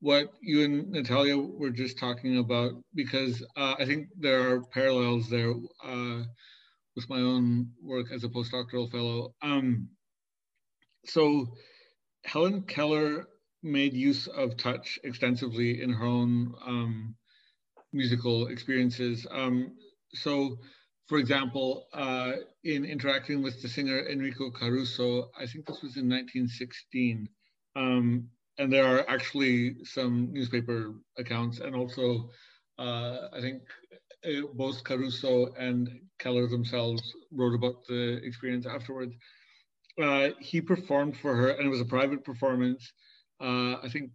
what 0.00 0.34
you 0.42 0.64
and 0.64 0.90
Natalia 0.90 1.38
were 1.38 1.70
just 1.70 1.98
talking 1.98 2.38
about 2.38 2.72
because 2.94 3.42
uh, 3.56 3.74
I 3.78 3.86
think 3.86 4.08
there 4.18 4.50
are 4.50 4.60
parallels 4.60 5.30
there 5.30 5.54
uh, 5.84 6.22
with 6.96 7.08
my 7.08 7.20
own 7.20 7.70
work 7.82 8.12
as 8.12 8.24
a 8.24 8.28
postdoctoral 8.28 8.90
fellow. 8.90 9.34
Um, 9.42 9.88
so 11.04 11.46
Helen 12.24 12.62
Keller 12.62 13.28
made 13.62 13.94
use 13.94 14.26
of 14.26 14.56
touch 14.56 14.98
extensively 15.04 15.82
in 15.82 15.90
her 15.90 16.04
own 16.04 16.54
um, 16.64 17.14
musical 17.92 18.48
experiences. 18.48 19.26
Um, 19.30 19.72
so, 20.12 20.58
for 21.06 21.18
example, 21.18 21.86
uh, 21.92 22.32
in 22.64 22.84
interacting 22.84 23.42
with 23.42 23.60
the 23.62 23.68
singer 23.68 24.06
Enrico 24.06 24.50
Caruso, 24.50 25.30
I 25.38 25.46
think 25.46 25.66
this 25.66 25.82
was 25.82 25.96
in 25.96 26.08
1916. 26.08 27.28
Um, 27.76 28.28
and 28.58 28.72
there 28.72 28.86
are 28.86 29.08
actually 29.08 29.84
some 29.84 30.32
newspaper 30.32 30.94
accounts, 31.18 31.58
and 31.58 31.74
also 31.74 32.30
uh, 32.78 33.28
I 33.32 33.40
think 33.40 33.62
uh, 34.24 34.46
both 34.54 34.84
Caruso 34.84 35.52
and 35.54 35.88
Keller 36.18 36.46
themselves 36.46 37.02
wrote 37.32 37.54
about 37.54 37.84
the 37.88 38.20
experience 38.22 38.66
afterwards. 38.66 39.14
Uh, 40.00 40.30
he 40.40 40.60
performed 40.60 41.16
for 41.16 41.34
her, 41.36 41.50
and 41.50 41.66
it 41.66 41.70
was 41.70 41.80
a 41.80 41.84
private 41.84 42.24
performance. 42.24 42.92
Uh, 43.40 43.76
I 43.82 43.88
think 43.92 44.10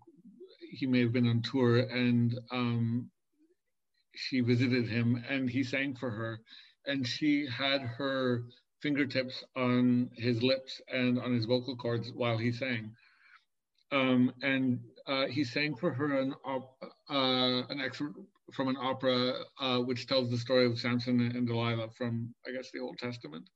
he 0.71 0.85
may 0.87 0.99
have 1.01 1.13
been 1.13 1.27
on 1.27 1.41
tour, 1.41 1.77
and 1.79 2.37
um, 2.51 3.09
she 4.15 4.41
visited 4.41 4.89
him, 4.89 5.23
and 5.29 5.49
he 5.49 5.63
sang 5.63 5.95
for 5.95 6.09
her, 6.09 6.39
and 6.85 7.07
she 7.07 7.47
had 7.47 7.81
her 7.81 8.43
fingertips 8.81 9.43
on 9.55 10.09
his 10.15 10.41
lips 10.41 10.81
and 10.91 11.19
on 11.19 11.33
his 11.33 11.45
vocal 11.45 11.75
cords 11.75 12.11
while 12.13 12.37
he 12.37 12.51
sang 12.51 12.95
um, 13.91 14.31
and 14.41 14.79
uh, 15.07 15.25
he 15.27 15.43
sang 15.43 15.75
for 15.75 15.91
her 15.91 16.19
an, 16.19 16.33
uh, 16.45 17.63
an 17.69 17.81
excerpt 17.81 18.19
from 18.53 18.67
an 18.67 18.77
opera 18.79 19.33
uh, 19.59 19.79
which 19.79 20.07
tells 20.07 20.29
the 20.29 20.37
story 20.37 20.65
of 20.65 20.79
Samson 20.79 21.19
and 21.21 21.47
Delilah 21.47 21.89
from, 21.97 22.33
I 22.47 22.51
guess, 22.51 22.71
the 22.71 22.79
Old 22.79 22.97
Testament. 22.97 23.49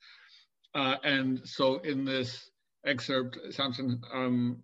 Uh, 0.75 0.95
and 1.03 1.41
so 1.47 1.77
in 1.79 2.05
this 2.05 2.49
excerpt, 2.85 3.37
Samson 3.51 4.01
um, 4.13 4.63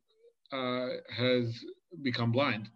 uh, 0.51 0.87
has 1.15 1.63
become 2.01 2.31
blind. 2.31 2.69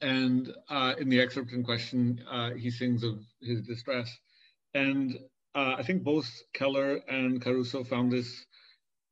And 0.00 0.52
uh, 0.68 0.94
in 0.98 1.08
the 1.08 1.20
excerpt 1.20 1.52
in 1.52 1.62
question, 1.62 2.20
he 2.56 2.70
sings 2.70 3.04
of 3.04 3.20
his 3.40 3.62
distress. 3.62 4.10
And 4.74 5.18
I 5.54 5.82
think 5.82 6.02
both 6.02 6.28
Keller 6.52 7.00
and 7.08 7.40
Caruso 7.40 7.84
found 7.84 8.12
this 8.12 8.44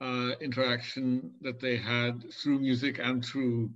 uh, 0.01 0.33
interaction 0.41 1.33
that 1.41 1.61
they 1.61 1.77
had 1.77 2.33
through 2.33 2.59
music 2.59 2.99
and 3.03 3.25
through 3.25 3.71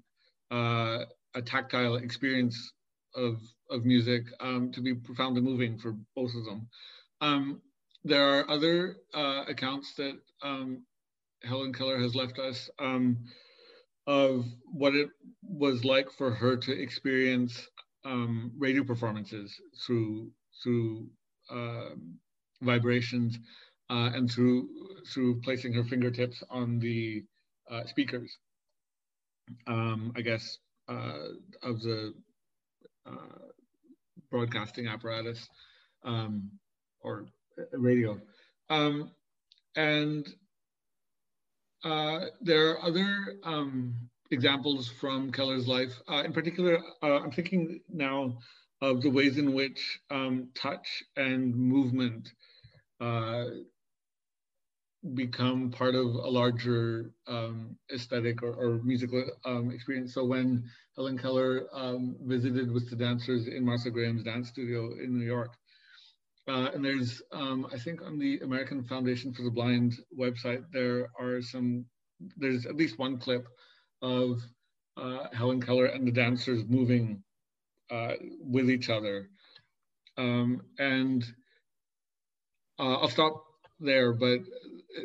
uh, 0.51 1.05
a 1.35 1.43
tactile 1.43 1.97
experience 1.97 2.73
of, 3.15 3.41
of 3.71 3.85
music 3.85 4.25
um, 4.41 4.71
to 4.73 4.81
be 4.81 4.95
profoundly 4.95 5.41
moving 5.41 5.79
for 5.79 5.97
both 6.15 6.35
of 6.35 6.45
them. 6.45 6.69
Um, 7.21 7.63
there 8.05 8.39
are 8.39 8.51
other 8.51 8.97
uh, 9.15 9.45
accounts 9.49 9.95
that 9.95 10.19
um, 10.43 10.85
Helen 11.43 11.73
Keller 11.73 11.99
has 11.99 12.15
left 12.15 12.39
us 12.39 12.71
um, 12.79 13.19
of 14.07 14.47
what 14.65 14.95
it 14.95 15.11
was 15.43 15.85
like 15.85 16.11
for 16.11 16.31
her 16.31 16.57
to 16.57 16.73
experience 16.73 17.69
um, 18.05 18.53
radio 18.59 18.83
performances 18.85 19.55
through 19.87 20.31
through 20.63 21.07
um, 21.51 22.19
vibrations 22.63 23.39
uh, 23.91 24.11
and 24.15 24.31
through 24.31 24.69
through 25.13 25.41
placing 25.43 25.73
her 25.73 25.85
fingertips 25.85 26.43
on 26.51 26.79
the 26.79 27.25
uh, 27.71 27.85
speakers, 27.85 28.39
um, 29.67 30.13
I 30.17 30.23
guess, 30.23 30.59
uh, 30.89 31.29
of 31.63 31.81
the 31.81 32.15
uh, 33.07 33.47
broadcasting 34.31 34.89
apparatus 34.89 35.49
um, 36.05 36.51
or 37.03 37.27
radio. 37.73 38.21
Um, 38.69 39.11
and 39.77 40.27
uh, 41.85 42.27
there 42.41 42.71
are 42.71 42.85
other 42.85 43.35
um, 43.45 43.95
examples 44.31 44.89
from 44.89 45.33
Keller's 45.33 45.67
life. 45.67 45.93
Uh, 46.09 46.23
in 46.25 46.33
particular, 46.33 46.79
I'm 47.03 47.31
thinking 47.31 47.81
now 47.89 48.39
of 48.83 49.03
the 49.03 49.11
ways 49.11 49.39
in 49.39 49.53
which 49.53 50.01
um, 50.11 50.49
touch 50.55 51.03
and 51.17 51.55
movement 51.55 52.33
uh, 53.01 53.45
become 55.15 55.71
part 55.71 55.95
of 55.95 56.07
a 56.07 56.29
larger 56.29 57.13
um, 57.27 57.77
aesthetic 57.93 58.43
or, 58.43 58.53
or 58.53 58.83
musical 58.83 59.25
um, 59.45 59.71
experience. 59.71 60.15
So 60.15 60.25
when 60.25 60.65
Helen 60.97 61.19
Keller 61.19 61.67
um, 61.73 62.17
visited 62.23 62.71
with 62.71 62.91
the 62.91 62.97
dancers 62.97 63.49
in 63.49 63.65
Martha 63.65 63.91
Graham's 63.91 64.25
dance 64.25 64.49
studio 64.49 64.93
in 65.03 65.19
New 65.19 65.25
York, 65.25 65.57
uh, 66.51 66.71
and 66.75 66.85
there's, 66.85 67.23
um, 67.31 67.69
I 67.73 67.79
think 67.79 68.03
on 68.03 68.19
the 68.19 68.41
American 68.41 68.83
Foundation 68.83 69.33
for 69.33 69.43
the 69.43 69.51
Blind 69.51 69.95
website, 70.19 70.65
there 70.73 71.09
are 71.19 71.41
some, 71.41 71.85
there's 72.37 72.67
at 72.67 72.75
least 72.75 72.99
one 72.99 73.19
clip 73.19 73.47
of 74.03 74.41
uh, 74.97 75.29
Helen 75.33 75.61
Keller 75.61 75.87
and 75.87 76.05
the 76.05 76.11
dancers 76.11 76.65
moving 76.69 77.23
uh, 77.89 78.15
with 78.41 78.69
each 78.69 78.91
other. 78.91 79.29
Um, 80.19 80.63
and 80.81 81.25
uh, 82.81 82.95
I'll 82.95 83.09
stop 83.09 83.45
there, 83.79 84.13
but 84.13 84.41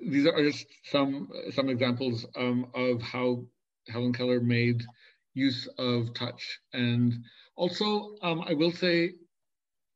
these 0.09 0.25
are 0.25 0.43
just 0.43 0.65
some 0.85 1.29
some 1.53 1.69
examples 1.69 2.25
um, 2.35 2.71
of 2.73 3.03
how 3.03 3.45
Helen 3.87 4.13
Keller 4.13 4.41
made 4.41 4.83
use 5.35 5.67
of 5.77 6.13
touch, 6.15 6.59
and 6.73 7.13
also 7.55 8.15
um, 8.23 8.41
I 8.47 8.53
will 8.55 8.71
say 8.71 9.13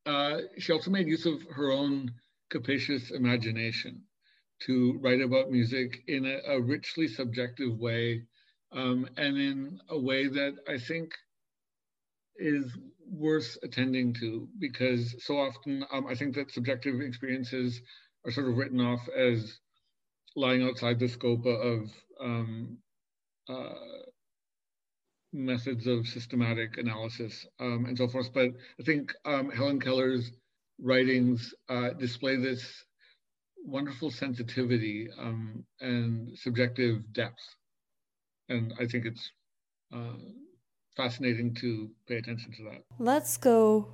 uh, 0.06 0.38
she 0.58 0.72
also 0.72 0.90
made 0.90 1.06
use 1.08 1.26
of 1.26 1.42
her 1.54 1.70
own 1.70 2.12
capacious 2.50 3.10
imagination 3.10 4.02
to 4.60 4.98
write 5.00 5.20
about 5.20 5.50
music 5.50 6.02
in 6.08 6.26
a, 6.26 6.38
a 6.54 6.60
richly 6.60 7.08
subjective 7.08 7.78
way, 7.78 8.24
um, 8.72 9.08
and 9.16 9.38
in 9.38 9.80
a 9.88 9.98
way 9.98 10.28
that 10.28 10.56
I 10.68 10.78
think 10.78 11.12
is 12.36 12.76
worth 13.10 13.58
attending 13.62 14.14
to 14.14 14.48
because 14.58 15.14
so 15.24 15.38
often 15.38 15.84
um, 15.92 16.06
I 16.06 16.14
think 16.14 16.34
that 16.36 16.50
subjective 16.52 17.00
experiences 17.00 17.80
are 18.24 18.30
sort 18.30 18.48
of 18.48 18.56
written 18.56 18.80
off 18.80 19.00
as 19.16 19.58
lying 20.36 20.62
outside 20.62 20.98
the 20.98 21.08
scope 21.08 21.44
of 21.46 21.90
um, 22.20 22.78
uh, 23.48 23.74
methods 25.32 25.86
of 25.86 26.06
systematic 26.06 26.78
analysis 26.78 27.46
um, 27.60 27.86
and 27.86 27.96
so 27.96 28.08
forth. 28.08 28.32
But 28.32 28.50
I 28.78 28.82
think 28.84 29.12
um, 29.24 29.50
Helen 29.50 29.80
Keller's 29.80 30.30
writings 30.82 31.54
uh, 31.68 31.90
display 31.90 32.36
this 32.36 32.84
wonderful 33.64 34.10
sensitivity 34.10 35.08
um, 35.18 35.64
and 35.80 36.36
subjective 36.38 37.12
depth. 37.12 37.42
And 38.48 38.72
I 38.80 38.86
think 38.86 39.06
it's 39.06 39.30
uh, 39.94 40.16
fascinating 40.96 41.54
to 41.56 41.90
pay 42.08 42.16
attention 42.16 42.52
to 42.52 42.64
that. 42.64 42.82
Let's 42.98 43.36
go 43.36 43.88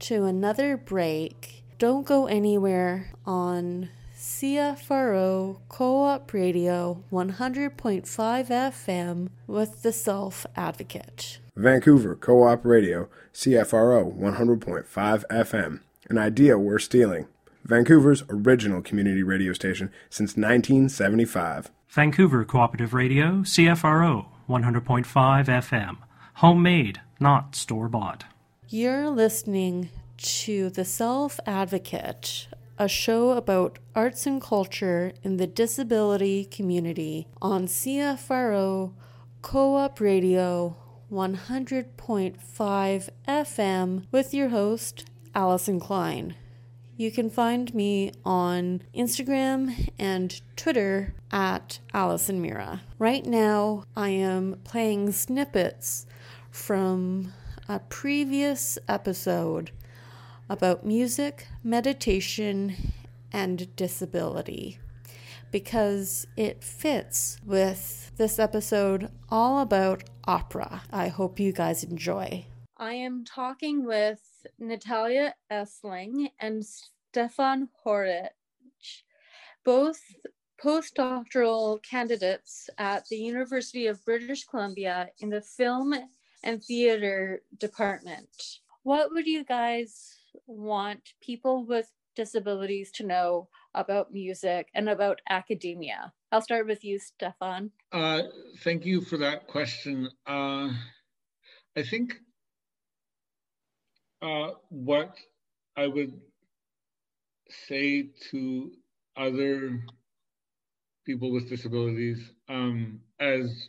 to 0.00 0.24
another 0.24 0.76
break. 0.76 1.64
Don't 1.78 2.06
go 2.06 2.26
anywhere 2.26 3.12
on 3.24 3.90
CFRO 4.16 5.58
Co 5.68 6.04
op 6.04 6.32
Radio 6.32 7.04
100.5 7.12 8.46
FM 8.72 9.28
with 9.46 9.82
the 9.82 9.92
Self 9.92 10.46
Advocate. 10.56 11.38
Vancouver 11.54 12.14
Co 12.14 12.48
op 12.48 12.64
Radio, 12.64 13.10
CFRO 13.34 14.18
100.5 14.18 15.24
FM. 15.28 15.80
An 16.08 16.16
idea 16.16 16.56
we're 16.56 16.78
stealing. 16.78 17.26
Vancouver's 17.64 18.22
original 18.30 18.80
community 18.80 19.22
radio 19.22 19.52
station 19.52 19.90
since 20.08 20.34
1975. 20.34 21.70
Vancouver 21.88 22.44
Cooperative 22.44 22.94
Radio, 22.94 23.42
CFRO 23.42 24.26
100.5 24.48 25.04
FM. 25.04 25.98
Homemade, 26.36 27.02
not 27.20 27.54
store 27.54 27.88
bought. 27.88 28.24
You're 28.70 29.10
listening 29.10 29.90
to 30.16 30.70
The 30.70 30.84
Self 30.86 31.38
Advocate, 31.46 32.48
a 32.78 32.88
show 32.88 33.30
about 33.30 33.78
arts 33.94 34.26
and 34.26 34.40
culture 34.40 35.12
in 35.22 35.36
the 35.36 35.46
disability 35.46 36.44
community 36.44 37.26
on 37.40 37.66
CFRO 37.66 38.92
Co 39.42 39.76
op 39.76 40.00
Radio 40.00 40.76
100.5 41.10 43.08
FM 43.28 44.06
with 44.10 44.34
your 44.34 44.48
host, 44.48 45.08
Alison 45.34 45.78
Klein. 45.78 46.34
You 46.96 47.10
can 47.10 47.30
find 47.30 47.74
me 47.74 48.12
on 48.24 48.82
Instagram 48.94 49.90
and 49.98 50.40
Twitter 50.56 51.14
at 51.30 51.78
Alison 51.94 52.40
Mira. 52.40 52.82
Right 52.98 53.24
now, 53.24 53.84
I 53.94 54.08
am 54.08 54.60
playing 54.64 55.12
snippets 55.12 56.06
from 56.50 57.32
a 57.68 57.80
previous 57.80 58.78
episode 58.88 59.70
about 60.48 60.86
music, 60.86 61.48
meditation, 61.66 62.92
and 63.32 63.74
disability 63.74 64.78
because 65.50 66.28
it 66.36 66.62
fits 66.62 67.40
with 67.44 68.12
this 68.16 68.38
episode 68.38 69.10
all 69.30 69.60
about 69.60 70.04
opera. 70.28 70.82
I 70.92 71.08
hope 71.08 71.40
you 71.40 71.52
guys 71.52 71.82
enjoy. 71.82 72.46
I 72.76 72.94
am 72.94 73.24
talking 73.24 73.84
with 73.84 74.46
Natalia 74.60 75.34
Esling 75.50 76.30
and 76.38 76.64
Stefan 76.64 77.68
Honich, 77.84 78.28
both 79.64 80.00
postdoctoral 80.62 81.82
candidates 81.82 82.70
at 82.78 83.06
the 83.08 83.16
University 83.16 83.88
of 83.88 84.04
British 84.04 84.44
Columbia 84.44 85.08
in 85.18 85.30
the 85.30 85.40
film 85.40 85.94
and 86.44 86.62
theater 86.62 87.42
department. 87.58 88.28
What 88.84 89.10
would 89.10 89.26
you 89.26 89.44
guys 89.44 90.15
want 90.46 91.14
people 91.20 91.64
with 91.64 91.90
disabilities 92.14 92.90
to 92.92 93.06
know 93.06 93.48
about 93.74 94.12
music 94.12 94.68
and 94.74 94.88
about 94.88 95.20
academia? 95.28 96.12
I'll 96.32 96.40
start 96.40 96.66
with 96.66 96.84
you, 96.84 96.98
Stefan. 96.98 97.70
Uh, 97.92 98.22
thank 98.64 98.84
you 98.84 99.00
for 99.00 99.16
that 99.18 99.46
question. 99.46 100.08
Uh, 100.26 100.70
I 101.76 101.82
think 101.82 102.14
uh, 104.22 104.52
what 104.70 105.16
I 105.76 105.86
would 105.86 106.20
say 107.68 108.10
to 108.30 108.72
other 109.16 109.80
people 111.04 111.30
with 111.30 111.48
disabilities, 111.48 112.32
um, 112.48 113.00
as 113.20 113.68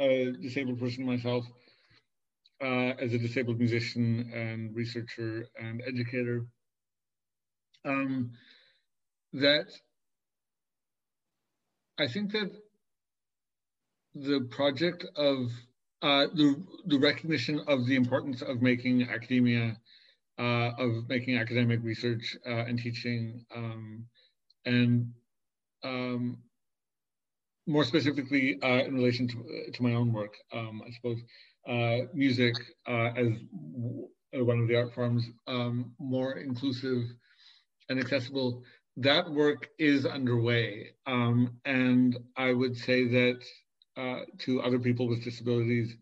a 0.00 0.32
disabled 0.40 0.80
person 0.80 1.04
myself, 1.04 1.44
uh, 2.62 2.92
as 3.00 3.12
a 3.12 3.18
disabled 3.18 3.58
musician 3.58 4.30
and 4.32 4.74
researcher 4.74 5.48
and 5.60 5.82
educator, 5.86 6.46
um, 7.84 8.30
that 9.32 9.66
I 11.98 12.08
think 12.08 12.32
that 12.32 12.50
the 14.14 14.46
project 14.50 15.04
of 15.16 15.50
uh, 16.02 16.26
the, 16.34 16.62
the 16.86 16.98
recognition 16.98 17.60
of 17.66 17.86
the 17.86 17.96
importance 17.96 18.42
of 18.42 18.62
making 18.62 19.08
academia, 19.08 19.76
uh, 20.38 20.70
of 20.78 21.08
making 21.08 21.38
academic 21.38 21.80
research 21.82 22.36
uh, 22.46 22.64
and 22.66 22.78
teaching, 22.78 23.44
um, 23.54 24.04
and 24.66 25.12
um, 25.82 26.38
more 27.66 27.84
specifically 27.84 28.58
uh, 28.62 28.84
in 28.84 28.94
relation 28.94 29.26
to, 29.28 29.70
to 29.72 29.82
my 29.82 29.94
own 29.94 30.12
work, 30.12 30.34
um, 30.52 30.82
I 30.86 30.90
suppose, 30.92 31.18
music 32.12 32.54
uh, 32.86 33.10
as 33.16 33.28
one 34.32 34.60
of 34.60 34.68
the 34.68 34.76
art 34.76 34.94
forms, 34.94 35.24
um, 35.46 35.92
more 35.98 36.32
inclusive 36.38 37.04
and 37.88 37.98
accessible, 38.00 38.62
that 38.96 39.30
work 39.30 39.68
is 39.78 40.06
underway. 40.06 40.90
Um, 41.06 41.58
and 41.64 42.16
I 42.36 42.52
would 42.52 42.76
say 42.76 43.06
that 43.08 43.44
uh, 43.96 44.20
to 44.38 44.60
other 44.62 44.78
people 44.78 45.08
with 45.08 45.24
disabilities, 45.24 45.96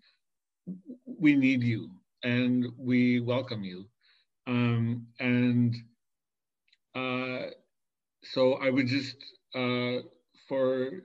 we 1.05 1.35
need 1.37 1.63
you 1.63 1.91
and 2.23 2.67
we 2.79 3.21
welcome 3.21 3.65
you. 3.65 3.87
Um, 4.47 5.07
and 5.21 5.75
uh, 6.95 7.51
so 8.23 8.55
I 8.55 8.71
would 8.71 8.87
just, 8.87 9.17
uh, 9.55 9.99
for 10.49 11.03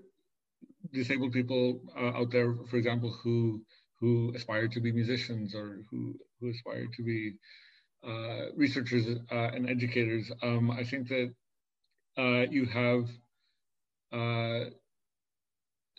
disabled 0.94 1.34
people 1.34 1.82
uh, 1.98 2.18
out 2.20 2.32
there, 2.32 2.56
for 2.70 2.78
example, 2.78 3.12
who 3.24 3.62
who 4.00 4.34
aspire 4.36 4.68
to 4.68 4.80
be 4.80 4.92
musicians 4.92 5.56
or 5.56 5.80
who, 5.90 6.16
who 6.40 6.50
aspire 6.50 6.86
to 6.96 7.04
be 7.04 7.34
uh, 8.08 8.52
researchers 8.56 9.08
uh, 9.32 9.36
and 9.36 9.70
educators, 9.70 10.32
um, 10.44 10.72
I 10.72 10.84
think 10.84 11.08
that 11.10 11.34
uh, 12.18 12.46
you 12.50 12.66
have 12.66 13.10
uh, 14.12 14.70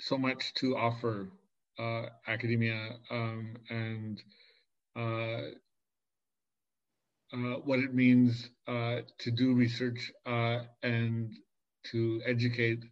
so 0.01 0.17
much 0.19 0.55
to 0.55 0.77
offer 0.77 1.29
uh, 1.79 2.07
academia 2.27 2.91
um, 3.11 3.57
and 3.71 4.23
uh, 4.97 5.43
what 7.65 7.79
it 7.79 7.95
means 7.95 8.51
to 8.67 9.31
do 9.31 9.55
research 9.55 10.13
and 10.83 11.33
to 11.85 12.21
educate 12.27 12.85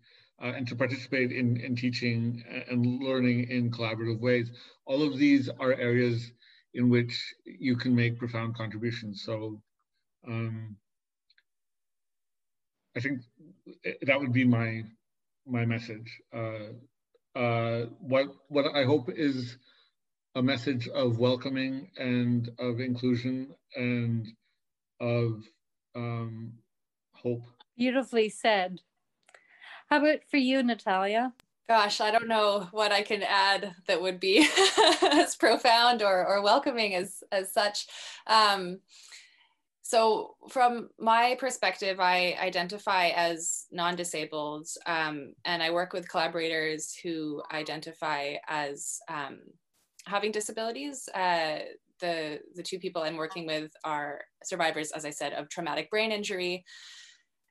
uh, 0.42 0.52
and 0.56 0.68
to 0.68 0.76
participate 0.76 1.32
in, 1.32 1.56
in 1.60 1.76
teaching 1.76 2.42
and 2.68 3.02
learning 3.02 3.50
in 3.50 3.70
collaborative 3.70 4.20
ways. 4.20 4.50
All 4.84 5.02
of 5.02 5.18
these 5.18 5.48
are 5.48 5.72
areas 5.72 6.30
in 6.74 6.90
which 6.90 7.34
you 7.44 7.76
can 7.76 7.94
make 7.94 8.18
profound 8.18 8.56
contributions. 8.56 9.22
So 9.24 9.62
um, 10.26 10.76
I 12.96 13.00
think 13.00 13.20
that 14.02 14.20
would 14.20 14.32
be 14.32 14.44
my 14.44 14.82
my 15.46 15.64
message. 15.64 16.20
Uh, 16.34 17.38
uh, 17.38 17.86
what 18.00 18.26
what 18.48 18.66
I 18.74 18.84
hope 18.84 19.10
is 19.10 19.56
a 20.34 20.42
message 20.42 20.88
of 20.88 21.18
welcoming 21.18 21.90
and 21.96 22.50
of 22.58 22.80
inclusion 22.80 23.54
and 23.74 24.26
of 25.00 25.42
um, 25.94 26.52
hope. 27.12 27.42
Beautifully 27.76 28.28
said. 28.28 28.80
How 29.86 29.98
about 29.98 30.20
for 30.30 30.36
you, 30.36 30.62
Natalia? 30.62 31.32
Gosh, 31.68 32.00
I 32.00 32.10
don't 32.10 32.28
know 32.28 32.68
what 32.70 32.92
I 32.92 33.02
can 33.02 33.22
add 33.22 33.74
that 33.88 34.00
would 34.00 34.20
be 34.20 34.48
as 35.02 35.34
profound 35.36 36.02
or, 36.02 36.26
or 36.26 36.42
welcoming 36.42 36.94
as, 36.94 37.22
as 37.32 37.52
such. 37.52 37.86
Um, 38.26 38.80
so, 39.82 40.34
from 40.48 40.90
my 40.98 41.36
perspective, 41.38 42.00
I 42.00 42.36
identify 42.40 43.08
as 43.08 43.66
non 43.70 43.94
disabled 43.94 44.66
um, 44.86 45.34
and 45.44 45.62
I 45.62 45.70
work 45.70 45.92
with 45.92 46.08
collaborators 46.08 46.96
who 47.00 47.42
identify 47.52 48.34
as 48.48 48.98
um, 49.08 49.38
having 50.06 50.32
disabilities. 50.32 51.08
Uh, 51.14 51.58
the, 52.00 52.40
the 52.56 52.62
two 52.64 52.80
people 52.80 53.02
I'm 53.02 53.16
working 53.16 53.46
with 53.46 53.70
are 53.84 54.22
survivors, 54.42 54.90
as 54.90 55.04
I 55.04 55.10
said, 55.10 55.32
of 55.32 55.48
traumatic 55.48 55.90
brain 55.90 56.10
injury. 56.10 56.64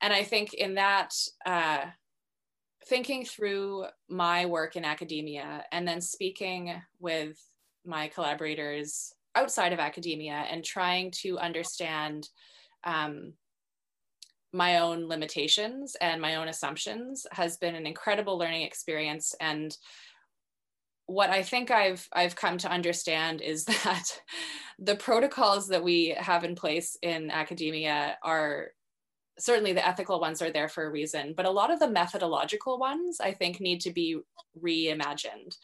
And 0.01 0.11
I 0.11 0.23
think 0.23 0.53
in 0.53 0.75
that, 0.75 1.15
uh, 1.45 1.85
thinking 2.87 3.25
through 3.25 3.85
my 4.09 4.45
work 4.45 4.75
in 4.75 4.85
academia 4.85 5.63
and 5.71 5.87
then 5.87 6.01
speaking 6.01 6.73
with 6.99 7.37
my 7.85 8.07
collaborators 8.07 9.13
outside 9.35 9.73
of 9.73 9.79
academia 9.79 10.45
and 10.49 10.63
trying 10.63 11.11
to 11.11 11.37
understand 11.39 12.29
um, 12.83 13.33
my 14.53 14.77
own 14.77 15.07
limitations 15.07 15.95
and 15.99 16.21
my 16.21 16.35
own 16.35 16.47
assumptions 16.47 17.27
has 17.31 17.57
been 17.57 17.75
an 17.75 17.85
incredible 17.85 18.37
learning 18.37 18.61
experience. 18.61 19.35
And 19.41 19.75
what 21.07 21.29
I 21.29 21.43
think 21.43 21.71
I've 21.71 22.07
I've 22.13 22.35
come 22.35 22.57
to 22.59 22.71
understand 22.71 23.41
is 23.41 23.65
that 23.83 24.05
the 24.79 24.95
protocols 24.95 25.67
that 25.67 25.83
we 25.83 26.15
have 26.17 26.43
in 26.43 26.55
place 26.55 26.97
in 27.01 27.31
academia 27.31 28.17
are 28.23 28.69
certainly 29.37 29.73
the 29.73 29.85
ethical 29.85 30.19
ones 30.19 30.41
are 30.41 30.51
there 30.51 30.69
for 30.69 30.85
a 30.85 30.91
reason, 30.91 31.33
but 31.35 31.45
a 31.45 31.51
lot 31.51 31.71
of 31.71 31.79
the 31.79 31.89
methodological 31.89 32.77
ones 32.77 33.19
I 33.19 33.31
think 33.31 33.59
need 33.59 33.81
to 33.81 33.91
be 33.91 34.17
reimagined. 34.61 35.55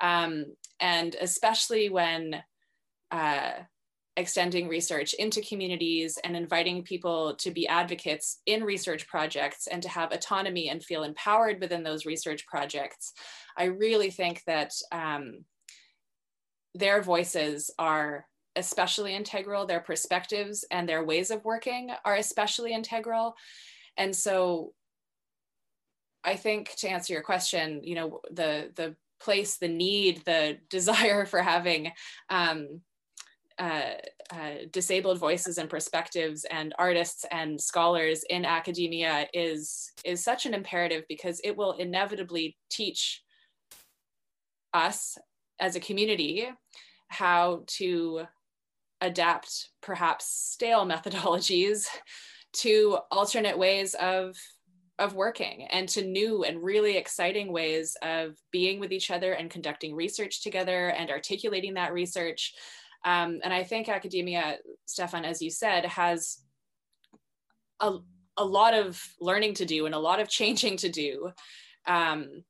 Um, 0.00 0.46
and 0.80 1.16
especially 1.20 1.88
when 1.88 2.42
uh, 3.10 3.52
extending 4.16 4.68
research 4.68 5.14
into 5.14 5.42
communities 5.42 6.18
and 6.24 6.36
inviting 6.36 6.82
people 6.82 7.34
to 7.36 7.50
be 7.50 7.68
advocates 7.68 8.40
in 8.46 8.64
research 8.64 9.06
projects 9.06 9.66
and 9.66 9.82
to 9.82 9.88
have 9.88 10.12
autonomy 10.12 10.68
and 10.68 10.82
feel 10.82 11.02
empowered 11.02 11.60
within 11.60 11.82
those 11.82 12.06
research 12.06 12.46
projects, 12.46 13.12
I 13.56 13.64
really 13.64 14.10
think 14.10 14.42
that 14.46 14.72
um, 14.92 15.44
their 16.74 17.02
voices 17.02 17.70
are 17.78 18.26
especially 18.56 19.14
integral, 19.14 19.66
their 19.66 19.80
perspectives 19.80 20.64
and 20.70 20.88
their 20.88 21.04
ways 21.04 21.30
of 21.30 21.44
working 21.44 21.90
are 22.04 22.16
especially 22.16 22.72
integral. 22.72 23.36
And 23.96 24.14
so 24.14 24.72
I 26.24 26.36
think 26.36 26.74
to 26.76 26.88
answer 26.88 27.12
your 27.12 27.22
question, 27.22 27.82
you 27.84 27.94
know, 27.94 28.20
the, 28.30 28.72
the 28.74 28.96
place, 29.20 29.58
the 29.58 29.68
need, 29.68 30.22
the 30.24 30.58
desire 30.70 31.26
for 31.26 31.42
having 31.42 31.92
um, 32.30 32.80
uh, 33.58 33.92
uh, 34.30 34.50
disabled 34.70 35.18
voices 35.18 35.56
and 35.56 35.70
perspectives 35.70 36.44
and 36.50 36.74
artists 36.78 37.24
and 37.30 37.58
scholars 37.58 38.22
in 38.28 38.44
academia 38.44 39.26
is 39.32 39.92
is 40.04 40.22
such 40.22 40.44
an 40.44 40.52
imperative 40.52 41.04
because 41.08 41.40
it 41.42 41.56
will 41.56 41.72
inevitably 41.72 42.54
teach 42.68 43.22
us 44.74 45.16
as 45.58 45.74
a 45.74 45.80
community 45.80 46.46
how 47.08 47.62
to 47.66 48.26
adapt 49.00 49.70
perhaps 49.82 50.26
stale 50.26 50.86
methodologies 50.86 51.86
to 52.52 52.98
alternate 53.10 53.58
ways 53.58 53.94
of 53.94 54.36
of 54.98 55.14
working 55.14 55.66
and 55.70 55.90
to 55.90 56.02
new 56.02 56.42
and 56.44 56.62
really 56.62 56.96
exciting 56.96 57.52
ways 57.52 57.98
of 58.00 58.34
being 58.50 58.80
with 58.80 58.92
each 58.92 59.10
other 59.10 59.32
and 59.32 59.50
conducting 59.50 59.94
research 59.94 60.42
together 60.42 60.88
and 60.88 61.10
articulating 61.10 61.74
that 61.74 61.92
research 61.92 62.54
um, 63.06 63.38
and 63.44 63.54
I 63.54 63.62
think 63.62 63.88
academia, 63.88 64.58
Stefan, 64.84 65.24
as 65.24 65.40
you 65.40 65.48
said, 65.48 65.84
has 65.86 66.38
a, 67.78 67.98
a 68.36 68.44
lot 68.44 68.74
of 68.74 69.00
learning 69.20 69.54
to 69.54 69.64
do 69.64 69.86
and 69.86 69.94
a 69.94 69.98
lot 69.98 70.18
of 70.18 70.28
changing 70.28 70.76
to 70.78 70.88
do. 70.88 71.30
Um, 71.86 72.42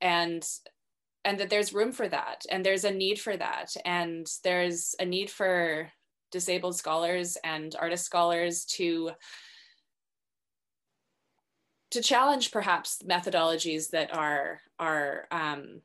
and 0.00 0.42
and 1.24 1.38
that 1.38 1.50
there's 1.50 1.72
room 1.72 1.92
for 1.92 2.08
that 2.08 2.44
and 2.50 2.64
there's 2.64 2.84
a 2.84 2.90
need 2.90 3.18
for 3.18 3.36
that 3.36 3.74
and 3.84 4.26
there's 4.42 4.94
a 5.00 5.04
need 5.04 5.30
for 5.30 5.90
disabled 6.30 6.76
scholars 6.76 7.38
and 7.44 7.76
artist 7.78 8.04
scholars 8.04 8.64
to 8.64 9.10
to 11.90 12.02
challenge 12.02 12.50
perhaps 12.50 12.98
methodologies 13.08 13.90
that 13.90 14.12
are 14.12 14.60
are 14.78 15.26
um, 15.30 15.80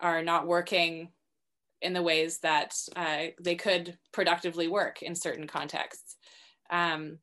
are 0.00 0.22
not 0.22 0.46
working 0.46 1.08
in 1.82 1.92
the 1.92 2.02
ways 2.02 2.38
that 2.38 2.74
uh, 2.94 3.24
they 3.40 3.56
could 3.56 3.98
productively 4.12 4.68
work 4.68 5.02
in 5.02 5.14
certain 5.14 5.46
contexts. 5.46 6.16
Um, 6.70 7.18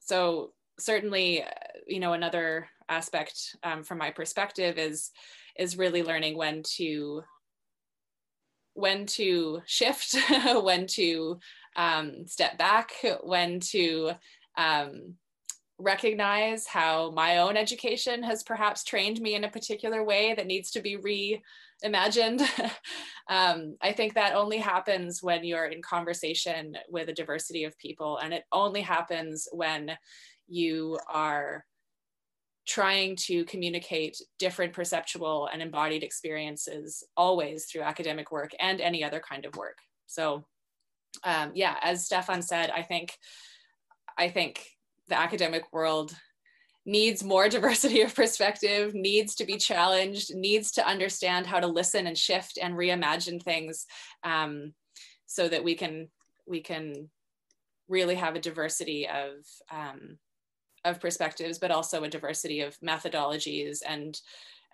so 0.00 0.52
certainly, 0.78 1.44
you 1.86 1.98
know, 1.98 2.12
another 2.12 2.68
aspect 2.88 3.56
um, 3.62 3.82
from 3.82 3.98
my 3.98 4.10
perspective 4.10 4.78
is 4.78 5.10
is 5.58 5.78
really 5.78 6.02
learning 6.02 6.36
when 6.36 6.62
to 6.76 7.22
when 8.74 9.06
to 9.06 9.60
shift, 9.66 10.16
when 10.62 10.86
to 10.86 11.38
um, 11.76 12.26
step 12.26 12.58
back, 12.58 12.92
when 13.22 13.60
to 13.60 14.12
um, 14.56 15.14
recognize 15.78 16.66
how 16.66 17.10
my 17.10 17.38
own 17.38 17.56
education 17.56 18.22
has 18.22 18.42
perhaps 18.42 18.84
trained 18.84 19.20
me 19.20 19.34
in 19.34 19.44
a 19.44 19.50
particular 19.50 20.04
way 20.04 20.34
that 20.34 20.46
needs 20.46 20.70
to 20.70 20.80
be 20.80 20.96
reimagined. 20.96 22.40
um, 23.28 23.76
I 23.80 23.92
think 23.92 24.14
that 24.14 24.34
only 24.34 24.58
happens 24.58 25.22
when 25.22 25.44
you're 25.44 25.66
in 25.66 25.82
conversation 25.82 26.76
with 26.88 27.08
a 27.08 27.14
diversity 27.14 27.64
of 27.64 27.78
people, 27.78 28.18
and 28.18 28.32
it 28.32 28.44
only 28.52 28.80
happens 28.80 29.48
when 29.52 29.92
you 30.48 30.98
are 31.08 31.64
trying 32.66 33.16
to 33.16 33.44
communicate 33.46 34.16
different 34.38 34.72
perceptual 34.72 35.48
and 35.52 35.60
embodied 35.60 36.02
experiences 36.02 37.02
always 37.16 37.66
through 37.66 37.82
academic 37.82 38.30
work 38.30 38.52
and 38.60 38.80
any 38.80 39.02
other 39.02 39.20
kind 39.20 39.44
of 39.44 39.56
work. 39.56 39.78
So 40.06 40.44
um, 41.24 41.52
yeah, 41.54 41.76
as 41.82 42.04
Stefan 42.04 42.42
said, 42.42 42.70
I 42.70 42.82
think 42.82 43.16
I 44.16 44.28
think 44.28 44.66
the 45.08 45.18
academic 45.18 45.72
world 45.72 46.14
needs 46.84 47.22
more 47.22 47.48
diversity 47.48 48.02
of 48.02 48.14
perspective, 48.14 48.94
needs 48.94 49.34
to 49.36 49.44
be 49.44 49.56
challenged, 49.56 50.34
needs 50.34 50.72
to 50.72 50.86
understand 50.86 51.46
how 51.46 51.60
to 51.60 51.66
listen 51.66 52.06
and 52.06 52.16
shift 52.16 52.58
and 52.60 52.74
reimagine 52.74 53.42
things 53.42 53.86
um, 54.24 54.72
so 55.26 55.48
that 55.48 55.64
we 55.64 55.74
can 55.74 56.08
we 56.46 56.60
can 56.60 57.10
really 57.88 58.14
have 58.14 58.34
a 58.34 58.40
diversity 58.40 59.08
of 59.08 59.32
um, 59.70 60.18
of 60.84 61.00
perspectives, 61.00 61.58
but 61.58 61.70
also 61.70 62.04
a 62.04 62.08
diversity 62.08 62.60
of 62.60 62.78
methodologies 62.80 63.78
and 63.86 64.20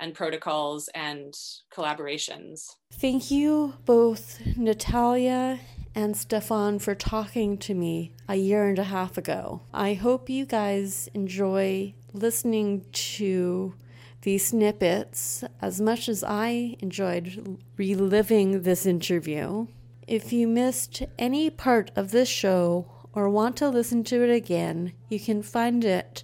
and 0.01 0.15
protocols 0.15 0.89
and 0.95 1.35
collaborations. 1.73 2.77
Thank 2.93 3.31
you 3.31 3.75
both, 3.85 4.41
Natalia 4.57 5.59
and 5.95 6.17
Stefan 6.17 6.79
for 6.79 6.95
talking 6.95 7.59
to 7.59 7.75
me 7.75 8.13
a 8.29 8.37
year 8.37 8.69
and 8.69 8.79
a 8.79 8.85
half 8.85 9.19
ago. 9.19 9.63
I 9.75 9.95
hope 9.95 10.31
you 10.31 10.47
guys 10.47 11.09
enjoy 11.15 11.95
listening 12.13 12.87
to 12.93 13.75
these 14.23 14.47
snippets 14.47 15.45
as 15.61 15.81
much 15.81 16.09
as 16.09 16.23
I 16.23 16.77
enjoyed 16.81 17.59
reliving 17.77 18.63
this 18.63 18.87
interview. 18.87 19.67
If 20.07 20.33
you 20.33 20.47
missed 20.47 21.03
any 21.19 21.51
part 21.51 21.91
of 21.97 22.13
this 22.13 22.29
show 22.29 22.91
or 23.19 23.29
want 23.29 23.57
to 23.57 23.69
listen 23.69 24.05
to 24.05 24.23
it 24.23 24.33
again, 24.33 24.93
you 25.09 25.19
can 25.19 25.43
find 25.43 25.85
it 25.85 26.23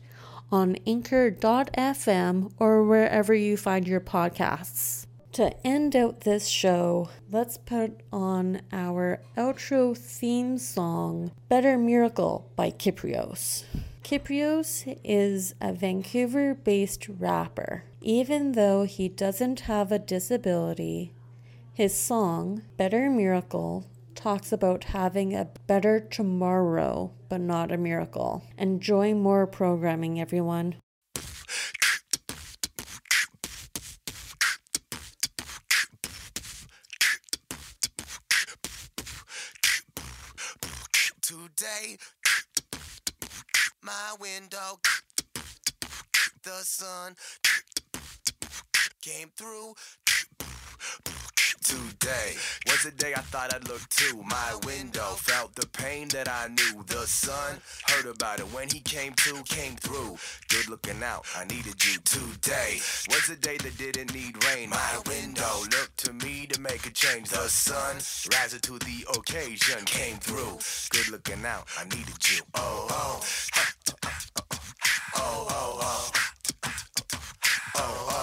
on 0.52 0.76
anchor.fm 0.86 2.52
or 2.56 2.84
wherever 2.84 3.34
you 3.34 3.56
find 3.56 3.88
your 3.88 4.00
podcasts. 4.00 5.04
To 5.32 5.66
end 5.66 5.96
out 5.96 6.20
this 6.20 6.46
show, 6.46 7.10
let's 7.32 7.58
put 7.58 8.00
on 8.12 8.60
our 8.70 9.20
outro 9.36 9.96
theme 9.98 10.56
song, 10.56 11.32
Better 11.48 11.76
Miracle 11.76 12.48
by 12.54 12.70
Kyprios. 12.70 13.64
Kyprios 14.04 14.96
is 15.02 15.56
a 15.60 15.72
Vancouver 15.72 16.54
based 16.54 17.08
rapper. 17.08 17.82
Even 18.00 18.52
though 18.52 18.84
he 18.84 19.08
doesn't 19.08 19.60
have 19.60 19.90
a 19.90 19.98
disability, 19.98 21.12
his 21.72 21.92
song, 21.92 22.62
Better 22.76 23.10
Miracle, 23.10 23.84
talks 24.14 24.52
about 24.52 24.84
having 24.84 25.34
a 25.34 25.48
better 25.66 26.00
tomorrow, 26.00 27.12
but 27.28 27.40
not 27.40 27.72
a 27.72 27.76
miracle. 27.76 28.44
Enjoy 28.56 29.14
more 29.14 29.46
programming, 29.46 30.20
everyone. 30.20 30.76
Today, 41.20 41.98
my 43.82 44.14
window, 44.20 44.80
the 46.42 46.62
sun 46.62 47.14
came 49.02 49.30
through 49.36 49.74
today 51.74 52.34
was 52.66 52.84
a 52.86 52.90
day 52.92 53.12
I 53.14 53.20
thought 53.20 53.54
I'd 53.54 53.68
look 53.68 53.86
to 53.88 54.22
my 54.22 54.50
window. 54.66 55.14
Felt 55.16 55.54
the 55.54 55.66
pain 55.66 56.08
that 56.08 56.28
I 56.28 56.48
knew. 56.48 56.84
The 56.86 57.06
sun 57.06 57.58
heard 57.88 58.06
about 58.06 58.40
it 58.40 58.46
when 58.52 58.68
he 58.68 58.80
came 58.80 59.12
to, 59.14 59.42
came 59.44 59.76
through. 59.76 60.16
Good 60.48 60.68
looking 60.68 61.02
out, 61.02 61.26
I 61.36 61.44
needed 61.44 61.84
you 61.84 61.98
today. 62.04 62.78
Was 63.08 63.28
a 63.30 63.36
day 63.36 63.56
that 63.58 63.76
didn't 63.76 64.14
need 64.14 64.42
rain. 64.46 64.70
My 64.70 65.00
window 65.06 65.60
looked 65.74 65.96
to 66.04 66.12
me 66.12 66.46
to 66.46 66.60
make 66.60 66.86
a 66.86 66.90
change. 66.90 67.28
The 67.30 67.48
sun 67.48 67.96
rising 68.32 68.60
to 68.60 68.78
the 68.78 69.06
occasion 69.18 69.84
came 69.84 70.16
through. 70.18 70.58
Good 70.90 71.10
looking 71.10 71.44
out, 71.44 71.66
I 71.78 71.84
needed 71.84 72.30
you. 72.30 72.42
Oh, 72.54 72.86
oh. 72.90 73.20
Oh, 75.16 75.16
oh, 75.16 75.16
oh. 75.16 75.16
Oh, 75.16 75.46
oh. 75.50 75.78
oh. 75.80 76.10
oh, 77.76 78.06
oh. 78.10 78.13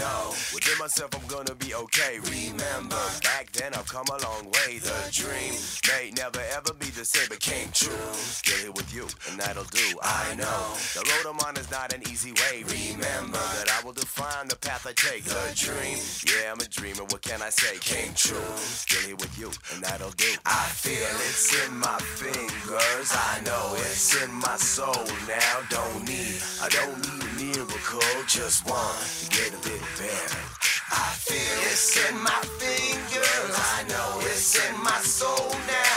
Know 0.00 0.32
within 0.56 0.78
myself 0.78 1.10
I'm 1.14 1.26
gonna 1.28 1.54
be 1.54 1.74
okay. 1.74 2.18
Remember, 2.24 3.04
back 3.22 3.52
then 3.52 3.74
I've 3.74 3.86
come 3.86 4.08
a 4.08 4.18
long 4.24 4.44
way. 4.56 4.80
The 4.80 4.96
dream 5.12 5.54
may 5.88 6.10
never 6.16 6.40
ever 6.56 6.72
be 6.74 6.88
the 6.90 7.04
same, 7.04 7.28
but 7.28 7.40
came 7.40 7.68
true. 7.72 8.08
Still 8.16 8.58
here 8.58 8.72
with 8.72 8.92
you, 8.94 9.06
and 9.28 9.38
that'll 9.38 9.68
do. 9.70 9.86
I 10.02 10.34
know 10.34 10.62
the 10.96 11.04
road 11.04 11.26
I'm 11.30 11.40
on 11.46 11.56
is 11.56 11.70
not 11.70 11.92
an 11.92 12.02
easy 12.08 12.32
way. 12.32 12.64
Remember 12.64 13.44
that 13.58 13.68
I 13.76 13.84
will 13.84 13.92
define 13.92 14.48
the 14.48 14.56
path 14.56 14.86
I 14.86 14.92
take. 14.96 15.24
The 15.24 15.44
dream, 15.54 15.98
yeah, 16.26 16.52
I'm 16.52 16.60
a 16.60 16.68
dreamer. 16.68 17.04
What 17.12 17.22
can 17.22 17.42
I 17.42 17.50
say? 17.50 17.76
Came 17.78 18.14
true. 18.14 18.50
Still 18.56 19.02
here 19.06 19.16
with 19.16 19.38
you, 19.38 19.50
and 19.74 19.84
that'll 19.84 20.16
do. 20.16 20.30
I 20.46 20.64
feel 20.72 21.12
it's 21.28 21.52
in 21.66 21.76
my 21.78 21.98
fingers. 22.16 23.10
I 23.12 23.40
know 23.44 23.74
it's 23.76 24.22
in 24.22 24.32
my 24.32 24.56
soul 24.56 25.04
now. 25.28 25.54
Don't 25.68 26.08
need, 26.08 26.40
I 26.62 26.68
don't 26.68 27.02
need 27.36 27.56
a 27.56 27.66
miracle, 27.80 28.22
just 28.26 28.68
one 28.68 28.78
get 29.30 29.48
a 29.48 29.68
bit 29.68 29.80
better. 29.98 30.38
I 30.92 31.14
feel 31.16 31.70
it's 31.70 32.08
in 32.08 32.22
my 32.22 32.30
fingers. 32.58 33.54
I 33.54 33.84
know 33.88 34.20
it's 34.22 34.56
in 34.68 34.82
my 34.82 34.98
soul 35.00 35.50
now. 35.66 35.89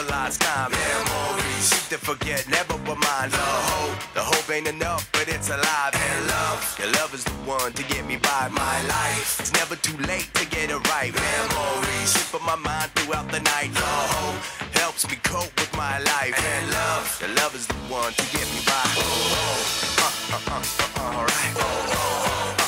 Regret 0.00 0.06
for 0.06 0.12
lost 0.12 0.40
time. 0.40 0.70
Memories 0.70 1.88
to 1.88 1.98
forget, 1.98 2.48
never 2.48 2.74
remind. 2.84 3.32
The 3.32 3.38
hope, 3.38 4.14
the 4.14 4.20
hope 4.20 4.50
ain't 4.50 4.68
enough, 4.68 5.08
but 5.12 5.28
it's 5.28 5.48
alive. 5.48 5.94
And 5.94 6.26
love, 6.26 6.76
your 6.78 6.92
love 6.92 7.14
is 7.14 7.24
the 7.24 7.32
one 7.46 7.72
to 7.72 7.82
get 7.84 8.06
me 8.06 8.16
by. 8.16 8.48
My 8.52 8.82
life, 8.86 9.40
it's 9.40 9.52
never 9.52 9.76
too 9.76 9.96
late 10.06 10.30
to 10.34 10.46
get 10.46 10.70
it 10.70 10.88
right. 10.88 11.12
Memories 11.14 12.10
slip 12.10 12.40
on 12.40 12.46
my 12.46 12.56
mind 12.56 12.90
throughout 12.94 13.30
the 13.30 13.40
night. 13.40 13.72
The 13.74 13.80
hope 13.80 14.42
helps 14.74 15.08
me 15.08 15.16
cope 15.22 15.52
with 15.58 15.72
my 15.76 15.98
life. 15.98 16.34
And 16.36 16.70
love, 16.70 17.18
your 17.20 17.34
love 17.36 17.54
is 17.54 17.66
the 17.66 17.74
one 17.88 18.12
to 18.12 18.24
get 18.36 18.46
me 18.54 18.60
by. 18.66 18.86
Oh, 18.96 19.04
oh, 19.40 20.00
uh, 20.00 20.36
uh, 20.36 20.54
uh, 20.54 20.62
uh, 20.62 21.00
uh, 21.00 21.18
alright. 21.18 21.54
Oh, 21.56 21.62
oh, 21.62 22.56
uh, 22.58 22.59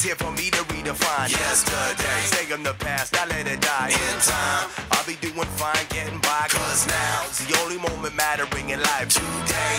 today 0.00 0.12
is 0.12 0.18
here 0.18 0.26
for 0.26 0.32
me 0.36 0.50
to 0.50 0.62
redefine. 0.72 1.30
Yesterday, 1.30 2.20
stay 2.24 2.54
in 2.54 2.62
the 2.62 2.74
past, 2.74 3.16
I 3.16 3.26
let 3.26 3.46
it 3.46 3.60
die. 3.60 3.88
In 3.88 4.16
time, 4.20 4.68
I'll 4.92 5.06
be 5.06 5.16
doing 5.20 5.48
fine, 5.56 5.86
getting 5.90 6.18
by. 6.20 6.46
Cause 6.48 6.86
now 6.86 7.24
it's 7.26 7.44
the 7.44 7.58
only 7.60 7.78
moment 7.78 8.14
mattering 8.14 8.70
in 8.70 8.80
life. 8.80 9.08
Today, 9.08 9.76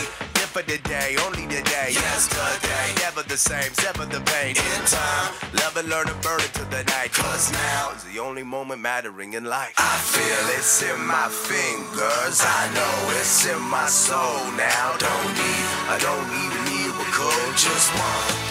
for 0.52 0.62
the 0.64 0.78
day, 0.80 1.16
only 1.26 1.46
the 1.46 1.62
day. 1.64 1.96
Yesterday, 1.96 2.86
never 3.00 3.24
the 3.24 3.38
same, 3.38 3.74
sever 3.74 4.06
the 4.06 4.20
pain. 4.36 4.56
In 4.56 4.82
time, 4.86 5.32
love 5.54 5.78
and 5.78 5.88
learn 5.88 6.10
and 6.10 6.22
burn 6.22 6.42
it 6.42 6.54
to 6.56 6.66
the 6.66 6.84
night. 6.84 7.12
Cause 7.14 7.52
now 7.52 7.92
is 7.96 8.04
the 8.04 8.20
only 8.20 8.44
moment 8.44 8.82
mattering 8.82 9.34
in 9.34 9.46
life. 9.46 9.74
I 9.78 9.96
feel 10.14 10.44
it's 10.60 10.84
in 10.84 11.00
my 11.06 11.30
fingers. 11.30 12.44
I 12.44 12.62
know 12.76 12.96
it's 13.16 13.48
in 13.48 13.62
my 13.62 13.88
soul 13.88 14.44
now. 14.60 14.86
Don't 15.00 15.32
need, 15.40 15.66
I 15.88 15.98
don't 16.04 16.28
need 16.36 16.52
a 16.52 16.62
miracle. 16.68 17.40
Just 17.56 17.88
want 17.96 18.51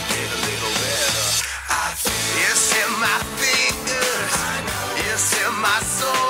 my 3.00 3.18
fingers. 3.40 4.34
It's 5.08 5.32
in 5.40 5.54
my 5.62 5.80
soul. 5.80 6.29